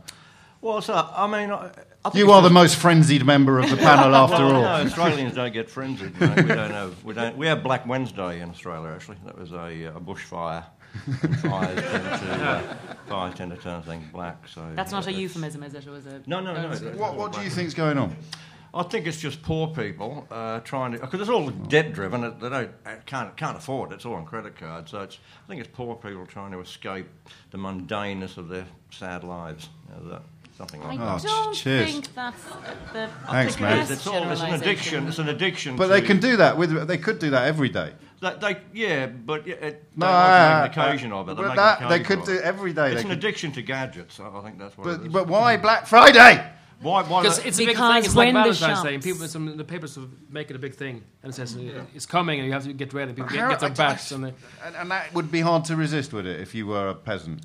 Well, 0.62 0.80
so, 0.80 0.94
I 0.94 1.26
mean, 1.28 1.50
I, 1.52 1.70
I 2.04 2.10
You 2.14 2.32
are 2.32 2.42
the 2.42 2.50
most 2.50 2.76
frenzied 2.76 3.24
member 3.24 3.58
of 3.60 3.70
the 3.70 3.76
panel 3.88 4.16
after 4.16 4.36
well, 4.44 4.56
all. 4.56 4.62
No, 4.62 4.68
Australians 4.86 5.34
don't 5.34 5.52
get 5.52 5.70
frenzied. 5.70 6.12
You 6.18 6.26
know, 6.26 6.34
we 6.34 6.42
don't 6.42 6.70
have. 6.80 7.04
We 7.04 7.14
don't. 7.14 7.36
We 7.36 7.46
have 7.46 7.62
Black 7.62 7.86
Wednesday 7.86 8.40
in 8.40 8.50
Australia. 8.50 8.90
Actually, 8.90 9.18
that 9.26 9.38
was 9.38 9.52
a, 9.52 9.92
a 9.94 10.00
bushfire. 10.00 10.64
And 11.22 11.38
fires 11.40 11.80
tend 11.82 12.04
to 12.04 12.44
uh, 12.44 12.76
fires 13.06 13.34
tend 13.34 13.50
to 13.52 13.56
turn 13.56 13.82
things 13.82 14.04
black. 14.12 14.48
So 14.48 14.62
That's 14.74 14.92
not 14.92 15.06
a 15.06 15.12
euphemism, 15.12 15.62
is 15.62 15.74
it? 15.74 15.86
It 15.86 15.90
was 15.90 16.06
a 16.06 16.22
No, 16.26 16.40
no, 16.40 16.52
no. 16.54 16.60
it's- 16.72 16.80
it's 16.82 16.98
What, 16.98 17.16
what 17.16 17.32
do 17.32 17.36
black. 17.36 17.44
you 17.44 17.50
think's 17.50 17.74
going 17.74 17.98
on? 17.98 18.16
I 18.74 18.82
think 18.82 19.06
it's 19.06 19.18
just 19.18 19.42
poor 19.42 19.68
people 19.68 20.26
uh, 20.30 20.60
trying 20.60 20.92
to 20.92 20.98
because 20.98 21.20
it's 21.22 21.30
all 21.30 21.48
debt 21.48 21.94
driven. 21.94 22.20
They 22.20 22.48
don't 22.50 22.70
uh, 22.84 22.96
can't 23.06 23.34
can't 23.34 23.56
afford 23.56 23.92
it. 23.92 23.94
It's 23.96 24.04
all 24.04 24.14
on 24.14 24.26
credit 24.26 24.54
cards. 24.58 24.90
So 24.90 25.00
it's, 25.00 25.18
I 25.44 25.48
think 25.48 25.60
it's 25.62 25.70
poor 25.72 25.94
people 25.94 26.26
trying 26.26 26.52
to 26.52 26.60
escape 26.60 27.06
the 27.52 27.58
mundaneness 27.58 28.36
of 28.36 28.48
their 28.48 28.66
sad 28.90 29.24
lives. 29.24 29.70
You 29.88 29.94
know, 30.04 30.10
that, 30.10 30.22
something 30.58 30.82
like 30.82 30.98
I 31.00 31.02
Oh, 31.14 31.18
that. 31.18 31.22
don't 31.26 31.54
ch- 31.54 31.58
cheers. 31.62 31.90
think 31.92 32.14
that's 32.14 32.42
the 32.92 33.08
Thanks, 33.30 33.56
the 33.56 33.62
mate. 33.62 33.68
best 33.76 33.90
It's, 33.92 34.06
all, 34.06 34.30
it's 34.30 34.42
an 34.42 34.52
addiction. 34.54 35.08
It's 35.08 35.18
an 35.20 35.28
addiction. 35.30 35.76
But 35.76 35.86
to, 35.86 35.92
they 35.94 36.02
can 36.02 36.20
do 36.20 36.36
that 36.36 36.58
with. 36.58 36.86
They 36.86 36.98
could 36.98 37.18
do 37.18 37.30
that 37.30 37.46
every 37.46 37.70
day. 37.70 37.92
They, 38.20 38.34
they, 38.40 38.56
yeah, 38.72 39.06
but 39.06 39.46
yeah, 39.46 39.54
it, 39.56 39.84
No, 39.94 40.06
they 40.06 40.12
like 40.12 40.68
make 40.68 40.76
an 40.76 40.82
occasion 40.84 41.12
I- 41.12 41.16
of 41.16 41.28
it. 41.28 41.36
but 41.36 41.42
They 41.42 41.48
make 41.48 41.56
that- 41.56 41.88
they 41.88 42.00
could 42.00 42.24
do 42.24 42.32
it. 42.32 42.42
every 42.42 42.72
day, 42.72 42.92
It's 42.92 43.02
an 43.02 43.08
could- 43.08 43.18
addiction 43.18 43.52
to 43.52 43.62
gadgets. 43.62 44.18
I 44.20 44.28
I 44.28 44.40
think 44.42 44.58
that's 44.58 44.76
what 44.78 44.84
But, 44.84 45.00
is. 45.02 45.08
but 45.08 45.26
why 45.28 45.56
Black 45.58 45.86
Friday? 45.86 46.42
why? 46.80 47.02
Why? 47.02 47.22
Because 47.22 47.38
it's 47.44 47.58
a 47.58 47.66
big 47.66 47.76
thing. 47.76 47.96
It's 48.04 48.14
when 48.14 48.34
like 48.34 48.46
the 48.46 48.52
Valentine's 48.58 48.82
Day, 48.82 48.94
and 48.94 49.02
shops- 49.04 49.12
people, 49.14 49.28
some, 49.28 49.56
the 49.56 49.64
papers 49.64 49.98
make 50.30 50.48
it 50.50 50.56
a 50.56 50.58
big 50.58 50.74
thing, 50.74 51.02
and 51.22 51.30
it 51.32 51.36
says 51.36 51.56
uh, 51.56 51.84
it's 51.94 52.06
coming, 52.06 52.38
and 52.40 52.46
you 52.46 52.52
have 52.54 52.64
to 52.64 52.72
get 52.72 52.92
ready. 52.94 53.12
People 53.12 53.28
How- 53.28 53.48
get, 53.48 53.60
get 53.60 53.60
their 53.60 53.68
I- 53.86 53.90
I- 53.90 53.92
bats, 53.92 54.10
and 54.12 54.24
And, 54.64 54.76
and 54.76 54.90
that 54.90 55.12
would 55.14 55.30
be 55.30 55.40
hard 55.40 55.64
to 55.66 55.76
resist, 55.76 56.12
would 56.14 56.26
it, 56.26 56.40
if 56.40 56.54
you 56.54 56.66
were 56.66 56.88
a 56.88 56.94
peasant? 56.94 57.42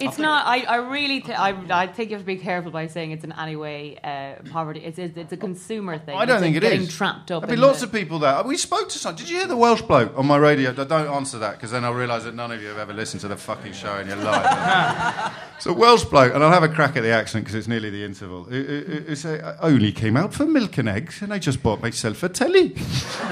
It's 0.00 0.18
not. 0.18 0.46
I, 0.46 0.60
I 0.62 0.76
really. 0.76 1.20
Th- 1.20 1.36
I, 1.38 1.56
I 1.70 1.86
think 1.88 2.10
you 2.10 2.16
have 2.16 2.22
to 2.22 2.26
be 2.26 2.36
careful 2.36 2.70
by 2.70 2.86
saying 2.86 3.10
it's 3.10 3.24
in 3.24 3.32
any 3.32 3.56
way 3.56 3.98
uh, 4.04 4.34
poverty. 4.50 4.80
It's, 4.84 4.98
it's 4.98 5.16
it's 5.16 5.32
a 5.32 5.36
consumer 5.36 5.98
thing. 5.98 6.16
I 6.16 6.24
don't 6.24 6.36
It's 6.36 6.42
think 6.44 6.56
it 6.56 6.60
getting 6.60 6.82
is. 6.82 6.94
trapped 6.96 7.30
up. 7.32 7.42
There'll 7.42 7.48
be 7.48 7.54
in 7.54 7.60
lots 7.60 7.80
the- 7.80 7.86
of 7.86 7.92
people 7.92 8.18
there. 8.20 8.42
We 8.44 8.56
spoke 8.56 8.88
to 8.90 8.98
some. 8.98 9.16
Did 9.16 9.28
you 9.28 9.38
hear 9.38 9.46
the 9.48 9.56
Welsh 9.56 9.82
bloke 9.82 10.16
on 10.16 10.26
my 10.26 10.36
radio? 10.36 10.72
Don't 10.72 10.92
answer 11.08 11.38
that 11.40 11.54
because 11.56 11.70
then 11.72 11.84
I'll 11.84 11.94
realise 11.94 12.22
that 12.24 12.34
none 12.34 12.52
of 12.52 12.62
you 12.62 12.68
have 12.68 12.78
ever 12.78 12.92
listened 12.92 13.22
to 13.22 13.28
the 13.28 13.36
fucking 13.36 13.72
show 13.72 13.98
in 13.98 14.06
your 14.06 14.16
life. 14.18 15.34
it's 15.56 15.66
a 15.66 15.72
Welsh 15.72 16.04
bloke, 16.04 16.32
and 16.34 16.44
I'll 16.44 16.52
have 16.52 16.62
a 16.62 16.68
crack 16.68 16.96
at 16.96 17.02
the 17.02 17.10
accent 17.10 17.44
because 17.44 17.56
it's 17.56 17.66
nearly 17.68 17.90
the 17.90 18.04
interval. 18.04 18.44
Who, 18.44 18.62
who, 18.62 18.80
who- 18.80 19.00
who 19.00 19.16
say, 19.16 19.40
I 19.40 19.56
only 19.62 19.90
came 19.92 20.16
out 20.16 20.32
for 20.32 20.46
milk 20.46 20.78
and 20.78 20.88
eggs, 20.88 21.22
and 21.22 21.32
I 21.32 21.38
just 21.38 21.62
bought 21.62 21.82
myself 21.82 22.22
a 22.22 22.28
telly. 22.28 22.74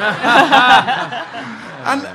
and 1.87 2.09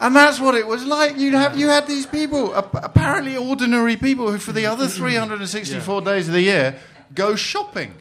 and 0.00 0.14
that's 0.14 0.40
what 0.40 0.54
it 0.54 0.66
was 0.66 0.84
like. 0.84 1.16
You 1.18 1.36
have 1.36 1.58
you 1.58 1.68
had 1.68 1.86
these 1.86 2.06
people, 2.06 2.54
apparently 2.54 3.36
ordinary 3.36 3.96
people, 3.96 4.30
who 4.30 4.38
for 4.38 4.52
the 4.52 4.66
other 4.66 4.86
364 4.86 6.02
days 6.02 6.28
of 6.28 6.34
the 6.34 6.42
year 6.42 6.78
go 7.14 7.34
shopping. 7.36 7.94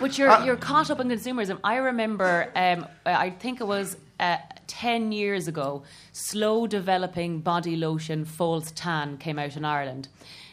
But 0.00 0.18
you're 0.18 0.28
Uh, 0.30 0.44
you're 0.44 0.56
caught 0.56 0.90
up 0.90 1.00
in 1.00 1.08
consumerism. 1.08 1.58
I 1.64 1.76
remember, 1.76 2.50
um, 2.54 2.86
I 3.06 3.30
think 3.30 3.60
it 3.60 3.66
was 3.66 3.96
uh, 4.18 4.36
ten 4.66 5.12
years 5.12 5.48
ago, 5.48 5.82
slow 6.12 6.66
developing 6.66 7.40
body 7.40 7.76
lotion 7.76 8.24
false 8.24 8.70
tan 8.72 9.16
came 9.16 9.38
out 9.38 9.56
in 9.56 9.64
Ireland. 9.64 10.08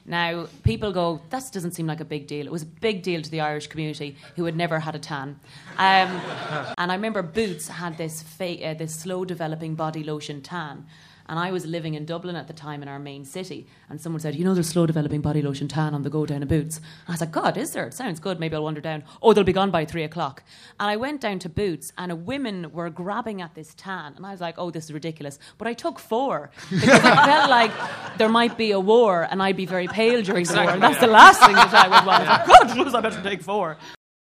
Now 0.07 0.47
people 0.63 0.93
go, 0.93 1.21
that 1.29 1.43
doesn't 1.51 1.73
seem 1.73 1.85
like 1.85 1.99
a 1.99 2.05
big 2.05 2.27
deal. 2.27 2.45
It 2.45 2.51
was 2.51 2.63
a 2.63 2.67
big 2.67 3.03
deal 3.03 3.21
to 3.21 3.29
the 3.29 3.41
Irish 3.41 3.67
community 3.67 4.15
who 4.37 4.45
had 4.45 4.55
never 4.55 4.79
had 4.79 4.95
a 4.95 4.99
tan. 4.99 5.39
Um, 5.77 5.77
and 6.77 6.91
I 6.91 6.95
remember 6.95 7.21
Boots 7.21 7.67
had 7.67 7.97
this 7.97 8.23
fa- 8.23 8.65
uh, 8.65 8.73
this 8.73 8.95
slow 8.95 9.25
developing 9.25 9.75
body 9.75 10.03
lotion 10.03 10.41
tan. 10.41 10.85
And 11.29 11.37
I 11.37 11.51
was 11.51 11.65
living 11.65 11.95
in 11.95 12.05
Dublin 12.05 12.37
at 12.37 12.47
the 12.47 12.53
time 12.53 12.81
in 12.81 12.87
our 12.87 12.99
main 12.99 13.25
city. 13.25 13.67
And 13.89 13.99
someone 13.99 14.21
said, 14.21 14.35
You 14.35 14.45
know, 14.45 14.53
there's 14.53 14.69
slow 14.69 14.85
developing 14.85 15.19
body 15.19 15.41
lotion 15.41 15.67
tan 15.67 15.93
on 15.93 16.03
the 16.03 16.09
go 16.09 16.25
down 16.25 16.39
to 16.39 16.45
Boots. 16.45 16.77
And 16.77 17.09
I 17.09 17.11
was 17.11 17.19
like, 17.19 17.31
God, 17.31 17.57
is 17.57 17.71
there? 17.71 17.85
It 17.85 17.93
sounds 17.93 18.19
good. 18.21 18.39
Maybe 18.39 18.55
I'll 18.55 18.63
wander 18.63 18.79
down. 18.79 19.03
Oh, 19.21 19.33
they'll 19.33 19.43
be 19.43 19.51
gone 19.51 19.69
by 19.69 19.83
three 19.83 20.03
o'clock. 20.03 20.43
And 20.79 20.89
I 20.89 20.95
went 20.95 21.19
down 21.19 21.39
to 21.39 21.49
Boots, 21.49 21.91
and 21.97 22.13
a 22.13 22.15
women 22.15 22.71
were 22.71 22.89
grabbing 22.89 23.41
at 23.41 23.55
this 23.55 23.73
tan. 23.75 24.13
And 24.15 24.25
I 24.25 24.31
was 24.31 24.39
like, 24.39 24.55
Oh, 24.57 24.71
this 24.71 24.85
is 24.85 24.93
ridiculous. 24.93 25.37
But 25.57 25.67
I 25.67 25.73
took 25.73 25.99
four 25.99 26.49
because 26.69 27.03
I 27.03 27.25
felt 27.25 27.49
like 27.49 27.71
there 28.17 28.29
might 28.29 28.57
be 28.57 28.71
a 28.71 28.79
war 28.79 29.27
and 29.29 29.41
I'd 29.41 29.57
be 29.57 29.65
very 29.65 29.87
pale 29.87 30.21
during 30.21 30.45
the 30.45 30.55
war. 30.55 30.69
And 30.71 30.81
that's 30.81 30.99
the 30.99 31.07
last 31.07 31.39
thing 31.43 31.55
that 31.55 31.73
I 31.73 31.87
would 31.87 32.05
want. 32.05 32.27
I 32.27 32.63
was 32.63 32.75
like, 32.75 32.91
God, 32.91 32.95
I 32.95 33.01
better 33.01 33.21
take 33.21 33.41
four. 33.41 33.77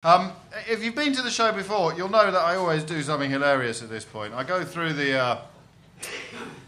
Um, 0.04 0.34
if 0.70 0.84
you've 0.84 0.96
been 0.96 1.14
to 1.14 1.24
the 1.24 1.32
show 1.32 1.52
before, 1.52 1.94
you'll 1.96 2.10
know 2.10 2.30
that 2.30 2.40
I 2.40 2.56
always 2.58 2.84
do 2.84 3.02
something 3.02 3.32
hilarious 3.32 3.82
at 3.82 3.90
this 3.90 4.06
point. 4.06 4.34
I 4.36 4.44
go 4.44 4.64
through 4.64 4.94
the, 4.94 5.18
uh, 5.18 5.42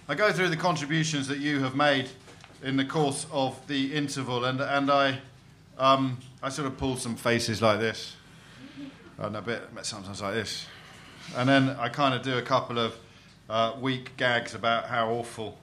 I 0.07 0.15
go 0.15 0.31
through 0.31 0.49
the 0.49 0.57
contributions 0.57 1.27
that 1.27 1.37
you 1.37 1.59
have 1.59 1.75
made 1.75 2.09
in 2.63 2.77
the 2.77 2.85
course 2.85 3.27
of 3.31 3.55
the 3.67 3.93
interval, 3.93 4.45
and 4.45 4.59
and 4.59 4.89
I, 4.89 5.19
um, 5.77 6.17
I 6.41 6.49
sort 6.49 6.67
of 6.67 6.77
pull 6.77 6.97
some 6.97 7.15
faces 7.15 7.61
like 7.61 7.79
this, 7.79 8.15
and 9.19 9.35
a 9.35 9.41
bit 9.41 9.61
sometimes 9.83 10.21
like 10.21 10.33
this, 10.33 10.65
and 11.35 11.47
then 11.47 11.69
I 11.77 11.89
kind 11.89 12.15
of 12.15 12.23
do 12.23 12.39
a 12.39 12.41
couple 12.41 12.79
of 12.79 12.95
uh, 13.49 13.73
weak 13.79 14.17
gags 14.17 14.55
about 14.55 14.85
how 14.85 15.11
awful 15.11 15.57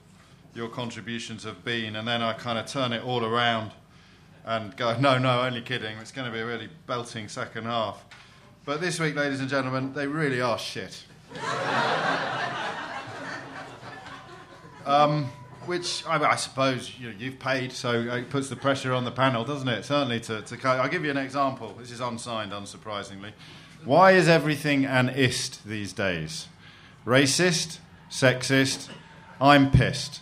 your 0.55 0.69
contributions 0.69 1.43
have 1.43 1.63
been, 1.65 1.97
and 1.97 2.07
then 2.07 2.21
I 2.21 2.33
kind 2.33 2.57
of 2.57 2.65
turn 2.65 2.93
it 2.93 3.03
all 3.03 3.25
around 3.25 3.71
and 4.45 4.75
go, 4.77 4.97
no, 4.97 5.17
no, 5.17 5.41
only 5.41 5.61
kidding. 5.61 5.97
It's 5.97 6.11
going 6.11 6.25
to 6.25 6.31
be 6.31 6.39
a 6.39 6.45
really 6.45 6.69
belting 6.87 7.27
second 7.27 7.65
half. 7.65 8.05
But 8.63 8.79
this 8.79 8.99
week, 8.99 9.15
ladies 9.15 9.41
and 9.41 9.49
gentlemen, 9.49 9.93
they 9.93 10.07
really 10.07 10.41
are 10.41 10.57
shit. 10.57 11.03
um, 14.85 15.25
which 15.65 16.05
I, 16.07 16.23
I 16.23 16.35
suppose 16.35 16.97
you 16.97 17.09
know, 17.09 17.15
you've 17.17 17.39
paid, 17.39 17.71
so 17.73 18.01
it 18.01 18.29
puts 18.29 18.47
the 18.47 18.55
pressure 18.55 18.93
on 18.93 19.03
the 19.03 19.11
panel, 19.11 19.43
doesn't 19.43 19.67
it? 19.67 19.83
Certainly 19.83 20.21
to, 20.21 20.41
to. 20.41 20.67
I'll 20.67 20.87
give 20.87 21.03
you 21.03 21.11
an 21.11 21.17
example. 21.17 21.75
This 21.77 21.91
is 21.91 21.99
unsigned, 21.99 22.53
unsurprisingly. 22.53 23.33
Why 23.83 24.11
is 24.11 24.27
everything 24.27 24.85
an 24.85 25.09
ist 25.09 25.67
these 25.67 25.91
days? 25.91 26.47
Racist, 27.05 27.79
sexist. 28.09 28.89
I'm 29.39 29.69
pissed. 29.69 30.21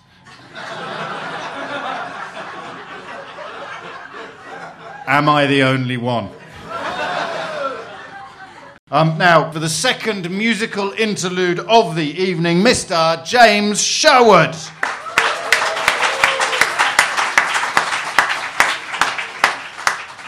Am 5.07 5.29
I 5.29 5.45
the 5.47 5.63
only 5.63 5.97
one? 5.97 6.29
Um, 8.93 9.17
now, 9.17 9.49
for 9.51 9.57
the 9.57 9.69
second 9.69 10.29
musical 10.29 10.91
interlude 10.91 11.59
of 11.61 11.95
the 11.95 12.05
evening, 12.05 12.59
Mr. 12.59 13.25
James 13.25 13.81
Sherwood. 13.81 14.53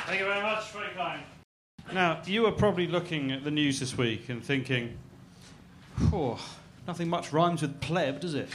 Thank 0.08 0.20
you 0.20 0.26
very 0.26 0.42
much. 0.42 0.72
Very 0.72 0.88
kind. 0.96 1.22
Now, 1.94 2.22
you 2.26 2.48
are 2.48 2.52
probably 2.52 2.88
looking 2.88 3.32
at 3.32 3.44
the 3.44 3.52
news 3.52 3.80
this 3.80 3.96
week 3.98 4.30
and 4.30 4.44
thinking, 4.44 4.98
oh, 6.12 6.44
nothing 6.88 7.10
much 7.10 7.34
rhymes 7.34 7.62
with 7.62 7.80
pleb, 7.82 8.20
does 8.20 8.34
it? 8.34 8.50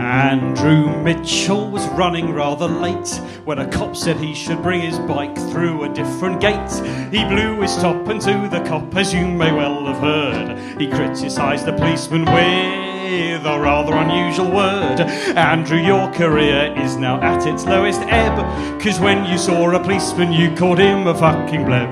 Andrew 0.00 1.02
Mitchell 1.02 1.70
was 1.70 1.86
running 1.88 2.32
rather 2.32 2.66
late 2.66 3.08
when 3.44 3.58
a 3.58 3.68
cop 3.68 3.96
said 3.96 4.16
he 4.16 4.34
should 4.34 4.62
bring 4.62 4.80
his 4.80 4.98
bike 5.00 5.34
through 5.34 5.84
a 5.84 5.88
different 5.94 6.40
gate. 6.40 6.70
He 7.10 7.24
blew 7.24 7.60
his 7.60 7.74
top 7.76 8.06
and 8.08 8.20
to 8.20 8.48
the 8.48 8.62
cop, 8.66 8.94
as 8.94 9.12
you 9.12 9.26
may 9.26 9.50
well 9.50 9.86
have 9.86 9.98
heard, 9.98 10.80
he 10.80 10.88
criticised 10.88 11.66
the 11.66 11.72
policeman 11.72 12.24
with 12.24 12.79
a 13.10 13.58
rather 13.60 13.94
unusual 13.94 14.50
word. 14.50 15.00
Andrew, 15.36 15.78
your 15.78 16.10
career 16.12 16.72
is 16.76 16.96
now 16.96 17.20
at 17.20 17.46
its 17.46 17.64
lowest 17.64 18.00
ebb, 18.02 18.36
cause 18.80 19.00
when 19.00 19.24
you 19.24 19.36
saw 19.36 19.74
a 19.74 19.80
policeman, 19.80 20.32
you 20.32 20.54
called 20.54 20.78
him 20.78 21.06
a 21.06 21.14
fucking 21.14 21.64
bleb. 21.64 21.90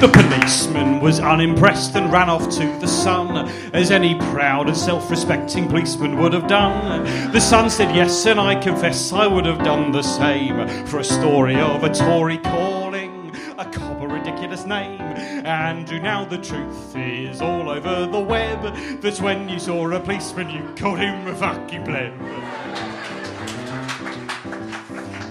The 0.00 0.08
policeman 0.08 1.00
was 1.00 1.20
unimpressed 1.20 1.96
and 1.96 2.10
ran 2.10 2.30
off 2.30 2.48
to 2.50 2.78
the 2.78 2.86
Sun, 2.86 3.48
as 3.74 3.90
any 3.90 4.14
proud 4.14 4.68
and 4.68 4.76
self 4.76 5.10
respecting 5.10 5.68
policeman 5.68 6.18
would 6.18 6.32
have 6.32 6.46
done. 6.46 7.04
The 7.32 7.40
Sun 7.40 7.68
said 7.68 7.94
yes, 7.94 8.24
and 8.26 8.40
I 8.40 8.54
confess 8.54 9.12
I 9.12 9.26
would 9.26 9.44
have 9.44 9.58
done 9.58 9.92
the 9.92 10.02
same 10.02 10.86
for 10.86 11.00
a 11.00 11.04
story 11.04 11.56
of 11.56 11.84
a 11.84 11.92
Tory 11.92 12.38
calling 12.38 13.34
a 13.58 13.64
cop 13.64 14.00
a 14.00 14.06
ridiculous 14.06 14.64
name. 14.64 15.07
Andrew, 15.48 15.98
now 15.98 16.26
the 16.26 16.36
truth 16.36 16.94
is 16.94 17.40
all 17.40 17.70
over 17.70 18.04
the 18.04 18.20
web 18.20 18.60
that 19.00 19.18
when 19.18 19.48
you 19.48 19.58
saw 19.58 19.90
a 19.90 19.98
policeman, 19.98 20.50
you 20.50 20.62
called 20.76 20.98
him 20.98 21.26
a 21.26 21.34
fucking 21.34 21.84
pleb. 21.84 22.12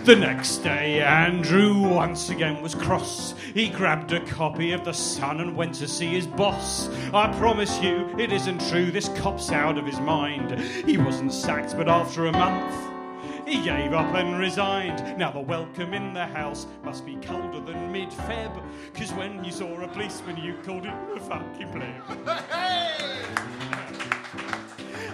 The 0.06 0.16
next 0.16 0.58
day, 0.64 1.02
Andrew 1.02 1.78
once 1.78 2.32
again 2.32 2.64
was 2.64 2.74
cross. 2.74 3.36
He 3.54 3.70
grabbed 3.70 4.12
a 4.12 4.26
copy 4.26 4.72
of 4.72 4.84
The 4.84 4.94
Sun 4.94 5.40
and 5.40 5.56
went 5.56 5.76
to 5.76 5.88
see 5.88 6.08
his 6.08 6.26
boss. 6.26 6.90
I 7.14 7.32
promise 7.38 7.80
you, 7.80 8.10
it 8.18 8.32
isn't 8.32 8.68
true, 8.70 8.90
this 8.90 9.10
cop's 9.10 9.52
out 9.52 9.78
of 9.78 9.86
his 9.86 10.00
mind. 10.00 10.60
He 10.60 10.98
wasn't 10.98 11.32
sacked, 11.32 11.78
but 11.78 11.88
after 11.88 12.26
a 12.26 12.32
month, 12.32 12.97
he 13.48 13.64
gave 13.64 13.94
up 13.94 14.14
and 14.14 14.38
resigned. 14.38 15.18
Now 15.18 15.32
the 15.32 15.40
welcome 15.40 15.94
in 15.94 16.14
the 16.14 16.26
house 16.26 16.68
must 16.84 17.06
be 17.06 17.16
colder 17.16 17.62
than 17.62 17.90
mid 17.92 18.10
Feb. 18.10 18.62
Cause 18.94 19.14
when 19.14 19.44
you 19.44 19.52
saw 19.52 19.82
a 19.82 19.88
policeman, 19.88 20.38
you 20.38 20.56
called 20.66 20.84
him 20.84 20.96
a 21.16 21.20
fucking 21.20 21.72
pleb. 21.72 22.04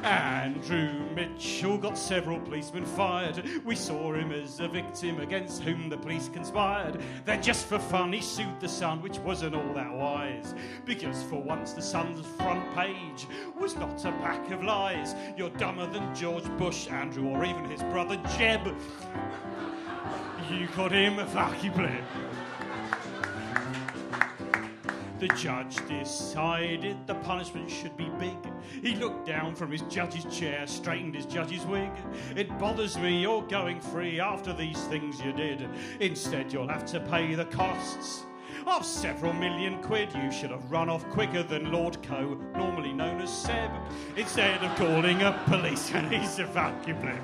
Andrew 0.04 1.00
Mitchell 1.16 1.78
got 1.78 1.98
several 1.98 2.38
policemen 2.38 2.86
fired. 2.86 3.42
We 3.64 3.76
saw 3.76 4.14
him 4.14 4.34
as 4.34 4.60
a 4.60 4.68
victim 4.68 5.22
against 5.22 5.64
whom 5.64 5.88
the 5.88 5.98
police 5.98 6.30
conspired. 6.30 7.02
Then, 7.24 7.42
just 7.42 7.68
for 7.68 7.80
fun, 7.80 8.12
he 8.12 8.22
sued 8.22 8.60
the 8.60 8.68
Sun, 8.68 9.02
which 9.02 9.18
wasn't 9.20 9.56
all 9.56 9.74
that 9.74 9.94
wise. 9.94 10.56
Because 10.84 11.24
for 11.24 11.42
once, 11.42 11.72
the 11.72 11.82
Sun's 11.82 12.26
front 12.38 12.76
page 12.76 13.28
was 13.58 13.78
not 13.78 14.04
a 14.04 14.12
pack 14.12 14.52
of 14.52 14.62
lies. 14.62 15.16
You're 15.38 15.52
dumber 15.52 15.88
than 15.88 16.14
George 16.14 16.50
Bush, 16.58 16.90
Andrew, 16.90 17.30
or 17.30 17.46
even 17.46 17.64
his 17.66 17.82
brother 17.84 18.22
Jeb. 18.38 18.76
You 20.50 20.68
called 20.68 20.92
him 20.92 21.20
a 21.20 21.26
fucking 21.28 21.72
pleb. 21.72 22.04
The 25.24 25.36
judge 25.36 25.78
decided 25.88 26.98
the 27.08 27.16
punishment 27.16 27.72
should 27.72 27.96
be 27.96 28.10
big. 28.20 28.36
He 28.82 28.94
looked 28.94 29.26
down 29.26 29.56
from 29.56 29.72
his 29.72 29.82
judge's 29.84 30.26
chair, 30.26 30.68
straightened 30.68 31.16
his 31.16 31.26
judge's 31.26 31.66
wig. 31.66 31.92
It 32.36 32.50
bothers 32.60 32.98
me 32.98 33.22
you're 33.22 33.42
going 33.44 33.80
free 33.80 34.20
after 34.20 34.52
these 34.52 34.84
things 34.88 35.22
you 35.22 35.32
did. 35.32 35.70
Instead, 36.02 36.52
you'll 36.52 36.68
have 36.68 36.86
to 36.88 37.00
pay 37.00 37.36
the 37.36 37.46
costs 37.46 38.24
of 38.68 38.86
several 38.86 39.32
million 39.32 39.82
quid. 39.82 40.10
You 40.14 40.30
should 40.30 40.52
have 40.52 40.70
run 40.70 40.90
off 40.90 41.10
quicker 41.10 41.42
than 41.42 41.72
Lord 41.72 42.04
Coe, 42.04 42.38
normally 42.58 42.92
known 42.92 43.22
as 43.22 43.32
Seb, 43.32 43.72
instead 44.18 44.62
of 44.62 44.76
calling 44.76 45.22
a 45.22 45.42
policeman. 45.46 46.12
He's 46.12 46.38
a 46.40 46.48
pleb. 46.48 47.22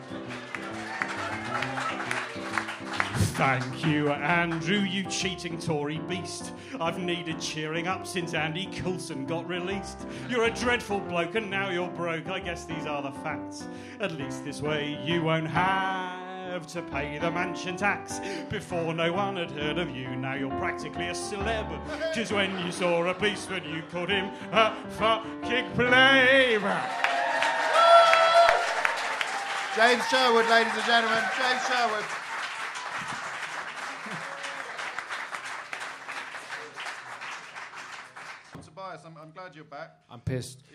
Thank 3.40 3.86
you, 3.86 4.10
Andrew, 4.10 4.80
you 4.80 5.06
cheating 5.06 5.58
Tory 5.58 6.00
beast. 6.10 6.52
I've 6.82 7.00
needed 7.00 7.40
cheering 7.40 7.88
up 7.88 8.06
since 8.06 8.34
Andy 8.34 8.66
Coulson 8.66 9.26
got 9.26 9.48
released. 9.48 10.06
You're 10.28 10.44
a 10.44 10.52
dreadful 10.52 11.00
bloke 11.00 11.36
and 11.36 11.50
now 11.50 11.70
you're 11.70 11.88
broke. 11.88 12.28
I 12.28 12.42
guess 12.42 12.66
these 12.66 12.86
are 12.86 13.02
the 13.02 13.14
facts. 13.24 13.66
At 14.02 14.12
least 14.12 14.44
this 14.44 14.62
way 14.62 15.00
you 15.06 15.24
won't 15.24 15.48
have 15.48 16.68
to 16.68 16.82
pay 16.82 17.18
the 17.18 17.32
mansion 17.32 17.78
tax. 17.78 18.20
Before 18.50 18.94
no 18.94 19.14
one 19.14 19.38
had 19.38 19.52
heard 19.52 19.78
of 19.78 19.90
you, 19.90 20.14
now 20.18 20.34
you're 20.34 20.60
practically 20.60 21.08
a 21.08 21.14
celeb. 21.14 21.70
Cause 22.14 22.34
when 22.34 22.52
you 22.66 22.74
saw 22.74 23.08
a 23.08 23.14
policeman, 23.14 23.64
you 23.74 23.84
called 23.90 24.10
him 24.10 24.32
a 24.52 24.76
fucking 24.98 25.72
plebe. 25.76 26.62
James 29.78 30.06
Sherwood, 30.10 30.50
ladies 30.50 30.74
and 30.76 30.86
gentlemen. 30.86 31.24
James 31.38 31.66
Sherwood. 31.66 32.29
Tobias, 38.90 39.06
I'm, 39.06 39.16
I'm 39.22 39.32
glad 39.32 39.56
you're 39.56 39.64
back. 39.66 39.96
I'm 40.10 40.20
pissed. 40.22 40.60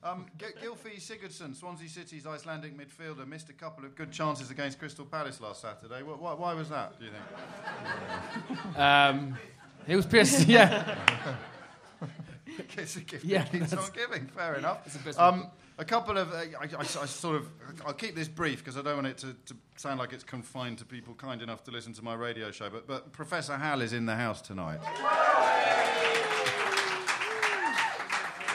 Um, 0.00 0.26
G- 0.38 0.44
Gylfi 0.62 1.00
Sigurdsson, 1.00 1.56
Swansea 1.56 1.88
City's 1.88 2.24
Icelandic 2.24 2.72
midfielder, 2.78 3.26
missed 3.26 3.48
a 3.50 3.52
couple 3.52 3.84
of 3.84 3.96
good 3.96 4.12
chances 4.12 4.48
against 4.48 4.78
Crystal 4.78 5.04
Palace 5.04 5.40
last 5.40 5.60
Saturday. 5.60 6.02
Wh- 6.02 6.22
why, 6.22 6.34
why 6.34 6.54
was 6.54 6.68
that, 6.68 6.96
do 7.00 7.06
you 7.06 7.10
think? 7.10 8.76
Um, 8.78 9.36
he 9.88 9.96
was 9.96 10.06
pissed. 10.06 10.46
Yeah. 10.48 10.94
it's 12.76 12.94
a 12.94 13.00
gift 13.00 13.24
Yeah, 13.24 13.42
keeps 13.42 13.70
that's- 13.70 13.88
on 13.88 13.92
giving. 13.92 14.28
Fair 14.28 14.54
enough. 14.54 14.82
It's 14.86 14.96
the 14.96 15.02
best 15.02 15.18
Um, 15.18 15.48
a 15.78 15.84
couple 15.84 16.18
of, 16.18 16.32
uh, 16.32 16.36
I, 16.60 16.64
I- 16.76 16.80
I 16.80 16.82
sort 16.84 17.36
of, 17.36 17.48
I'll 17.86 17.92
keep 17.92 18.14
this 18.14 18.28
brief 18.28 18.58
because 18.58 18.76
I 18.76 18.82
don't 18.82 18.96
want 18.96 19.06
it 19.06 19.18
to, 19.18 19.34
to 19.46 19.56
sound 19.76 19.98
like 20.00 20.12
it's 20.12 20.24
confined 20.24 20.78
to 20.78 20.84
people 20.84 21.14
kind 21.14 21.40
enough 21.42 21.62
to 21.64 21.70
listen 21.70 21.92
to 21.94 22.02
my 22.02 22.14
radio 22.14 22.50
show. 22.50 22.68
But, 22.68 22.86
but 22.86 23.12
Professor 23.12 23.56
Hal 23.56 23.80
is 23.82 23.92
in 23.92 24.04
the 24.06 24.16
house 24.16 24.40
tonight. 24.42 24.80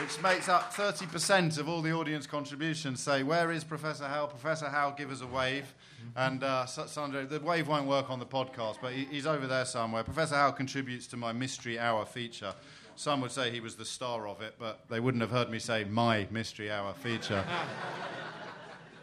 Which 0.02 0.22
makes 0.22 0.50
up 0.50 0.74
30% 0.74 1.58
of 1.60 1.70
all 1.70 1.82
the 1.82 1.94
audience 1.94 2.28
contributions. 2.28 3.02
Say, 3.02 3.24
where 3.24 3.52
is 3.52 3.64
Professor 3.64 4.06
Hal? 4.06 4.28
Professor 4.28 4.68
Hal, 4.68 4.94
give 4.98 5.10
us 5.12 5.22
a 5.22 5.28
wave. 5.28 5.74
And 6.18 6.44
uh, 6.44 6.66
Sandra, 6.66 7.26
the 7.26 7.40
wave 7.40 7.70
won't 7.70 7.88
work 7.88 8.10
on 8.10 8.20
the 8.20 8.26
podcast, 8.26 8.78
but 8.82 8.92
he, 8.92 9.06
he's 9.06 9.26
over 9.26 9.48
there 9.48 9.64
somewhere. 9.64 10.04
Professor 10.04 10.36
Hal 10.36 10.52
contributes 10.52 11.08
to 11.08 11.18
my 11.18 11.32
Mystery 11.32 11.80
Hour 11.80 12.06
feature. 12.06 12.54
Some 12.96 13.22
would 13.22 13.32
say 13.32 13.50
he 13.52 13.60
was 13.60 13.76
the 13.76 13.86
star 13.86 14.28
of 14.28 14.42
it, 14.42 14.56
but 14.60 14.82
they 14.90 15.00
wouldn't 15.00 15.22
have 15.22 15.32
heard 15.32 15.50
me 15.50 15.60
say 15.60 15.84
my 15.84 16.28
Mystery 16.32 16.72
Hour 16.72 16.94
feature. 16.94 17.44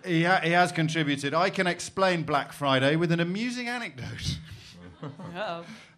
he, 0.05 0.25
ha- 0.25 0.41
he 0.43 0.51
has 0.51 0.73
contributed. 0.73 1.35
I 1.35 1.51
can 1.51 1.67
explain 1.67 2.23
Black 2.23 2.53
Friday 2.53 2.97
with 2.97 3.11
an 3.13 3.21
amusing 3.21 3.69
anecdote 3.69 4.39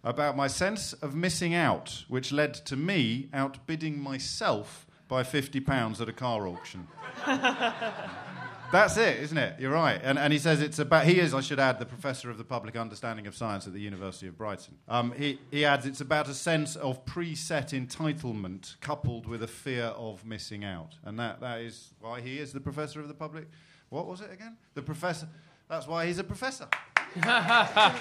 about 0.03 0.35
my 0.35 0.47
sense 0.47 0.93
of 0.93 1.13
missing 1.15 1.53
out, 1.53 2.03
which 2.07 2.31
led 2.31 2.53
to 2.53 2.75
me 2.75 3.29
outbidding 3.33 3.99
myself 3.99 4.85
by 5.07 5.23
£50 5.23 6.01
at 6.01 6.09
a 6.09 6.13
car 6.13 6.47
auction. 6.47 6.87
That's 8.73 8.97
it, 8.97 9.19
isn't 9.19 9.37
it? 9.37 9.59
You're 9.59 9.71
right. 9.71 10.01
And, 10.03 10.17
and 10.17 10.33
he 10.33 10.39
says 10.39 10.59
it's 10.59 10.79
about, 10.79 11.05
he 11.05 11.19
is, 11.19 11.31
I 11.35 11.41
should 11.41 11.59
add, 11.59 11.77
the 11.77 11.85
professor 11.85 12.31
of 12.31 12.39
the 12.39 12.43
public 12.43 12.75
understanding 12.75 13.27
of 13.27 13.35
science 13.35 13.67
at 13.67 13.73
the 13.73 13.79
University 13.79 14.25
of 14.25 14.35
Brighton. 14.35 14.79
Um, 14.89 15.11
he, 15.11 15.37
he 15.51 15.63
adds 15.63 15.85
it's 15.85 16.01
about 16.01 16.27
a 16.27 16.33
sense 16.33 16.75
of 16.75 17.05
preset 17.05 17.69
entitlement 17.79 18.79
coupled 18.81 19.27
with 19.27 19.43
a 19.43 19.47
fear 19.47 19.83
of 19.95 20.25
missing 20.25 20.65
out. 20.65 20.95
And 21.05 21.19
that, 21.19 21.39
that 21.41 21.61
is 21.61 21.93
why 21.99 22.19
he 22.21 22.39
is 22.39 22.51
the 22.51 22.59
professor 22.59 22.99
of 22.99 23.07
the 23.07 23.13
public. 23.13 23.47
What 23.89 24.07
was 24.07 24.21
it 24.21 24.31
again? 24.33 24.57
The 24.73 24.81
professor. 24.81 25.27
That's 25.69 25.85
why 25.85 26.07
he's 26.07 26.17
a 26.17 26.23
professor. 26.23 26.67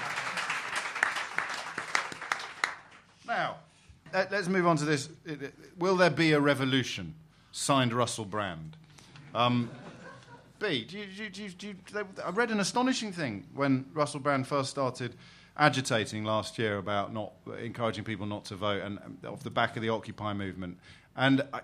Now, 3.25 3.59
let- 4.13 4.33
let's 4.33 4.49
move 4.49 4.67
on 4.67 4.77
to 4.79 4.85
this. 4.85 5.09
Will 5.79 5.97
there 5.97 6.11
be 6.11 6.33
a 6.33 6.41
revolution? 6.41 7.15
Signed 7.53 7.93
Russell 7.93 8.25
Brand. 8.25 8.77
Um, 9.35 9.71
Bea, 10.63 10.85
do 10.85 10.99
you, 10.99 11.29
do 11.29 11.43
you, 11.43 11.49
do 11.49 11.67
you, 11.67 11.75
I 12.25 12.31
read 12.31 12.51
an 12.51 12.61
astonishing 12.61 13.13
thing 13.13 13.49
when 13.53 13.85
Russell 13.93 14.21
Brand 14.21 14.47
first 14.47 14.71
started 14.71 15.17
agitating 15.57 16.25
last 16.25 16.57
year 16.57 16.79
about 16.79 17.13
not 17.13 17.33
encouraging 17.61 18.05
people 18.05 18.27
not 18.27 18.45
to 18.45 18.55
vote 18.55 18.81
and 18.83 18.99
um, 19.01 19.19
off 19.27 19.43
the 19.43 19.51
back 19.51 19.75
of 19.77 19.83
the 19.83 19.89
Occupy 19.89 20.33
movement. 20.33 20.79
And 21.17 21.43
I, 21.53 21.61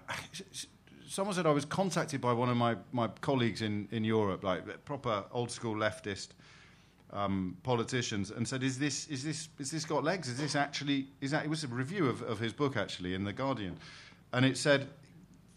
someone 1.07 1.35
said 1.37 1.47
I 1.47 1.53
was 1.53 1.65
contacted 1.65 2.21
by 2.21 2.33
one 2.33 2.49
of 2.49 2.57
my, 2.57 2.75
my 2.91 3.07
colleagues 3.21 3.63
in, 3.63 3.87
in 3.93 4.03
Europe, 4.03 4.43
like 4.43 4.85
proper 4.85 5.25
old 5.31 5.53
school 5.53 5.77
leftist 5.77 6.31
um, 7.13 7.57
politicians 7.63 8.33
and 8.33 8.47
said, 8.47 8.65
"Is 8.65 8.81
this 8.81 9.07
is 9.07 9.23
this 9.23 9.49
is 9.59 9.71
this 9.71 9.85
got 9.85 10.03
legs? 10.03 10.29
Is 10.29 10.39
this 10.39 10.57
actually 10.57 11.07
is 11.21 11.31
that?" 11.31 11.45
It 11.45 11.49
was 11.49 11.65
a 11.65 11.69
review 11.69 12.07
of, 12.07 12.21
of 12.23 12.39
his 12.39 12.53
book 12.53 12.77
actually 12.77 13.15
in 13.15 13.25
the 13.25 13.33
Guardian, 13.33 13.79
and 14.33 14.45
it 14.45 14.59
said 14.59 14.89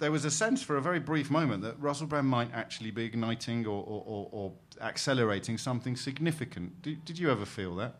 there 0.01 0.11
was 0.11 0.25
a 0.25 0.31
sense 0.31 0.63
for 0.63 0.77
a 0.77 0.81
very 0.81 0.99
brief 0.99 1.29
moment 1.29 1.61
that 1.61 1.79
Russell 1.79 2.07
Brand 2.07 2.25
might 2.27 2.51
actually 2.55 2.89
be 2.89 3.05
igniting 3.05 3.67
or, 3.67 3.83
or, 3.83 4.03
or, 4.07 4.29
or 4.31 4.51
accelerating 4.81 5.59
something 5.59 5.95
significant. 5.95 6.81
Did, 6.81 7.05
did 7.05 7.19
you 7.19 7.29
ever 7.29 7.45
feel 7.45 7.75
that? 7.75 7.97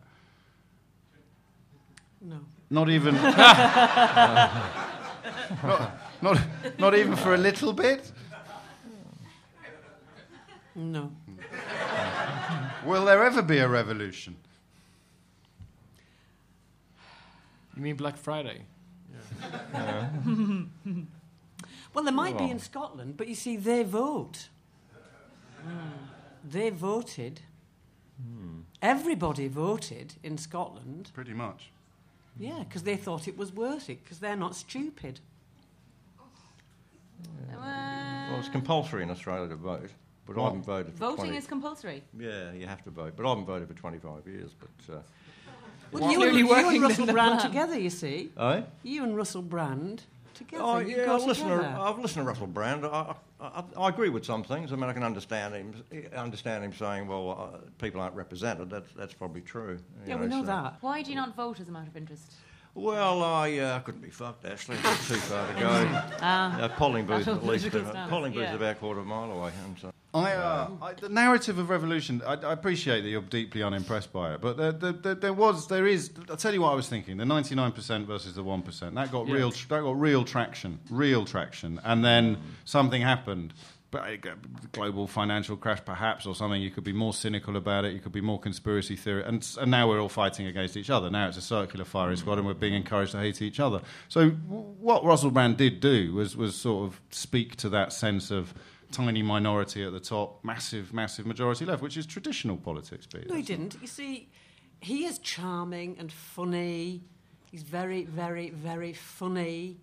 No. 2.20 2.40
Not 2.70 2.90
even. 2.90 3.14
not, 3.22 4.82
not, 6.20 6.40
not 6.76 6.96
even 6.96 7.14
for 7.14 7.34
a 7.34 7.38
little 7.38 7.72
bit? 7.72 8.10
No. 10.74 11.12
Will 12.84 13.04
there 13.04 13.22
ever 13.22 13.42
be 13.42 13.58
a 13.58 13.68
revolution? 13.68 14.34
You 17.76 17.82
mean 17.82 17.94
Black 17.94 18.16
Friday? 18.16 18.62
Well, 21.94 22.04
there 22.04 22.12
might 22.12 22.38
be 22.38 22.50
in 22.50 22.58
Scotland, 22.58 23.16
but 23.16 23.28
you 23.28 23.34
see, 23.34 23.56
they 23.56 23.82
vote. 23.82 24.48
Hmm. 25.62 25.68
They 26.44 26.70
voted. 26.70 27.40
Hmm. 28.20 28.60
Everybody 28.80 29.48
voted 29.48 30.14
in 30.22 30.38
Scotland. 30.38 31.10
Pretty 31.14 31.34
much. 31.34 31.70
Yeah, 32.38 32.60
because 32.60 32.82
they 32.84 32.96
thought 32.96 33.28
it 33.28 33.36
was 33.36 33.52
worth 33.52 33.90
it, 33.90 34.02
because 34.02 34.18
they're 34.20 34.36
not 34.36 34.54
stupid. 34.56 35.20
Well, 37.54 38.38
it's 38.38 38.48
compulsory 38.48 39.02
in 39.02 39.10
Australia 39.10 39.48
to 39.48 39.56
vote, 39.56 39.90
but 40.26 40.38
I 40.40 40.44
haven't 40.44 40.64
voted 40.64 40.92
for 40.94 40.98
Voting 40.98 41.24
20 41.26 41.36
is 41.36 41.46
compulsory. 41.46 42.02
Yeah, 42.18 42.52
you 42.52 42.66
have 42.66 42.82
to 42.84 42.90
vote, 42.90 43.12
but 43.16 43.26
I 43.26 43.28
haven't 43.28 43.44
voted 43.44 43.68
for 43.68 43.74
25 43.74 44.26
years. 44.26 44.50
But 44.58 44.94
uh, 44.94 44.98
Well, 45.92 46.10
you, 46.10 46.22
and, 46.22 46.36
you 46.36 46.48
working 46.48 46.74
and 46.76 46.82
Russell 46.82 47.02
in 47.02 47.06
the 47.08 47.12
Brand 47.12 47.38
plan. 47.38 47.50
together, 47.50 47.78
you 47.78 47.90
see. 47.90 48.30
oh, 48.36 48.64
You 48.82 49.04
and 49.04 49.16
Russell 49.16 49.42
Brand 49.42 50.02
together. 50.34 50.62
oh 50.64 50.78
you 50.78 50.96
yeah, 50.96 51.12
I've 51.12 51.24
listened, 51.24 51.48
to. 51.48 51.66
I've 51.80 51.98
listened 51.98 52.24
to 52.24 52.28
Russell 52.28 52.46
Brand. 52.46 52.84
I, 52.84 53.14
I, 53.40 53.46
I, 53.46 53.64
I 53.76 53.88
agree 53.88 54.08
with 54.08 54.24
some 54.24 54.42
things. 54.42 54.72
I 54.72 54.76
mean, 54.76 54.88
I 54.90 54.92
can 54.92 55.02
understand 55.02 55.54
him. 55.54 55.74
Understand 56.16 56.64
him 56.64 56.72
saying, 56.74 57.06
"Well, 57.06 57.30
uh, 57.54 57.58
people 57.78 58.00
aren't 58.00 58.14
represented." 58.14 58.70
That's 58.70 58.92
that's 58.94 59.14
probably 59.14 59.40
true. 59.42 59.78
you 60.04 60.10
Yeah, 60.10 60.16
we 60.20 60.26
know 60.26 60.40
so- 60.42 60.46
that. 60.46 60.74
Why 60.80 61.02
do 61.02 61.10
you 61.10 61.16
not 61.16 61.34
vote 61.36 61.60
as 61.60 61.68
a 61.68 61.72
matter 61.72 61.88
of 61.88 61.96
interest? 61.96 62.32
Well, 62.74 63.22
I 63.22 63.58
uh, 63.58 63.80
couldn't 63.80 64.00
be 64.00 64.08
fucked, 64.08 64.46
actually. 64.46 64.78
It's 64.82 65.08
too 65.08 65.14
far 65.16 65.46
to 65.46 65.60
go. 65.60 65.68
Ah, 66.22 66.58
Uh, 66.58 66.68
polling 66.68 67.04
booth 67.04 67.28
at 67.36 67.44
least. 67.44 67.74
Uh, 67.74 68.08
polling 68.08 68.32
booth 68.32 68.44
yeah. 68.44 68.54
about 68.54 68.76
a 68.76 68.78
quarter 68.78 69.00
of 69.00 69.06
a 69.06 69.08
mile 69.08 69.30
away. 69.30 69.52
And 69.66 69.78
so. 69.78 69.92
I, 70.14 70.32
uh, 70.32 70.68
I, 70.82 70.92
the 70.92 71.08
narrative 71.08 71.58
of 71.58 71.70
revolution. 71.70 72.20
I, 72.26 72.34
I 72.34 72.52
appreciate 72.52 73.00
that 73.00 73.08
you're 73.08 73.22
deeply 73.22 73.62
unimpressed 73.62 74.12
by 74.12 74.34
it, 74.34 74.40
but 74.42 74.58
there, 74.58 74.72
there, 74.72 74.92
there, 74.92 75.14
there 75.14 75.32
was, 75.32 75.68
there 75.68 75.86
is. 75.86 76.10
I'll 76.28 76.36
tell 76.36 76.52
you 76.52 76.60
what 76.60 76.72
I 76.72 76.74
was 76.74 76.88
thinking: 76.88 77.16
the 77.16 77.24
99% 77.24 78.04
versus 78.06 78.34
the 78.34 78.44
1%. 78.44 78.94
That 78.94 79.10
got 79.10 79.26
Yeah. 79.26 79.34
real. 79.34 79.50
That 79.50 79.68
got 79.82 79.98
real 79.98 80.24
traction. 80.24 80.80
Real 80.90 81.24
traction, 81.24 81.80
and 81.84 82.04
then 82.04 82.36
something 82.64 83.00
happened. 83.00 83.54
Global 84.72 85.06
financial 85.06 85.54
crash, 85.56 85.80
perhaps, 85.84 86.24
or 86.26 86.34
something. 86.34 86.60
You 86.62 86.70
could 86.70 86.84
be 86.84 86.94
more 86.94 87.12
cynical 87.12 87.56
about 87.56 87.84
it. 87.84 87.92
You 87.92 88.00
could 88.00 88.12
be 88.12 88.22
more 88.22 88.40
conspiracy 88.40 88.96
theory, 88.96 89.22
and, 89.24 89.46
and 89.60 89.70
now 89.70 89.88
we're 89.88 90.00
all 90.00 90.08
fighting 90.08 90.46
against 90.46 90.76
each 90.78 90.88
other. 90.90 91.10
Now 91.10 91.28
it's 91.28 91.36
a 91.36 91.42
circular 91.42 91.84
firing 91.84 92.16
squad, 92.16 92.38
and 92.38 92.46
we're 92.46 92.54
being 92.54 92.72
encouraged 92.74 93.12
to 93.12 93.18
hate 93.18 93.42
each 93.42 93.60
other. 93.60 93.80
So 94.08 94.30
w- 94.30 94.62
what 94.80 95.04
Russell 95.04 95.30
Brand 95.30 95.56
did 95.58 95.80
do 95.80 96.14
was 96.14 96.36
was 96.36 96.54
sort 96.54 96.86
of 96.86 97.00
speak 97.10 97.56
to 97.56 97.68
that 97.70 97.92
sense 97.92 98.30
of 98.30 98.54
tiny 98.92 99.22
minority 99.22 99.84
at 99.84 99.92
the 99.92 100.00
top, 100.00 100.44
massive, 100.44 100.92
massive 100.94 101.26
majority 101.26 101.64
left, 101.64 101.82
which 101.82 101.96
is 101.96 102.06
traditional 102.06 102.56
politics. 102.56 103.06
Pete. 103.06 103.28
No, 103.28 103.34
he 103.34 103.42
didn't. 103.42 103.76
You 103.80 103.86
see, 103.88 104.28
he 104.80 105.04
is 105.06 105.18
charming 105.18 105.96
and 105.98 106.12
funny. 106.12 107.02
He's 107.50 107.62
very, 107.62 108.04
very, 108.04 108.50
very 108.50 108.92
funny. 108.92 109.78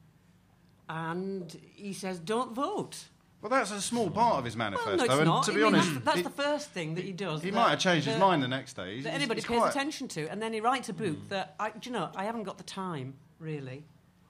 And 0.88 1.56
he 1.76 1.94
says, 1.94 2.20
don't 2.20 2.54
vote. 2.54 3.06
Well, 3.42 3.50
that's 3.50 3.72
a 3.72 3.80
small 3.80 4.10
part 4.10 4.38
of 4.40 4.46
his 4.46 4.58
Well, 4.58 4.72
manifesto. 4.72 4.96
no, 4.98 5.04
it's 5.04 5.14
and 5.14 5.26
not. 5.26 5.44
to 5.46 5.52
I 5.52 5.56
be 5.56 5.62
mean, 5.62 5.74
honest, 5.76 5.94
that's, 5.94 6.06
that's 6.06 6.18
he, 6.18 6.24
the 6.24 6.30
first 6.30 6.70
thing 6.72 6.96
that 6.96 7.06
he 7.06 7.14
does. 7.14 7.42
he 7.42 7.52
that- 7.52 7.56
might 7.56 7.70
have 7.70 7.80
changed 7.80 8.08
his 8.08 8.18
mind 8.18 8.44
the 8.44 8.48
next 8.48 8.74
day. 8.74 8.94
He's- 8.94 9.04
That 9.06 9.14
anybody 9.14 9.40
he's 9.40 9.48
pays 9.48 9.60
quite- 9.60 9.70
attention 9.70 10.08
to. 10.10 10.28
And 10.28 10.42
then 10.42 10.52
he 10.52 10.60
writes 10.62 10.90
a 10.90 10.94
book 10.94 11.30
that, 11.30 11.56
I, 11.60 11.70
do 11.70 11.90
you 11.90 11.92
know, 11.94 12.10
I 12.16 12.26
haven't 12.26 12.44
got 12.44 12.58
the 12.58 12.64
time, 12.66 13.14
really, 13.40 13.86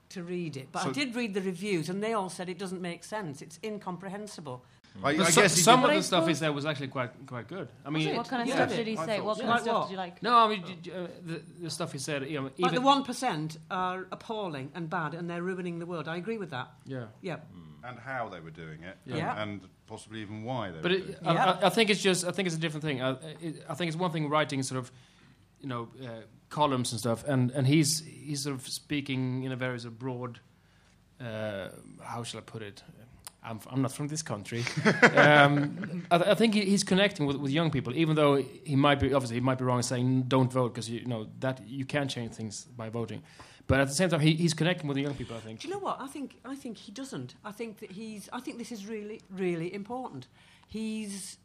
to 0.10 0.24
read 0.24 0.58
it. 0.58 0.70
But 0.72 0.84
So- 0.84 0.90
I 0.90 0.94
did 0.94 1.16
read 1.16 1.34
the 1.34 1.42
reviews, 1.42 1.90
and 1.90 2.02
they 2.04 2.14
all 2.14 2.30
said 2.30 2.50
it 2.50 2.58
doesn't 2.58 2.82
make 2.82 3.04
sense. 3.04 3.42
It's 3.42 3.60
incomprehensible. 3.64 4.64
I, 5.04 5.12
I 5.12 5.18
But 5.18 5.28
so- 5.28 5.42
guess 5.44 5.62
some 5.62 5.86
of 5.86 5.92
the 5.92 6.02
stuff 6.02 6.24
he 6.28 6.34
suppose- 6.34 6.40
said 6.40 6.50
was 6.56 6.66
actually 6.66 6.88
quite 6.88 7.12
quite 7.28 7.48
good. 7.48 7.70
I 7.86 7.90
mean, 7.92 8.16
what 8.18 8.28
kind 8.28 8.42
of 8.42 8.48
Yeah. 8.48 8.56
stuff 8.56 8.70
did 8.76 8.88
he 8.88 8.98
I 8.98 9.06
say? 9.06 9.18
thought 9.18 9.26
What 9.26 9.38
so. 9.38 9.44
kind 9.44 9.50
of 9.52 9.56
Like 9.56 9.62
stuff 9.64 9.76
what? 9.76 9.84
did 9.88 9.92
you 9.92 9.98
like? 9.98 10.24
no, 10.24 10.38
I 10.38 10.48
mean 10.50 10.64
d- 10.66 10.78
d- 10.82 10.92
uh, 10.92 11.08
the, 11.26 11.42
the 11.62 11.70
stuff 11.70 11.92
he 11.94 12.00
said. 12.00 12.24
You 12.28 12.38
know, 12.40 12.44
Like 12.46 12.60
even 12.60 12.76
the 12.76 12.82
1% 12.82 13.58
are 13.70 14.08
appalling 14.12 14.72
and 14.74 14.90
bad, 14.90 15.14
and 15.14 15.30
they're 15.30 15.44
ruining 15.44 15.80
the 15.80 15.86
world. 15.86 16.08
I 16.08 16.18
agree 16.18 16.38
with 16.38 16.50
that. 16.52 16.70
yeah. 16.86 17.06
Yeah. 17.22 17.38
and 17.82 17.98
how 17.98 18.28
they 18.28 18.42
were 18.42 18.50
doing 18.52 18.84
it, 18.84 18.98
Yeah. 19.06 19.42
and, 19.42 19.62
and 19.62 19.70
possibly 19.88 20.20
even 20.22 20.44
why 20.44 20.70
they 20.70 20.82
But 20.82 20.92
were 20.92 20.98
it. 20.98 21.20
I, 21.26 21.34
Yeah. 21.34 21.58
I, 21.62 21.68
I 21.68 21.70
think 21.70 21.90
it's 21.90 22.02
just 22.02 22.26
I 22.26 22.32
think 22.32 22.48
it's 22.48 22.56
a 22.58 22.60
different 22.60 22.84
thing. 22.84 23.02
I, 23.02 23.12
it, 23.40 23.64
I 23.70 23.74
think 23.74 23.88
it's 23.88 23.96
one 23.98 24.12
thing 24.12 24.28
writing 24.28 24.62
sort 24.64 24.80
of, 24.80 24.92
you 25.62 25.68
know, 25.68 25.90
uh, 26.04 26.22
columns 26.50 26.92
and 26.92 27.00
stuff, 27.00 27.24
and, 27.28 27.52
and 27.52 27.68
he's 27.68 28.04
he's 28.06 28.44
sort 28.44 28.56
of 28.56 28.68
speaking 28.68 29.44
in 29.44 29.52
a 29.52 29.56
very 29.56 29.80
sort 29.80 29.94
of 29.94 30.00
broad. 30.00 30.40
Uh, 31.20 31.70
how 32.02 32.24
shall 32.24 32.40
I 32.40 32.44
put 32.44 32.62
it? 32.62 32.82
I'm, 33.44 33.58
f- 33.58 33.68
I'm 33.72 33.82
not 33.82 33.92
from 33.94 34.08
this 34.08 34.22
country. 34.22 34.64
um, 35.16 36.06
I, 36.12 36.18
th- 36.18 36.30
I 36.30 36.36
think 36.36 36.54
he, 36.54 36.66
he's 36.66 36.84
connecting 36.84 37.26
with, 37.26 37.38
with 37.38 37.52
young 37.52 37.72
people, 37.72 37.96
even 37.96 38.16
though 38.16 38.36
he 38.36 38.76
might 38.76 39.00
be 39.00 39.14
obviously 39.14 39.36
he 39.38 39.42
might 39.42 39.58
be 39.58 39.64
wrong 39.64 39.78
in 39.78 39.84
saying 39.84 40.24
don't 40.24 40.52
vote 40.52 40.74
because 40.74 40.90
you, 40.90 41.06
know 41.06 41.28
that 41.40 41.62
you 41.68 41.86
can 41.86 42.08
change 42.08 42.34
things 42.34 42.66
by 42.76 42.90
voting. 42.90 43.22
But 43.68 43.80
at 43.80 43.88
the 43.88 43.94
same 43.94 44.10
time, 44.10 44.20
he, 44.20 44.34
he's 44.34 44.54
connecting 44.54 44.88
with 44.88 44.96
the 44.96 45.04
young 45.04 45.14
people. 45.14 45.38
I 45.38 45.40
think. 45.40 45.60
Do 45.60 45.68
you 45.68 45.74
know 45.74 45.80
what? 45.80 46.02
I 46.02 46.08
think 46.08 46.38
I 46.44 46.56
think 46.56 46.78
he 46.78 46.92
doesn't. 46.92 47.36
I 47.46 47.52
think 47.52 47.80
that 47.80 47.92
he's. 47.92 48.30
I 48.34 48.40
think 48.40 48.58
this 48.58 48.72
is 48.72 48.86
really 48.88 49.22
really 49.30 49.74
important. 49.74 50.28
He's 50.68 51.38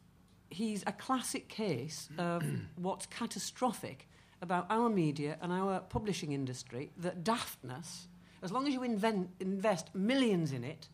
he's 0.49 0.83
a 0.87 0.91
classic 0.91 1.47
case 1.47 2.09
of 2.17 2.43
what's 2.75 3.05
catastrophic 3.05 4.07
about 4.41 4.65
our 4.69 4.89
media 4.89 5.37
and 5.41 5.51
our 5.51 5.79
publishing 5.79 6.31
industry. 6.31 6.91
That 6.97 7.23
daftness, 7.23 8.07
as 8.43 8.51
long 8.51 8.67
as 8.67 8.73
you 8.73 8.83
invent, 8.83 9.29
invest 9.39 9.93
millions 9.95 10.51
in 10.51 10.63
it, 10.63 10.87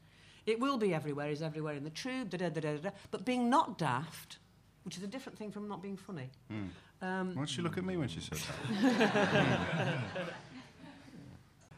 it 0.46 0.60
will 0.60 0.78
be 0.78 0.94
everywhere. 0.94 1.30
Is 1.30 1.42
everywhere 1.42 1.76
in 1.76 1.84
the 1.84 1.90
tube. 1.92 2.30
Da, 2.30 2.38
da, 2.38 2.50
da, 2.50 2.62
da, 2.62 2.78
da. 2.78 2.90
But 3.12 3.26
being 3.26 3.50
not 3.50 3.78
daft, 3.78 4.40
which 4.84 4.98
is 4.98 5.04
a 5.04 5.08
different 5.08 5.38
thing 5.38 5.52
from 5.52 5.68
not 5.68 5.82
being 5.82 5.98
funny. 5.98 6.30
Um, 7.02 7.36
Why 7.36 7.44
did 7.44 7.50
she 7.50 7.62
look 7.62 7.78
at 7.78 7.84
me 7.86 7.98
when 7.98 8.08
she 8.10 8.20
said 8.22 8.38
that? 8.82 9.98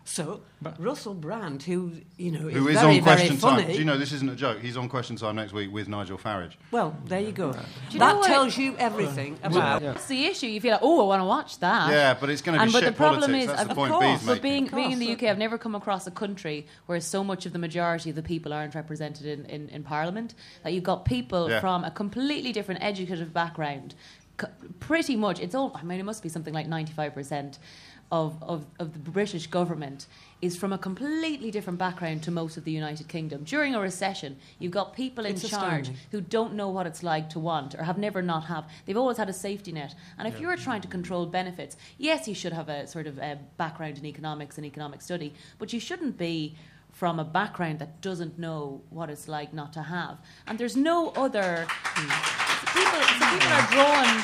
so 0.06 0.42
Russell 0.80 1.14
Brand, 1.14 1.64
who 1.64 1.94
you 2.18 2.32
know 2.32 2.40
Who 2.40 2.68
is 2.68 2.76
is 2.76 2.82
very 2.82 2.98
on 2.98 3.04
Question 3.04 3.28
very 3.38 3.40
funny. 3.40 3.64
Time? 3.64 3.72
Do 3.72 3.78
you 3.80 3.86
know 3.86 3.98
this 3.98 4.12
isn't 4.12 4.30
a 4.30 4.36
joke? 4.36 4.60
He's 4.60 4.76
on 4.76 4.90
Question 4.90 5.16
Time 5.16 5.36
next 5.38 5.54
week 5.54 5.72
with 5.72 5.88
Nigel 5.88 6.18
Farage. 6.18 6.54
Well, 6.72 6.96
there 7.06 7.22
you 7.22 7.32
go. 7.32 7.56
you 7.90 8.00
that 8.00 8.18
what- 8.18 8.28
tells 8.28 8.58
you 8.58 8.76
everything 8.78 9.38
about. 9.44 9.82
That's 9.82 10.06
the 10.08 10.26
issue. 10.26 10.48
You 10.48 10.60
feel 10.60 10.74
like, 10.74 10.82
oh, 10.84 11.02
I 11.02 11.06
want 11.06 11.22
to 11.22 11.26
watch 11.26 11.60
that. 11.60 11.90
Yeah, 11.92 12.16
but 12.20 12.30
it's 12.30 12.42
going 12.42 12.58
to 12.58 12.60
be 12.60 12.64
and 12.64 12.74
but 12.74 12.80
shit 12.84 12.90
the 12.94 12.98
problem 12.98 13.22
politics. 13.32 13.44
is, 13.44 13.48
That's 13.50 13.62
of 13.64 13.68
the 13.70 13.76
point 13.76 13.94
course, 13.94 14.20
Bea's 14.20 14.28
But 14.28 14.42
being, 14.42 14.68
Of 14.68 14.76
being 14.76 14.92
in 14.92 15.00
the. 15.00 15.12
UK, 15.14 15.24
I've 15.24 15.38
never 15.38 15.58
come 15.58 15.74
across 15.76 16.06
a 16.06 16.12
country 16.12 16.68
where 16.88 17.00
so 17.00 17.24
much 17.24 17.46
of 17.46 17.54
the 17.54 17.60
majority 17.60 18.10
of 18.10 18.16
the 18.18 18.24
people 18.24 18.52
aren't 18.52 18.76
represented 18.76 19.26
in, 19.26 19.46
in, 19.46 19.70
in 19.70 19.84
Parliament. 19.84 20.34
That 20.64 20.74
you've 20.74 20.84
got 20.84 21.06
people 21.06 21.50
Yeah. 21.50 21.62
from 21.62 21.86
a 21.86 21.92
completely 21.92 22.52
different 22.52 22.84
educative 22.84 23.34
background. 23.34 23.96
C- 24.42 24.48
pretty 24.80 25.16
much, 25.16 25.40
it's 25.40 25.54
all. 25.56 25.72
I 25.76 25.84
mean, 25.84 26.00
it 26.00 26.04
must 26.04 26.24
be 26.24 26.30
something 26.30 26.54
like 26.56 26.68
ninety-five 26.68 27.14
percent 27.14 27.60
of, 28.14 28.38
of 28.44 28.66
of 28.78 28.94
the 28.94 29.00
British 29.00 29.48
government 29.48 30.06
is 30.40 30.56
from 30.56 30.72
a 30.72 30.78
completely 30.78 31.50
different 31.50 31.80
background 31.80 32.22
to 32.22 32.30
most 32.30 32.58
of 32.58 32.64
the 32.64 32.72
United 32.72 33.08
Kingdom. 33.08 33.44
During 33.44 33.74
a 33.74 33.80
recession, 33.80 34.38
you've 34.60 34.72
got 34.72 34.94
people 34.94 35.26
in 35.26 35.34
It's 35.34 35.50
charge 35.50 35.88
astounding. 35.90 35.96
who 36.12 36.22
don't 36.22 36.54
know 36.54 36.70
what 36.70 36.86
it's 36.86 37.02
like 37.02 37.28
to 37.32 37.40
want 37.40 37.74
or 37.74 37.84
have 37.84 37.98
never 37.98 38.22
not 38.22 38.44
have. 38.46 38.66
They've 38.86 39.02
always 39.04 39.18
had 39.18 39.30
a 39.30 39.34
safety 39.34 39.72
net. 39.72 39.96
And 40.18 40.28
if 40.28 40.40
you're 40.40 40.58
trying 40.58 40.82
to 40.82 40.88
control 40.88 41.26
benefits, 41.26 41.76
yes, 41.98 42.28
you 42.28 42.36
should 42.36 42.54
have 42.54 42.70
a 42.70 42.86
sort 42.86 43.08
of 43.08 43.18
a 43.18 43.40
background 43.58 43.98
in 43.98 44.06
economics 44.06 44.58
and 44.58 44.66
economic 44.66 45.02
study, 45.02 45.34
but 45.58 45.74
you 45.74 45.80
shouldn't 45.80 46.18
be 46.18 46.56
from 46.92 47.20
a 47.20 47.24
background 47.24 47.80
that 47.80 48.02
doesn't 48.02 48.38
know 48.38 48.82
what 48.92 49.10
it's 49.10 49.28
like 49.28 49.54
not 49.54 49.74
to 49.74 49.82
have. 49.82 50.16
And 50.46 50.60
there's 50.60 50.78
no 50.78 50.98
other 51.26 51.66
people. 52.76 53.02
So 53.20 53.26
people 53.32 53.48
are 53.58 53.68
drawn 53.72 54.24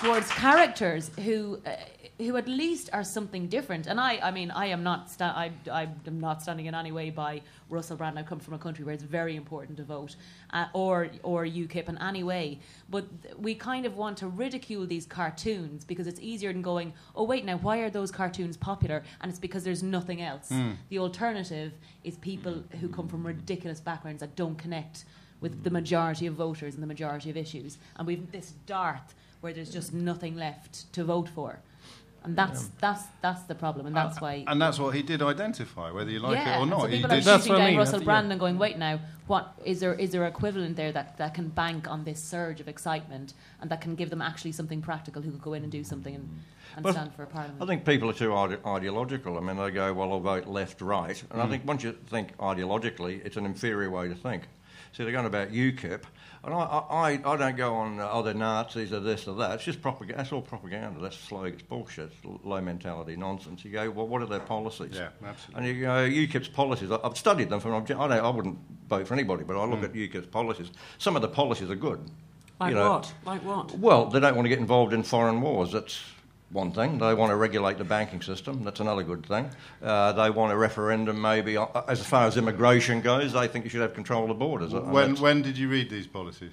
towards 0.00 0.30
characters 0.30 1.10
who. 1.24 1.60
Uh, 1.66 1.72
who 2.18 2.36
at 2.36 2.46
least 2.46 2.90
are 2.92 3.02
something 3.02 3.48
different, 3.48 3.86
and 3.88 3.98
I, 3.98 4.18
I 4.22 4.30
mean, 4.30 4.50
I 4.52 4.66
am 4.66 4.84
not, 4.84 5.10
sta- 5.10 5.34
I, 5.34 5.50
I 5.70 5.88
am 6.06 6.20
not 6.20 6.42
standing 6.42 6.66
in 6.66 6.74
any 6.74 6.92
way 6.92 7.10
by 7.10 7.42
Russell 7.68 7.96
Brand. 7.96 8.16
I 8.18 8.22
come 8.22 8.38
from 8.38 8.54
a 8.54 8.58
country 8.58 8.84
where 8.84 8.94
it's 8.94 9.02
very 9.02 9.34
important 9.34 9.78
to 9.78 9.82
vote, 9.84 10.14
uh, 10.52 10.66
or 10.74 11.08
or 11.24 11.44
UKIP 11.44 11.88
in 11.88 11.98
any 11.98 12.22
way. 12.22 12.60
But 12.88 13.06
we 13.36 13.56
kind 13.56 13.84
of 13.84 13.96
want 13.96 14.16
to 14.18 14.28
ridicule 14.28 14.86
these 14.86 15.06
cartoons 15.06 15.84
because 15.84 16.06
it's 16.06 16.20
easier 16.20 16.52
than 16.52 16.62
going, 16.62 16.92
oh 17.16 17.24
wait, 17.24 17.44
now 17.44 17.56
why 17.56 17.78
are 17.78 17.90
those 17.90 18.12
cartoons 18.12 18.56
popular? 18.56 19.02
And 19.20 19.28
it's 19.30 19.40
because 19.40 19.64
there's 19.64 19.82
nothing 19.82 20.22
else. 20.22 20.52
The 20.90 20.98
alternative 21.00 21.72
is 22.04 22.16
people 22.18 22.62
who 22.80 22.88
come 22.88 23.08
from 23.08 23.26
ridiculous 23.26 23.80
backgrounds 23.80 24.20
that 24.20 24.36
don't 24.36 24.56
connect 24.56 25.04
with 25.40 25.64
the 25.64 25.70
majority 25.70 26.26
of 26.26 26.34
voters 26.34 26.74
and 26.74 26.82
the 26.82 26.86
majority 26.86 27.28
of 27.28 27.36
issues. 27.36 27.78
And 27.96 28.06
we've 28.06 28.30
this 28.30 28.52
dearth 28.66 29.14
where 29.40 29.52
there's 29.52 29.70
just 29.70 29.92
nothing 29.92 30.36
left 30.36 30.92
to 30.92 31.04
vote 31.04 31.28
for. 31.28 31.58
And 32.24 32.34
that's 32.36 32.68
that's 32.80 33.02
that's 33.20 33.42
the 33.42 33.54
problem, 33.54 33.84
and 33.84 33.94
that's 33.94 34.18
why. 34.18 34.44
And 34.46 34.60
that's 34.60 34.78
what 34.78 34.94
he 34.94 35.02
did 35.02 35.20
identify, 35.20 35.90
whether 35.90 36.10
you 36.10 36.20
like 36.20 36.36
yeah, 36.36 36.56
it 36.56 36.62
or 36.62 36.66
not. 36.66 36.80
So 36.80 36.86
he 36.86 36.96
people 36.96 37.10
did. 37.10 37.28
are 37.28 37.38
shooting 37.38 37.52
what 37.52 37.56
I 37.56 37.64
down 37.64 37.70
mean, 37.70 37.78
Russell 37.78 38.00
Brand 38.00 38.30
and 38.32 38.40
going, 38.40 38.58
wait 38.58 38.78
now, 38.78 38.98
what 39.26 39.52
is 39.62 39.80
there? 39.80 39.92
Is 39.94 40.10
there 40.10 40.22
an 40.24 40.32
equivalent 40.32 40.74
there 40.74 40.90
that, 40.92 41.18
that 41.18 41.34
can 41.34 41.48
bank 41.48 41.86
on 41.86 42.04
this 42.04 42.22
surge 42.22 42.60
of 42.60 42.68
excitement 42.68 43.34
and 43.60 43.70
that 43.70 43.82
can 43.82 43.94
give 43.94 44.08
them 44.08 44.22
actually 44.22 44.52
something 44.52 44.80
practical 44.80 45.20
who 45.20 45.32
could 45.32 45.42
go 45.42 45.52
in 45.52 45.64
and 45.64 45.70
do 45.70 45.84
something 45.84 46.14
and, 46.14 46.28
and 46.76 46.86
stand 46.94 47.14
for 47.14 47.24
a 47.24 47.26
parliament? 47.26 47.62
I 47.62 47.66
think 47.66 47.84
people 47.84 48.08
are 48.08 48.14
too 48.14 48.34
ide- 48.34 48.64
ideological. 48.64 49.36
I 49.36 49.40
mean, 49.40 49.58
they 49.58 49.70
go, 49.70 49.92
well, 49.92 50.10
I'll 50.10 50.20
vote 50.20 50.46
left, 50.46 50.80
right. 50.80 51.22
And 51.30 51.42
Mm. 51.42 51.44
I 51.44 51.48
think 51.50 51.66
once 51.66 51.82
you 51.82 51.92
think 51.92 52.34
ideologically, 52.38 53.24
it's 53.24 53.36
an 53.36 53.44
inferior 53.44 53.90
way 53.90 54.08
to 54.08 54.14
think. 54.14 54.48
So 54.94 55.02
they're 55.02 55.12
going 55.12 55.26
about 55.26 55.50
UKIP. 55.50 56.02
And 56.44 56.54
I, 56.54 56.58
I, 56.58 57.10
I- 57.14 57.32
I 57.32 57.36
don't 57.36 57.56
go 57.56 57.74
on, 57.74 57.98
uh, 57.98 58.08
oh, 58.12 58.22
they're 58.22 58.32
Nazis 58.34 58.92
or 58.92 59.00
this 59.00 59.26
or 59.26 59.34
that. 59.36 59.52
It's 59.56 59.64
just 59.64 59.82
propaganda. 59.82 60.18
That's 60.18 60.30
all 60.32 60.40
propaganda. 60.42 61.00
That's 61.00 61.16
slow. 61.16 61.44
It's 61.44 61.62
bullshit. 61.62 62.12
It's 62.22 62.44
low 62.44 62.60
mentality 62.60 63.16
nonsense. 63.16 63.64
You 63.64 63.72
go, 63.72 63.90
well, 63.90 64.06
what 64.06 64.22
are 64.22 64.26
their 64.26 64.38
policies? 64.40 64.92
Yeah, 64.94 65.08
absolutely. 65.26 65.70
And 65.70 65.76
you 65.78 65.82
go, 65.84 66.38
UKIP's 66.38 66.48
policies, 66.48 66.90
I- 66.92 67.00
I've 67.02 67.16
studied 67.18 67.48
them 67.50 67.58
from 67.60 67.74
an 67.74 67.84
obje- 67.84 67.98
I, 67.98 68.06
don't, 68.08 68.24
I 68.24 68.28
wouldn't 68.30 68.58
vote 68.88 69.08
for 69.08 69.14
anybody, 69.14 69.42
but 69.42 69.56
I 69.56 69.66
Mm. 69.66 69.70
look 69.72 69.82
at 69.82 69.94
UKIP's 69.94 70.26
policies. 70.28 70.70
Some 70.98 71.16
of 71.16 71.22
the 71.22 71.28
policies 71.28 71.70
are 71.70 71.74
good. 71.76 71.98
Like 72.60 72.70
You 72.70 72.76
know, 72.76 72.90
what? 72.90 73.12
Like 73.24 73.44
what? 73.44 73.76
well, 73.78 74.06
they 74.06 74.20
don't 74.20 74.36
want 74.36 74.44
to 74.44 74.48
get 74.50 74.60
involved 74.60 74.92
in 74.92 75.02
foreign 75.02 75.40
wars. 75.40 75.72
That's 75.72 75.98
one 76.50 76.70
thing. 76.72 76.98
They 76.98 77.14
want 77.14 77.30
to 77.30 77.36
regulate 77.36 77.78
the 77.78 77.84
banking 77.84 78.22
system. 78.22 78.62
That's 78.64 78.80
another 78.80 79.02
good 79.02 79.26
thing. 79.26 79.50
Uh, 79.82 80.12
they 80.12 80.30
want 80.30 80.52
a 80.52 80.56
referendum, 80.56 81.20
maybe 81.20 81.56
uh, 81.56 81.66
as 81.88 82.04
far 82.04 82.26
as 82.26 82.36
immigration 82.36 83.00
goes. 83.00 83.32
They 83.32 83.48
think 83.48 83.64
you 83.64 83.70
should 83.70 83.80
have 83.80 83.94
control 83.94 84.22
of 84.22 84.28
the 84.28 84.34
borders. 84.34 84.72
When, 84.72 85.16
when 85.16 85.42
did 85.42 85.58
you 85.58 85.68
read 85.68 85.90
these 85.90 86.06
policies? 86.06 86.52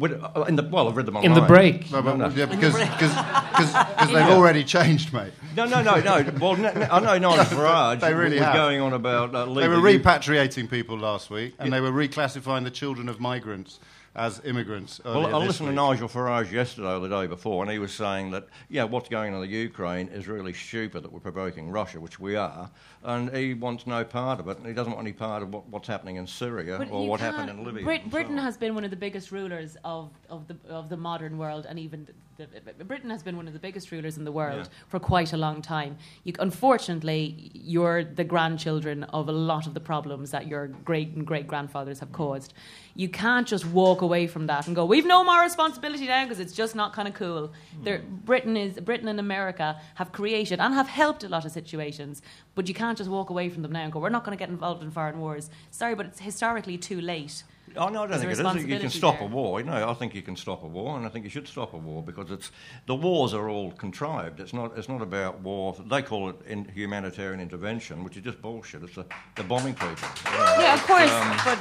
Uh, 0.00 0.42
in 0.44 0.54
the, 0.54 0.62
well, 0.62 0.88
I've 0.88 0.96
read 0.96 1.06
them 1.06 1.16
online. 1.16 1.32
In 1.32 1.40
the 1.40 1.46
break. 1.46 1.90
No, 1.90 2.02
but, 2.02 2.16
no. 2.16 2.28
Yeah, 2.28 2.46
because 2.46 2.72
because 2.72 3.12
because 3.12 4.12
they've 4.12 4.28
already 4.28 4.62
changed, 4.62 5.12
mate. 5.12 5.32
No, 5.56 5.64
no, 5.64 5.82
no, 5.82 5.96
no. 6.00 6.24
Well, 6.40 6.54
n- 6.54 6.66
n- 6.66 6.88
I 6.90 7.00
know 7.00 7.18
Nigel 7.18 7.44
Farage 7.58 7.98
They 8.00 8.14
really 8.14 8.36
was 8.36 8.44
have. 8.44 8.54
going 8.54 8.80
on 8.80 8.92
about 8.92 9.34
uh, 9.34 9.44
They 9.52 9.66
were 9.66 9.76
repatriating 9.76 10.70
people 10.70 10.96
last 10.96 11.30
week, 11.30 11.54
and 11.58 11.72
they 11.72 11.80
were 11.80 11.90
reclassifying 11.90 12.62
the 12.62 12.70
children 12.70 13.08
of 13.08 13.18
migrants 13.18 13.80
as 14.14 14.40
immigrants. 14.44 15.00
Well, 15.04 15.34
I 15.34 15.38
listened 15.38 15.68
to. 15.68 15.74
Nigel 15.74 16.08
Farage 16.08 16.50
yesterday 16.52 16.92
or 16.92 17.00
the 17.00 17.08
day 17.08 17.26
before, 17.26 17.62
and 17.62 17.72
he 17.72 17.78
was 17.78 17.92
saying 17.92 18.30
that, 18.32 18.46
yeah, 18.68 18.84
what's 18.84 19.08
going 19.08 19.34
on 19.34 19.42
in 19.42 19.50
the 19.50 19.56
Ukraine 19.56 20.08
is 20.08 20.28
really 20.28 20.52
stupid 20.52 21.02
that 21.02 21.12
we're 21.12 21.20
provoking 21.20 21.70
Russia, 21.70 22.00
which 22.00 22.20
we 22.20 22.36
are, 22.36 22.70
and 23.04 23.34
he 23.34 23.54
wants 23.54 23.86
no 23.86 24.04
part 24.04 24.40
of 24.40 24.48
it, 24.48 24.58
and 24.58 24.66
he 24.66 24.72
doesn't 24.72 24.92
want 24.92 25.04
any 25.06 25.12
part 25.12 25.42
of 25.42 25.52
what, 25.52 25.68
what's 25.68 25.88
happening 25.88 26.16
in 26.16 26.26
Syria 26.26 26.78
But 26.78 26.90
or 26.90 27.06
what 27.06 27.20
happened 27.20 27.50
in 27.50 27.64
Libya. 27.64 27.84
Brit- 27.84 28.02
and 28.02 28.10
so 28.12 28.16
Britain 28.16 28.38
has 28.38 28.56
been 28.56 28.74
one 28.74 28.84
of 28.84 28.90
the 28.90 28.96
biggest 28.96 29.32
rulers 29.32 29.76
of, 29.84 30.10
of, 30.30 30.46
the, 30.48 30.56
of 30.68 30.88
the 30.88 30.96
modern 30.96 31.38
world, 31.38 31.66
and 31.68 31.78
even 31.78 32.06
the, 32.36 32.46
the, 32.78 32.84
Britain 32.84 33.10
has 33.10 33.22
been 33.22 33.36
one 33.36 33.46
of 33.46 33.52
the 33.52 33.58
biggest 33.58 33.92
rulers 33.92 34.16
in 34.16 34.24
the 34.24 34.32
world 34.32 34.66
Yeah. 34.66 34.86
for 34.88 34.98
quite 34.98 35.32
a 35.32 35.36
long 35.36 35.62
time. 35.62 35.96
You, 36.24 36.32
unfortunately, 36.38 37.50
you're 37.52 38.04
the 38.04 38.24
grandchildren 38.24 39.04
of 39.04 39.28
a 39.28 39.32
lot 39.32 39.66
of 39.66 39.74
the 39.74 39.80
problems 39.80 40.30
that 40.30 40.46
your 40.46 40.68
great 40.68 41.10
and 41.14 41.26
great 41.26 41.46
grandfathers 41.46 42.00
have 42.00 42.12
caused. 42.12 42.54
You 42.94 43.08
can't 43.08 43.46
just 43.46 43.66
walk 43.66 44.02
away 44.02 44.26
from 44.26 44.46
that 44.46 44.66
and 44.66 44.76
go, 44.76 44.84
"We've 44.84 45.06
no 45.06 45.24
more 45.24 45.40
responsibility 45.42 46.06
now," 46.06 46.24
because 46.24 46.40
it's 46.40 46.52
just 46.52 46.74
not 46.74 46.92
kind 46.92 47.08
of 47.08 47.14
cool. 47.14 47.52
Hmm. 47.76 47.84
There, 47.84 48.02
Britain 48.24 48.56
is 48.56 48.78
Britain 48.80 49.08
and 49.08 49.20
America 49.20 49.80
have 49.94 50.12
created 50.12 50.60
and 50.60 50.74
have 50.74 50.88
helped 50.88 51.24
a 51.24 51.28
lot 51.28 51.44
of 51.44 51.52
situations, 51.52 52.22
but 52.54 52.68
you 52.68 52.74
can't 52.74 52.98
just 52.98 53.10
walk 53.10 53.30
away 53.30 53.48
from 53.48 53.62
them 53.62 53.72
now 53.72 53.82
and 53.82 53.92
go, 53.92 53.98
"We're 54.00 54.08
not 54.08 54.24
going 54.24 54.36
to 54.36 54.42
get 54.42 54.48
involved 54.50 54.82
in 54.82 54.90
foreign 54.90 55.18
wars." 55.20 55.50
Sorry, 55.70 55.94
but 55.94 56.06
it's 56.06 56.20
historically 56.20 56.78
too 56.78 57.00
late. 57.00 57.44
Oh, 57.74 57.88
no, 57.88 58.02
I 58.02 58.06
don't 58.06 58.20
There's 58.20 58.38
think 58.38 58.56
it 58.56 58.56
is. 58.58 58.66
You 58.66 58.78
can 58.80 58.90
stop 58.90 59.18
there. 59.20 59.28
a 59.28 59.30
war. 59.30 59.62
No, 59.62 59.88
I 59.88 59.94
think 59.94 60.14
you 60.14 60.20
can 60.20 60.36
stop 60.36 60.62
a 60.62 60.66
war, 60.66 60.96
and 60.98 61.06
I 61.06 61.08
think 61.08 61.24
you 61.24 61.30
should 61.30 61.48
stop 61.48 61.72
a 61.72 61.78
war 61.78 62.02
because 62.02 62.30
it's 62.30 62.50
the 62.86 62.94
wars 62.94 63.32
are 63.32 63.48
all 63.48 63.70
contrived. 63.72 64.40
It's 64.40 64.52
not. 64.52 64.76
It's 64.76 64.88
not 64.88 65.00
about 65.00 65.40
war. 65.40 65.74
They 65.86 66.02
call 66.02 66.28
it 66.28 66.36
in 66.46 66.66
humanitarian 66.66 67.40
intervention, 67.40 68.04
which 68.04 68.16
is 68.18 68.24
just 68.24 68.42
bullshit. 68.42 68.82
It's 68.82 68.94
the, 68.94 69.06
bombing 69.44 69.74
people. 69.74 70.08
you 70.26 70.30
know. 70.38 70.56
Yeah, 70.58 70.74
of 70.74 70.82
course, 70.82 71.10
Um, 71.10 71.36
but 71.44 71.58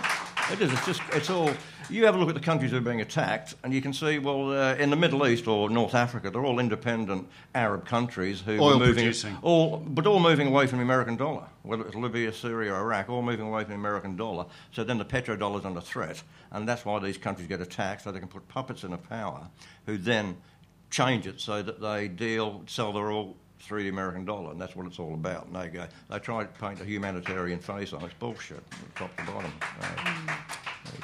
It 0.51 0.61
is. 0.61 0.73
It's 0.73 0.85
just. 0.85 1.01
It's 1.13 1.29
all. 1.29 1.49
You 1.89 2.05
have 2.05 2.15
a 2.15 2.17
look 2.17 2.27
at 2.27 2.35
the 2.35 2.41
countries 2.41 2.71
that 2.71 2.77
are 2.77 2.81
being 2.81 2.99
attacked, 2.99 3.55
and 3.63 3.73
you 3.73 3.81
can 3.81 3.93
see. 3.93 4.19
Well, 4.19 4.51
uh, 4.51 4.75
in 4.75 4.89
the 4.89 4.97
Middle 4.97 5.25
East 5.25 5.47
or 5.47 5.69
North 5.69 5.95
Africa, 5.95 6.29
they're 6.29 6.43
all 6.43 6.59
independent 6.59 7.29
Arab 7.55 7.85
countries 7.85 8.41
who 8.41 8.59
Oil 8.59 8.73
are 8.73 8.79
moving, 8.79 8.95
producing. 8.95 9.37
all, 9.41 9.77
but 9.77 10.05
all 10.05 10.19
moving 10.19 10.47
away 10.47 10.67
from 10.67 10.79
the 10.79 10.83
American 10.83 11.15
dollar. 11.15 11.45
Whether 11.63 11.85
it's 11.85 11.95
Libya, 11.95 12.33
Syria, 12.33 12.75
Iraq, 12.75 13.09
all 13.09 13.21
moving 13.21 13.47
away 13.47 13.63
from 13.63 13.69
the 13.69 13.79
American 13.79 14.17
dollar. 14.17 14.45
So 14.73 14.83
then 14.83 14.97
the 14.97 15.05
petrodollar 15.05 15.59
is 15.59 15.65
under 15.65 15.81
threat, 15.81 16.21
and 16.51 16.67
that's 16.67 16.83
why 16.83 16.99
these 16.99 17.17
countries 17.17 17.47
get 17.47 17.61
attacked. 17.61 18.01
So 18.01 18.11
they 18.11 18.19
can 18.19 18.27
put 18.27 18.47
puppets 18.49 18.83
in 18.83 18.91
a 18.91 18.97
power, 18.97 19.47
who 19.85 19.97
then 19.97 20.35
change 20.89 21.27
it 21.27 21.39
so 21.39 21.61
that 21.61 21.79
they 21.79 22.09
deal, 22.09 22.63
sell 22.67 22.91
their 22.91 23.09
oil 23.09 23.37
through 23.61 23.83
the 23.83 23.89
American 23.89 24.25
dollar, 24.25 24.51
and 24.51 24.59
that's 24.59 24.75
what 24.75 24.85
it's 24.85 24.99
all 24.99 25.13
about. 25.13 25.47
And 25.47 25.55
they 25.55 25.67
go, 25.67 25.85
they 26.09 26.19
try 26.19 26.43
to 26.43 26.49
paint 26.59 26.81
a 26.81 26.85
humanitarian 26.85 27.59
face 27.59 27.93
on 27.93 28.01
it. 28.01 28.05
It's 28.05 28.13
bullshit, 28.15 28.63
top 28.95 29.15
to 29.17 29.23
bottom. 29.25 29.51
Uh, 29.81 30.33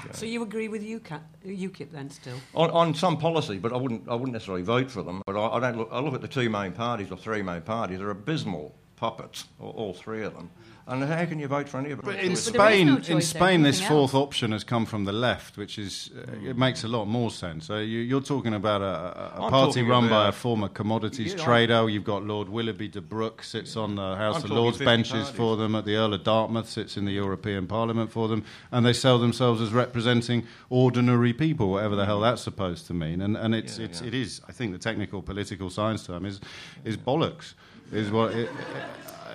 you. 0.03 0.09
So 0.13 0.25
you 0.25 0.43
agree 0.43 0.67
with 0.67 0.83
UKIP, 0.83 1.21
UKIP 1.45 1.91
then 1.91 2.09
still? 2.09 2.37
On, 2.55 2.69
on 2.71 2.93
some 2.93 3.17
policy, 3.17 3.57
but 3.57 3.73
I 3.73 3.77
wouldn't, 3.77 4.07
I 4.09 4.13
wouldn't 4.13 4.33
necessarily 4.33 4.63
vote 4.63 4.89
for 4.89 5.03
them. 5.03 5.21
But 5.25 5.37
I, 5.37 5.57
I 5.57 5.59
don't 5.59 5.77
look, 5.77 5.89
I 5.91 5.99
look 5.99 6.13
at 6.13 6.21
the 6.21 6.27
two 6.27 6.49
main 6.49 6.71
parties 6.71 7.11
or 7.11 7.17
three 7.17 7.41
main 7.41 7.61
parties. 7.61 7.99
They're 7.99 8.09
abysmal 8.09 8.75
puppets, 8.95 9.45
all, 9.59 9.71
all 9.71 9.93
three 9.93 10.23
of 10.23 10.33
them. 10.33 10.49
And 10.89 11.03
how 11.03 11.25
can 11.25 11.37
you 11.37 11.47
vote 11.49 11.67
for 11.67 11.79
any 11.79 11.91
of 11.91 11.97
them? 12.01 12.05
But 12.05 12.23
in 12.23 12.29
But 12.31 12.37
Spain, 12.37 12.87
no 12.87 12.95
in 12.95 13.21
Spain, 13.21 13.61
this 13.63 13.81
fourth 13.81 14.13
else. 14.13 14.23
option 14.23 14.53
has 14.53 14.63
come 14.63 14.85
from 14.85 15.03
the 15.03 15.11
left, 15.11 15.57
which 15.57 15.77
is 15.77 16.09
uh, 16.17 16.31
it 16.49 16.57
makes 16.57 16.85
a 16.85 16.87
lot 16.87 17.05
more 17.07 17.29
sense. 17.29 17.65
So 17.65 17.79
you, 17.79 17.99
you're 17.99 18.21
talking 18.21 18.53
about 18.53 18.81
a, 18.81 18.85
a, 18.85 19.39
a 19.41 19.43
I'm 19.45 19.49
party 19.51 19.81
talking 19.81 19.89
run 19.89 20.07
by 20.07 20.29
a 20.29 20.31
former 20.31 20.69
commodities 20.69 21.33
Yeah, 21.33 21.41
I- 21.41 21.43
trader. 21.45 21.89
You've 21.89 22.05
got 22.05 22.23
Lord 22.23 22.47
Willoughby 22.47 22.87
de 22.87 23.01
Brooke 23.01 23.43
sits 23.43 23.75
on 23.75 23.95
the 23.95 24.15
House 24.15 24.37
I'm 24.37 24.43
of 24.45 24.51
Lords 24.51 24.77
benches 24.77 25.11
parties. 25.11 25.29
for 25.35 25.57
them. 25.57 25.75
At 25.75 25.83
the 25.83 25.95
Earl 25.95 26.13
of 26.13 26.23
Dartmouth 26.23 26.69
sits 26.69 26.95
in 26.95 27.03
the 27.03 27.11
European 27.11 27.67
Parliament 27.67 28.09
for 28.09 28.29
them, 28.29 28.45
and 28.71 28.85
they 28.85 28.93
sell 28.93 29.19
themselves 29.19 29.59
as 29.59 29.73
representing 29.73 30.47
ordinary 30.69 31.33
people, 31.33 31.69
whatever 31.69 31.97
the 31.97 32.05
hell 32.05 32.21
that's 32.21 32.41
supposed 32.41 32.87
to 32.87 32.93
mean. 32.93 33.21
And 33.21 33.35
and 33.35 33.53
it's 33.53 33.77
Yeah, 33.77 33.85
it's 33.87 33.99
yeah. 34.01 34.07
it 34.07 34.13
is. 34.13 34.39
I 34.47 34.53
think 34.53 34.71
the 34.71 34.79
technical 34.79 35.21
political 35.21 35.69
science 35.69 36.05
term 36.07 36.25
is 36.25 36.39
is 36.85 36.95
bollocks. 36.95 37.55
Is 37.91 38.09
what. 38.09 38.31
It, 38.33 38.49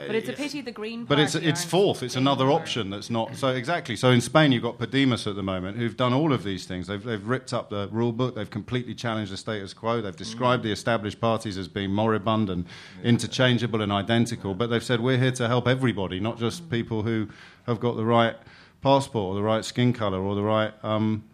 but 0.06 0.14
it's 0.14 0.28
a 0.28 0.32
pity 0.32 0.60
the 0.60 0.72
Green 0.72 1.06
Party 1.06 1.08
but 1.08 1.18
it's 1.18 1.34
it's 1.34 1.64
fourth. 1.64 2.02
It's 2.02 2.16
another 2.16 2.50
option 2.50 2.90
that's 2.90 3.10
not 3.10 3.36
so 3.36 3.48
exactly. 3.48 3.96
So 3.96 4.10
in 4.10 4.20
Spain, 4.20 4.52
you've 4.52 4.62
got 4.62 4.78
Podemos 4.78 5.26
at 5.26 5.36
the 5.36 5.42
moment, 5.42 5.76
who've 5.76 5.96
done 5.96 6.12
all 6.12 6.32
of 6.32 6.44
these 6.44 6.66
things. 6.66 6.86
They've 6.86 7.02
they've 7.02 7.26
ripped 7.26 7.52
up 7.52 7.70
the 7.70 7.88
rule 7.90 8.12
book. 8.12 8.34
They've 8.34 8.50
completely 8.50 8.94
challenged 8.94 9.32
the 9.32 9.36
status 9.36 9.74
quo. 9.74 10.00
They've 10.00 10.16
described 10.16 10.62
the 10.62 10.72
established 10.72 11.20
parties 11.20 11.58
as 11.58 11.68
being 11.68 11.92
moribund 11.92 12.50
and 12.50 12.66
interchangeable 13.02 13.82
and 13.82 13.92
identical. 13.92 14.54
But 14.54 14.68
they've 14.68 14.84
said 14.84 15.00
we're 15.00 15.18
here 15.18 15.32
to 15.32 15.48
help 15.48 15.66
everybody, 15.66 16.20
not 16.20 16.38
just 16.38 16.70
people 16.70 17.02
who 17.02 17.28
have 17.66 17.80
got 17.80 17.96
the 17.96 18.04
right 18.04 18.36
passport 18.82 19.32
or 19.32 19.34
the 19.34 19.42
right 19.42 19.64
skin 19.64 19.92
color 19.92 20.20
or 20.20 20.34
the 20.34 20.42
right. 20.42 20.72
Um, 20.82 21.24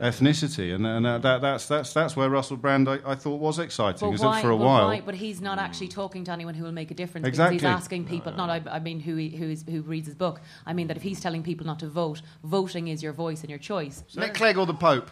Ethnicity, 0.00 0.74
and, 0.74 0.86
and 0.86 1.04
that, 1.04 1.22
that, 1.22 1.40
that's, 1.40 1.66
that's, 1.66 1.92
that's 1.92 2.16
where 2.16 2.28
Russell 2.28 2.56
Brand 2.56 2.88
I, 2.88 2.98
I 3.04 3.14
thought 3.14 3.40
was 3.40 3.58
exciting. 3.58 4.08
But 4.08 4.14
Is 4.14 4.20
why, 4.20 4.38
it 4.38 4.42
for 4.42 4.50
a 4.50 4.56
but 4.56 4.64
while? 4.64 4.86
why- 4.86 5.00
but 5.00 5.14
he's 5.14 5.40
not 5.40 5.58
actually 5.58 5.88
talking 5.88 6.24
to 6.24 6.32
anyone 6.32 6.54
who 6.54 6.64
will 6.64 6.72
make 6.72 6.90
a 6.90 6.94
difference. 6.94 7.26
Exactly. 7.26 7.58
Because 7.58 7.70
he's 7.70 7.82
asking 7.82 8.06
people. 8.06 8.32
Not, 8.32 8.50
I, 8.50 8.62
I 8.70 8.78
mean, 8.78 9.00
who 9.00 9.16
he, 9.16 9.30
who, 9.30 9.50
is, 9.50 9.64
who 9.68 9.82
reads 9.82 10.06
his 10.06 10.16
book. 10.16 10.40
I 10.66 10.72
mean 10.72 10.86
that 10.88 10.96
if 10.96 11.02
he's 11.02 11.20
telling 11.20 11.42
people 11.42 11.66
not 11.66 11.78
to 11.80 11.88
vote, 11.88 12.22
voting 12.44 12.88
is 12.88 13.02
your 13.02 13.12
voice 13.12 13.40
and 13.40 13.50
your 13.50 13.58
choice. 13.58 14.02
Nick 14.16 14.34
Clegg 14.34 14.58
or 14.58 14.66
the 14.66 14.74
Pope? 14.74 15.10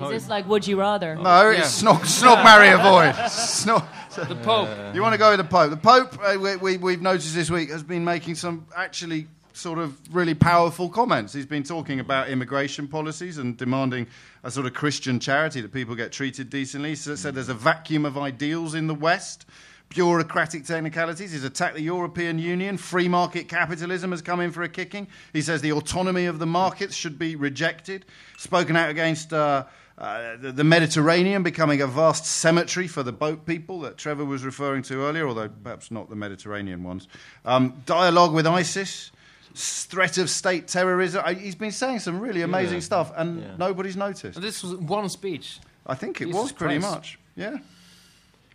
Is 0.00 0.08
this 0.10 0.28
like 0.28 0.48
Would 0.48 0.66
you 0.66 0.80
rather? 0.80 1.14
No, 1.14 1.50
it's 1.50 1.82
snog, 1.82 2.00
snog, 2.00 2.42
marry, 2.42 2.70
avoid. 2.70 3.14
Snog, 3.30 3.86
The 4.28 4.34
Pope. 4.34 4.94
You 4.94 5.02
want 5.02 5.12
to 5.12 5.18
go 5.18 5.30
with 5.30 5.38
the 5.38 5.44
Pope? 5.44 5.70
The 5.70 5.76
Pope, 5.76 6.18
uh, 6.20 6.36
we, 6.40 6.56
we, 6.56 6.76
we've 6.76 7.02
noticed 7.02 7.34
this 7.34 7.50
week, 7.50 7.70
has 7.70 7.84
been 7.84 8.04
making 8.04 8.34
some 8.34 8.66
actually 8.76 9.28
sort 9.52 9.78
of 9.78 9.98
really 10.14 10.34
powerful 10.34 10.88
comments. 10.88 11.32
He's 11.32 11.46
been 11.46 11.62
talking 11.62 12.00
about 12.00 12.28
immigration 12.28 12.88
policies 12.88 13.38
and 13.38 13.56
demanding 13.56 14.06
a 14.42 14.50
sort 14.50 14.66
of 14.66 14.74
Christian 14.74 15.20
charity 15.20 15.60
that 15.60 15.72
people 15.72 15.94
get 15.94 16.12
treated 16.12 16.50
decently. 16.50 16.90
He 16.90 16.96
said 16.96 17.34
there's 17.34 17.48
a 17.48 17.54
vacuum 17.54 18.04
of 18.04 18.16
ideals 18.16 18.74
in 18.74 18.86
the 18.86 18.94
West. 18.94 19.46
Bureaucratic 19.90 20.64
technicalities. 20.64 21.32
He's 21.32 21.42
attacked 21.42 21.74
the 21.74 21.82
European 21.82 22.38
Union. 22.38 22.76
Free 22.76 23.08
market 23.08 23.48
capitalism 23.48 24.12
has 24.12 24.22
come 24.22 24.38
in 24.38 24.52
for 24.52 24.62
a 24.62 24.68
kicking. 24.68 25.08
He 25.32 25.42
says 25.42 25.62
the 25.62 25.72
autonomy 25.72 26.26
of 26.26 26.38
the 26.38 26.46
markets 26.46 26.94
should 26.94 27.18
be 27.18 27.34
rejected. 27.34 28.04
Spoken 28.38 28.76
out 28.76 28.88
against 28.88 29.32
uh, 29.32 29.64
uh, 30.00 30.36
the, 30.38 30.50
the 30.50 30.64
Mediterranean 30.64 31.42
becoming 31.42 31.82
a 31.82 31.86
vast 31.86 32.24
cemetery 32.24 32.88
for 32.88 33.02
the 33.02 33.12
boat 33.12 33.44
people 33.44 33.80
that 33.80 33.98
Trevor 33.98 34.24
was 34.24 34.44
referring 34.44 34.82
to 34.84 35.02
earlier, 35.02 35.28
although 35.28 35.48
perhaps 35.48 35.90
not 35.90 36.08
the 36.08 36.16
Mediterranean 36.16 36.82
ones. 36.82 37.06
Um, 37.44 37.82
dialogue 37.84 38.32
with 38.32 38.46
ISIS, 38.46 39.12
threat 39.54 40.18
of 40.18 40.30
state 40.30 40.68
terrorism. 40.68 41.22
I, 41.24 41.34
he's 41.34 41.54
been 41.54 41.72
saying 41.72 42.00
some 42.00 42.20
really 42.20 42.42
amazing 42.42 42.78
Yeah. 42.78 42.80
stuff, 42.84 43.12
and 43.16 43.40
Yeah. 43.40 43.46
nobody's 43.58 43.96
noticed. 43.96 44.36
And 44.36 44.44
this 44.44 44.62
was 44.62 44.74
one 44.76 45.08
speech. 45.08 45.58
I 45.86 45.94
think 45.94 46.20
it 46.20 46.26
Jesus 46.26 46.40
was 46.42 46.52
pretty 46.52 46.78
Christ. 46.78 46.94
much. 46.94 47.18
Yeah. 47.36 47.56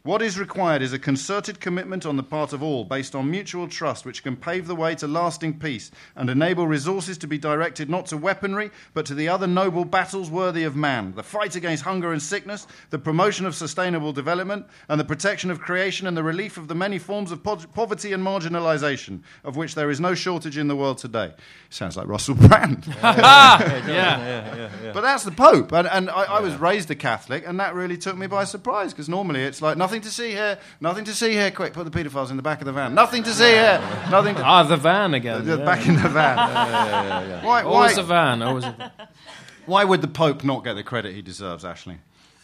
What 0.06 0.22
is 0.22 0.38
required 0.38 0.84
is 0.84 0.93
a 0.93 0.99
concerted 0.99 1.60
commitment 1.60 2.06
on 2.06 2.16
the 2.16 2.22
part 2.22 2.53
of 2.53 2.62
all, 2.62 2.84
based 2.84 3.16
on 3.16 3.32
mutual 3.32 3.68
trust, 3.68 4.06
which 4.06 4.22
can 4.22 4.36
pave 4.36 4.68
the 4.68 4.76
way 4.76 4.93
to 4.93 5.08
lasting 5.08 5.58
peace 5.58 5.89
and 6.16 6.30
enable 6.30 6.68
resources 6.68 7.18
to 7.18 7.28
be 7.28 7.39
directed 7.39 7.89
not 7.89 8.06
to 8.08 8.18
weaponry, 8.18 8.70
but 8.93 9.08
to 9.08 9.16
the 9.16 9.28
other 9.28 9.47
noble 9.47 9.84
battles 9.84 10.30
worthy 10.30 10.64
of 10.64 10.76
man 10.76 11.14
the 11.16 11.24
fight 11.24 11.56
against 11.56 11.86
hunger 11.86 12.12
and 12.12 12.22
sickness, 12.22 12.68
the 12.91 12.99
promotion 12.99 13.47
of 13.47 13.56
sustainable 13.56 14.14
development, 14.14 14.68
and 14.89 14.99
the 14.99 15.03
protection 15.03 15.49
of 15.49 15.60
creation 15.60 16.06
and 16.06 16.16
the 16.16 16.22
relief 16.22 16.56
of 16.58 16.68
the 16.68 16.76
many 16.76 16.99
forms 16.99 17.32
of 17.32 17.41
po- 17.41 17.56
poverty 17.74 18.14
and 18.14 18.24
marginalisation, 18.24 19.24
of 19.43 19.56
which 19.56 19.74
there 19.74 19.89
is 19.89 19.99
no 19.99 20.14
shortage 20.14 20.56
in 20.56 20.68
the 20.68 20.76
world 20.76 20.99
today. 20.99 21.34
Sounds 21.72 21.97
like 21.97 22.08
Russell 22.08 22.36
Brand. 22.36 22.86
yeah. 23.01 24.70
But 24.93 25.01
that's 25.01 25.24
the 25.24 25.32
Pope. 25.32 25.72
And, 25.72 25.88
and 25.88 26.12
I, 26.12 26.26
I 26.26 26.39
was 26.41 26.53
raised 26.58 26.91
a 26.91 26.95
Catholic, 26.95 27.43
and 27.47 27.60
that 27.60 27.74
really 27.74 27.97
took 27.97 28.16
me 28.16 28.28
by 28.28 28.43
surprise 28.43 28.93
because 28.93 29.10
normally 29.10 29.41
it's 29.41 29.64
like, 29.64 29.78
nothing 29.78 29.94
to 30.01 30.11
see 30.11 30.31
here, 30.31 30.57
nothing 30.79 31.05
to 31.05 31.13
see 31.13 31.31
here, 31.31 31.51
quick, 31.51 31.73
put 31.73 31.89
the 31.89 31.91
paedophiles 32.03 32.29
in 32.31 32.37
the 32.37 32.43
back 32.43 32.59
of 32.61 32.65
the 32.65 32.73
van. 32.73 32.93
Nothing 32.93 33.23
to 33.23 33.33
see 33.33 33.51
here, 33.51 33.79
nothing 34.09 34.35
to. 34.35 34.43
Ah, 34.43 34.63
the 34.63 34.77
van 34.77 35.13
again. 35.13 35.45
Yeah, 35.47 35.57
yeah. 35.57 35.65
Back 35.65 35.87
in 35.87 35.95
the 35.95 36.09
van. 36.09 37.43
Why, 37.43 37.61
Always 37.63 37.97
why, 37.97 38.03
a 38.03 38.05
van. 38.05 38.41
Always 38.41 38.63
a 38.65 38.91
why 39.65 39.83
would 39.83 40.01
the 40.01 40.07
Pope 40.07 40.43
not 40.43 40.63
get 40.63 40.73
the 40.73 40.83
credit 40.83 41.15
he 41.15 41.21
deserves, 41.21 41.63
Aisling? 41.63 41.97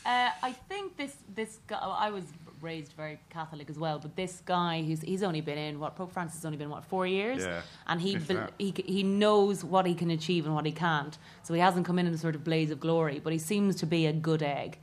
Uh, 0.06 0.30
I 0.42 0.52
think 0.68 0.98
this 0.98 1.16
this 1.36 1.60
guy. 1.68 1.78
I 1.78 2.10
was 2.10 2.24
raised 2.60 2.94
very 2.94 3.20
Catholic 3.32 3.70
as 3.72 3.78
well, 3.80 3.98
but 4.00 4.16
this 4.16 4.42
guy, 4.46 4.82
who's 4.84 5.02
he's 5.02 5.22
only 5.24 5.42
been 5.42 5.58
in 5.58 5.80
what 5.80 5.96
Pope 5.96 6.12
Francis 6.12 6.38
has 6.38 6.46
only 6.46 6.58
been 6.58 6.70
what 6.72 6.84
four 6.86 7.06
years, 7.06 7.44
Yeah, 7.44 7.62
and 7.88 8.02
he 8.02 8.16
if 8.16 8.28
bel- 8.28 8.38
that. 8.38 8.54
he 8.58 8.74
he 8.86 9.04
knows 9.04 9.64
what 9.64 9.86
he 9.86 9.94
can 9.94 10.10
achieve 10.10 10.46
and 10.48 10.56
what 10.56 10.66
he 10.66 10.72
can't. 10.72 11.18
So 11.44 11.54
he 11.54 11.60
hasn't 11.60 11.86
come 11.86 12.00
in 12.00 12.08
in 12.08 12.14
a 12.14 12.18
sort 12.18 12.34
of 12.36 12.44
blaze 12.44 12.72
of 12.72 12.80
glory, 12.80 13.20
but 13.24 13.32
he 13.32 13.38
seems 13.40 13.76
to 13.78 13.86
be 13.86 14.08
a 14.08 14.14
good 14.14 14.42
egg, 14.42 14.80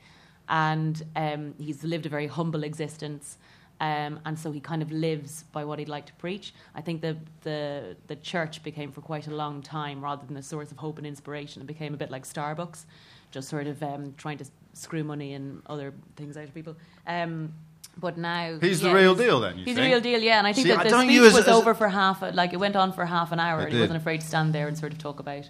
and 0.48 1.02
um, 1.16 1.54
he's 1.58 1.84
lived 1.84 2.06
a 2.06 2.08
very 2.08 2.26
humble 2.26 2.62
existence. 2.64 3.38
Um, 3.80 4.18
and 4.24 4.36
so 4.36 4.50
he 4.50 4.58
kind 4.58 4.82
of 4.82 4.90
lives 4.90 5.44
by 5.52 5.64
what 5.64 5.78
he'd 5.78 5.88
like 5.88 6.04
to 6.06 6.12
preach. 6.14 6.52
I 6.74 6.80
think 6.80 7.00
the, 7.00 7.16
the 7.42 7.94
the 8.08 8.16
church 8.16 8.60
became 8.64 8.90
for 8.90 9.02
quite 9.02 9.28
a 9.28 9.34
long 9.34 9.62
time, 9.62 10.02
rather 10.02 10.26
than 10.26 10.36
a 10.36 10.42
source 10.42 10.72
of 10.72 10.78
hope 10.78 10.98
and 10.98 11.06
inspiration, 11.06 11.62
it 11.62 11.66
became 11.66 11.94
a 11.94 11.96
bit 11.96 12.10
like 12.10 12.24
Starbucks, 12.24 12.86
just 13.30 13.48
sort 13.48 13.68
of 13.68 13.80
um, 13.84 14.14
trying 14.16 14.38
to 14.38 14.44
screw 14.72 15.04
money 15.04 15.34
and 15.34 15.62
other 15.66 15.92
things 16.16 16.36
out 16.36 16.44
of 16.44 16.54
people. 16.54 16.74
Um, 17.06 17.52
but 18.00 18.18
now 18.18 18.58
He's 18.60 18.80
the 18.80 18.92
real 18.92 19.14
he's- 19.14 19.26
deal 19.26 19.40
then, 19.40 19.58
you 19.58 19.64
he's 19.64 19.74
think? 19.76 19.84
the 19.86 19.90
real 19.90 20.00
deal, 20.00 20.20
yeah. 20.22 20.38
And 20.38 20.46
I 20.48 20.52
think 20.52 20.66
See, 20.66 20.72
that 20.72 20.82
the 20.88 21.00
speech 21.02 21.20
was 21.20 21.36
as- 21.38 21.48
over 21.48 21.72
for 21.74 21.88
half, 21.88 22.20
a, 22.22 22.26
like 22.30 22.52
it 22.52 22.56
went 22.58 22.74
on 22.74 22.92
for 22.92 23.04
half 23.06 23.30
an 23.30 23.38
hour, 23.38 23.60
and 23.60 23.72
he 23.72 23.78
wasn't 23.78 23.96
afraid 23.98 24.22
to 24.22 24.26
stand 24.26 24.52
there 24.52 24.66
and 24.66 24.76
sort 24.76 24.92
of 24.92 24.98
talk 24.98 25.20
about. 25.20 25.48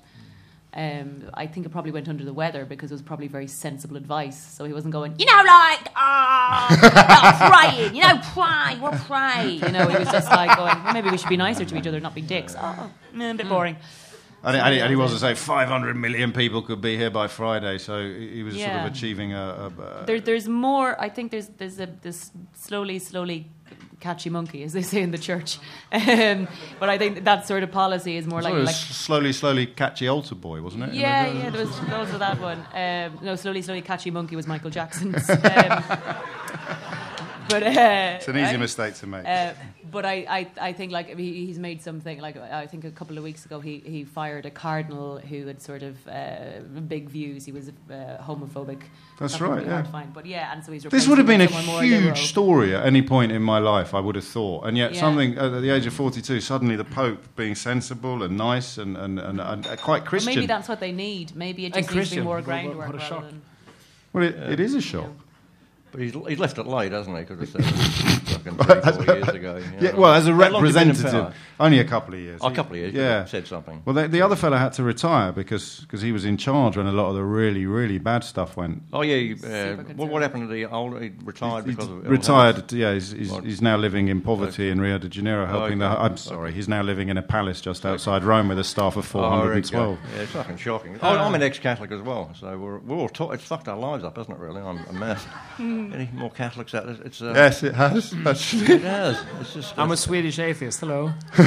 Um, 0.75 1.31
I 1.35 1.47
think 1.47 1.65
it 1.65 1.71
probably 1.71 1.93
went 1.93 2.09
under 2.09 2.25
the 2.25 2.33
weather 2.33 2.65
because 2.67 2.91
it 2.91 2.95
was 2.95 3.03
probably 3.03 3.27
very 3.27 3.47
sensible 3.47 3.97
advice. 3.97 4.39
So 4.55 4.65
he 4.65 4.73
wasn't 4.73 4.93
going, 4.93 5.15
you 5.19 5.25
know, 5.27 5.33
like, 5.37 5.89
ah, 5.97 6.69
not 6.93 7.51
praying, 7.75 7.95
you 7.95 8.03
know, 8.03 8.21
pray, 8.35 8.79
we're 8.79 8.99
praying. 9.07 9.61
You 9.63 9.73
know, 9.73 9.89
he 9.89 9.97
was 9.99 10.09
just 10.11 10.31
like 10.31 10.57
going, 10.57 10.83
well, 10.85 10.93
maybe 10.93 11.11
we 11.11 11.17
should 11.19 11.31
be 11.31 11.37
nicer 11.39 11.65
to 11.65 11.77
each 11.77 11.87
other, 11.87 12.01
not 12.01 12.15
be 12.15 12.21
dicks. 12.21 12.55
Oh, 12.59 12.91
eh, 13.19 13.31
a 13.31 13.35
bit 13.35 13.49
boring. 13.49 13.77
And, 14.45 14.55
he- 14.55 14.61
and, 14.63 14.75
he, 14.75 14.81
and 14.81 14.91
he 14.91 14.95
was 14.97 15.13
to 15.13 15.19
say 15.19 15.35
500 15.35 15.97
million 15.97 16.33
people 16.33 16.63
could 16.63 16.81
be 16.81 16.97
here 16.97 17.11
by 17.11 17.27
Friday, 17.27 17.79
so 17.79 18.01
he 18.07 18.29
he 18.37 18.43
was 18.45 18.55
sort 18.55 18.71
of 18.71 18.93
achieving 18.93 19.33
a. 19.33 19.73
a, 19.79 19.83
a 19.83 20.05
There, 20.07 20.21
there's 20.21 20.47
more. 20.49 21.01
I 21.01 21.09
think 21.09 21.33
there's 21.33 21.49
there's 21.57 21.81
a 21.81 21.87
this 22.03 22.31
slowly, 22.53 23.01
slowly 23.01 23.51
catchy 24.01 24.31
monkey, 24.31 24.63
as 24.63 24.73
they 24.73 24.83
say 24.83 25.03
in 25.03 25.11
the 25.11 25.19
church. 25.19 25.59
Um, 25.93 26.49
but 26.79 26.89
I 26.89 26.99
think 26.99 27.25
that 27.25 27.47
sort 27.47 27.63
of 27.63 27.73
policy 27.73 28.17
is 28.17 28.27
more 28.27 28.43
like 28.43 28.55
like 28.55 28.75
slowly, 28.75 29.33
slowly 29.33 29.67
catchy 29.67 30.09
altar 30.09 30.35
boy, 30.35 30.63
wasn't 30.63 30.85
it? 30.85 30.95
Yeah, 30.95 31.27
yeah, 31.27 31.51
there 31.51 31.65
was 31.65 31.79
also 31.91 32.19
that 32.19 32.41
one. 32.41 32.59
Um, 32.73 33.19
no, 33.25 33.37
slowly, 33.37 33.63
slowly, 33.63 33.83
catchy 33.83 34.11
monkey 34.11 34.37
was 34.37 34.47
Michael 34.47 34.71
Jackson's. 34.71 35.29
Um, 35.39 35.85
but 37.49 37.63
uh, 37.63 38.17
It's 38.17 38.29
an 38.29 38.37
easy 38.37 38.55
I- 38.55 38.57
mistake 38.57 38.95
to 38.97 39.07
make. 39.07 39.25
Uh, 39.27 39.53
but 39.91 40.05
I, 40.05 40.27
I, 40.29 40.69
I 40.69 40.73
think 40.75 40.93
like 40.93 41.17
he, 41.17 41.47
he's 41.47 41.59
made 41.59 41.81
something 41.83 42.21
like 42.21 42.37
I 42.37 42.67
think 42.67 42.85
a 42.85 42.91
couple 42.91 43.17
of 43.17 43.25
weeks 43.25 43.47
ago 43.47 43.59
he, 43.61 43.79
he 43.79 44.05
fired 44.05 44.45
a 44.45 44.51
cardinal 44.51 45.19
who 45.19 45.47
had 45.47 45.63
sort 45.63 45.83
of 45.83 45.97
uh, 46.07 46.61
big 46.87 47.09
views. 47.09 47.47
He 47.47 47.53
was 47.53 47.69
uh, 47.71 48.19
homophobic. 48.21 48.83
That's 49.19 49.39
That 49.39 49.49
right, 49.49 49.67
yeah. 49.67 49.83
to 49.83 49.89
find. 49.89 50.13
But 50.13 50.27
yeah, 50.27 50.53
and 50.53 50.63
so 50.65 50.73
he's 50.73 50.83
This 50.85 51.09
would 51.09 51.17
have 51.19 51.27
been 51.27 51.41
a 51.41 51.45
replacing 51.45 51.65
someone 51.67 51.83
more 51.89 51.91
liberal. 51.99 52.15
huge 52.17 52.29
story 52.29 52.75
at 52.75 52.85
any 52.85 53.01
point 53.03 53.33
in 53.33 53.43
my 53.43 53.59
life, 53.59 53.95
I 53.95 54.01
would 54.01 54.15
have 54.17 54.27
thought. 54.27 54.67
And 54.67 54.77
yet, 54.77 54.93
Yeah. 54.95 55.01
something 55.01 55.39
at 55.39 55.61
the 55.63 55.71
age 55.71 55.87
of 55.87 55.95
42, 55.95 56.41
suddenly 56.43 56.77
the 56.77 56.85
Pope 56.85 57.23
being 57.35 57.55
sensible 57.55 58.23
and 58.23 58.37
nice 58.37 58.77
and, 58.79 58.97
and, 58.97 59.19
and, 59.19 59.41
and 59.41 59.65
quite 59.81 60.01
But 60.01 60.05
Christian. 60.11 60.35
maybe 60.35 60.47
that's 60.47 60.69
what 60.69 60.81
they 60.81 60.93
need. 60.93 61.35
Maybe 61.35 61.65
it 61.67 61.73
just 61.73 61.77
needs 61.77 61.89
to 61.89 61.93
be 61.95 61.99
Christian. 62.01 62.25
more 62.25 62.37
What- 62.37 62.45
groundwork 62.45 62.87
what 62.93 62.97
a 62.97 63.01
shock. 63.01 63.25
than. 63.25 63.41
well, 64.13 64.25
it, 64.25 64.35
it 64.37 64.61
is 64.61 64.75
a 64.75 64.81
shock. 64.83 65.11
But 65.91 66.01
he's, 66.01 66.13
he's 66.13 66.39
left 66.39 66.59
it 66.59 66.67
late, 66.67 66.93
hasn't 66.93 67.17
he? 67.19 67.25
Could 67.25 67.41
have 67.41 67.49
said 67.49 68.28
fucking 68.39 68.59
three, 68.59 69.05
four 69.05 69.15
years 69.17 69.29
ago. 69.29 69.57
you 69.57 69.65
Yeah, 69.89 69.95
well, 69.95 70.15
as 70.15 70.27
a 70.27 70.33
How 70.33 70.49
long 70.51 70.65
has 70.65 70.75
he 70.75 70.79
been 70.81 70.89
in 70.91 70.95
representative, 70.95 71.35
only 71.61 71.79
a 71.81 71.85
couple 71.85 72.15
of 72.15 72.21
years. 72.21 72.41
Oh, 72.43 72.49
a 72.49 72.55
couple 72.55 72.73
of 72.75 72.79
years. 72.79 72.93
but 72.93 73.01
Yeah. 73.01 73.25
Said 73.25 73.47
something. 73.47 73.83
Well, 73.85 73.95
the, 73.95 74.09
the 74.09 74.23
other 74.23 74.37
fellow 74.37 74.57
had 74.57 74.73
to 74.75 74.83
retire 74.83 75.33
because 75.33 75.85
cause 75.89 76.01
he 76.03 76.13
was 76.13 76.25
in 76.25 76.37
charge 76.37 76.77
when 76.77 76.87
a 76.87 76.93
lot 76.93 77.09
of 77.11 77.15
the 77.17 77.25
really, 77.25 77.67
really 77.67 77.99
bad 77.99 78.25
stuff 78.25 78.57
went. 78.57 78.83
Oh 78.93 79.03
yeah. 79.03 79.35
Uh, 79.45 79.77
what, 79.95 80.09
what 80.09 80.23
happened 80.23 80.49
to 80.49 80.53
the 80.55 80.67
old? 80.67 81.01
He 81.03 81.13
retired 81.25 81.67
He's 81.67 81.75
because 81.77 81.91
of 81.91 82.07
retired. 82.09 82.57
health? 82.57 82.73
Yeah, 82.73 82.95
he's, 82.95 83.11
he's, 83.13 83.37
he's 83.39 83.63
now 83.63 83.77
living 83.77 84.09
in 84.09 84.21
poverty 84.21 84.71
in 84.71 84.81
Rio 84.81 84.99
de 84.99 85.09
Janeiro, 85.09 85.47
helping 85.47 85.83
okay. 85.83 85.95
the. 85.95 86.01
I'm 86.01 86.17
sorry, 86.17 86.53
he's 86.53 86.69
now 86.69 86.83
living 86.83 87.09
in 87.09 87.17
a 87.19 87.23
palace 87.23 87.61
just 87.61 87.85
outside 87.85 88.23
Rome 88.23 88.49
with 88.49 88.59
a 88.59 88.65
staff 88.65 88.97
of 88.97 89.09
Oh, 89.17 89.21
there 89.49 89.63
412. 89.63 89.97
go. 89.97 90.09
Yeah, 90.17 90.23
it's 90.23 90.33
fucking 90.33 90.57
shocking. 90.59 90.99
Oh, 91.03 91.09
I'm 91.09 91.35
an 91.35 91.43
ex-Catholic 91.43 91.91
as 91.91 92.03
well, 92.03 92.31
so 92.39 92.57
we're, 92.57 92.79
we're 92.79 92.97
all 92.97 93.09
taught. 93.09 93.35
It's 93.35 93.45
fucked 93.45 93.69
our 93.69 93.77
lives 93.77 94.05
up, 94.05 94.17
hasn't 94.17 94.37
it? 94.37 94.41
Really, 94.41 94.61
I'm 94.61 94.79
a 94.89 94.93
mess. 94.93 95.27
Any 95.59 96.09
more 96.13 96.31
Catholics 96.31 96.75
out 96.75 96.87
there? 96.87 96.97
It's 97.05 97.21
uh, 97.21 97.33
Yes, 97.35 97.63
it 97.63 97.75
has. 97.75 98.13
Actually. 98.31 98.75
it 98.75 98.83
has. 98.83 99.25
It's 99.41 99.55
just. 99.55 99.79
I'm 99.79 99.91
a 99.91 99.97
Swedish 99.97 100.39
atheist. 100.39 100.81
Hello. 100.81 101.13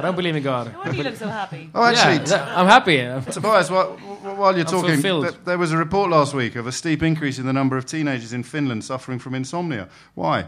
I 0.00 0.02
don't 0.02 0.16
believe 0.16 0.36
in 0.36 0.42
God. 0.42 0.74
Why 0.74 0.90
do 0.90 0.96
you 0.96 1.02
look 1.02 1.16
so 1.16 1.28
happy? 1.28 1.70
Oh, 1.74 1.84
actually, 1.84 2.30
yeah, 2.30 2.54
I'm 2.56 2.66
happy. 2.66 2.96
Tobias, 3.32 3.70
while, 3.70 3.96
while 3.96 4.56
you're 4.56 4.66
I'm 4.66 4.72
talking, 4.72 5.02
th- 5.02 5.34
there 5.44 5.58
was 5.58 5.72
a 5.72 5.76
report 5.76 6.10
last 6.10 6.32
week 6.32 6.56
of 6.56 6.66
a 6.66 6.72
steep 6.72 7.02
increase 7.02 7.38
in 7.38 7.46
the 7.46 7.52
number 7.52 7.76
of 7.76 7.86
teenagers 7.86 8.32
in 8.32 8.42
Finland 8.42 8.84
suffering 8.84 9.18
from 9.18 9.34
insomnia. 9.34 9.88
Why? 10.14 10.46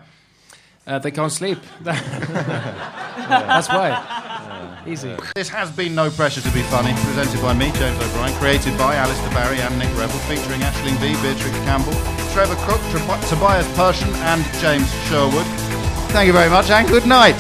Uh, 0.87 0.99
they 0.99 1.11
can't 1.11 1.31
sleep. 1.33 1.59
That's 1.83 3.69
why. 3.69 4.83
Easy. 4.87 5.15
This 5.37 5.49
has 5.49 5.71
been 5.71 5.95
No 5.95 6.11
Pressure 6.11 6.41
to 6.41 6.51
Be 6.51 6.63
Funny, 6.63 6.93
presented 7.05 7.41
by 7.41 7.55
me, 7.55 7.71
James 7.73 7.97
O'Brien, 8.03 8.35
created 8.39 8.77
by 8.77 8.97
Alistair 8.97 9.31
Barrie 9.31 9.61
and 9.61 9.79
Nick 9.79 9.89
Revell, 9.91 10.19
featuring 10.27 10.61
Aisling 10.61 11.01
Bea, 11.01 11.15
Beatrix 11.23 11.55
Campbell, 11.63 11.93
Trevor 12.33 12.57
Crook, 12.67 12.81
Tob- 12.91 13.23
Tobias 13.29 13.77
Persson, 13.77 14.11
and 14.27 14.43
James 14.61 14.91
Sherwood. 15.07 15.47
Thank 16.11 16.27
you 16.27 16.33
very 16.33 16.51
much, 16.51 16.69
and 16.71 16.89
good 16.89 17.07
night. 17.07 17.39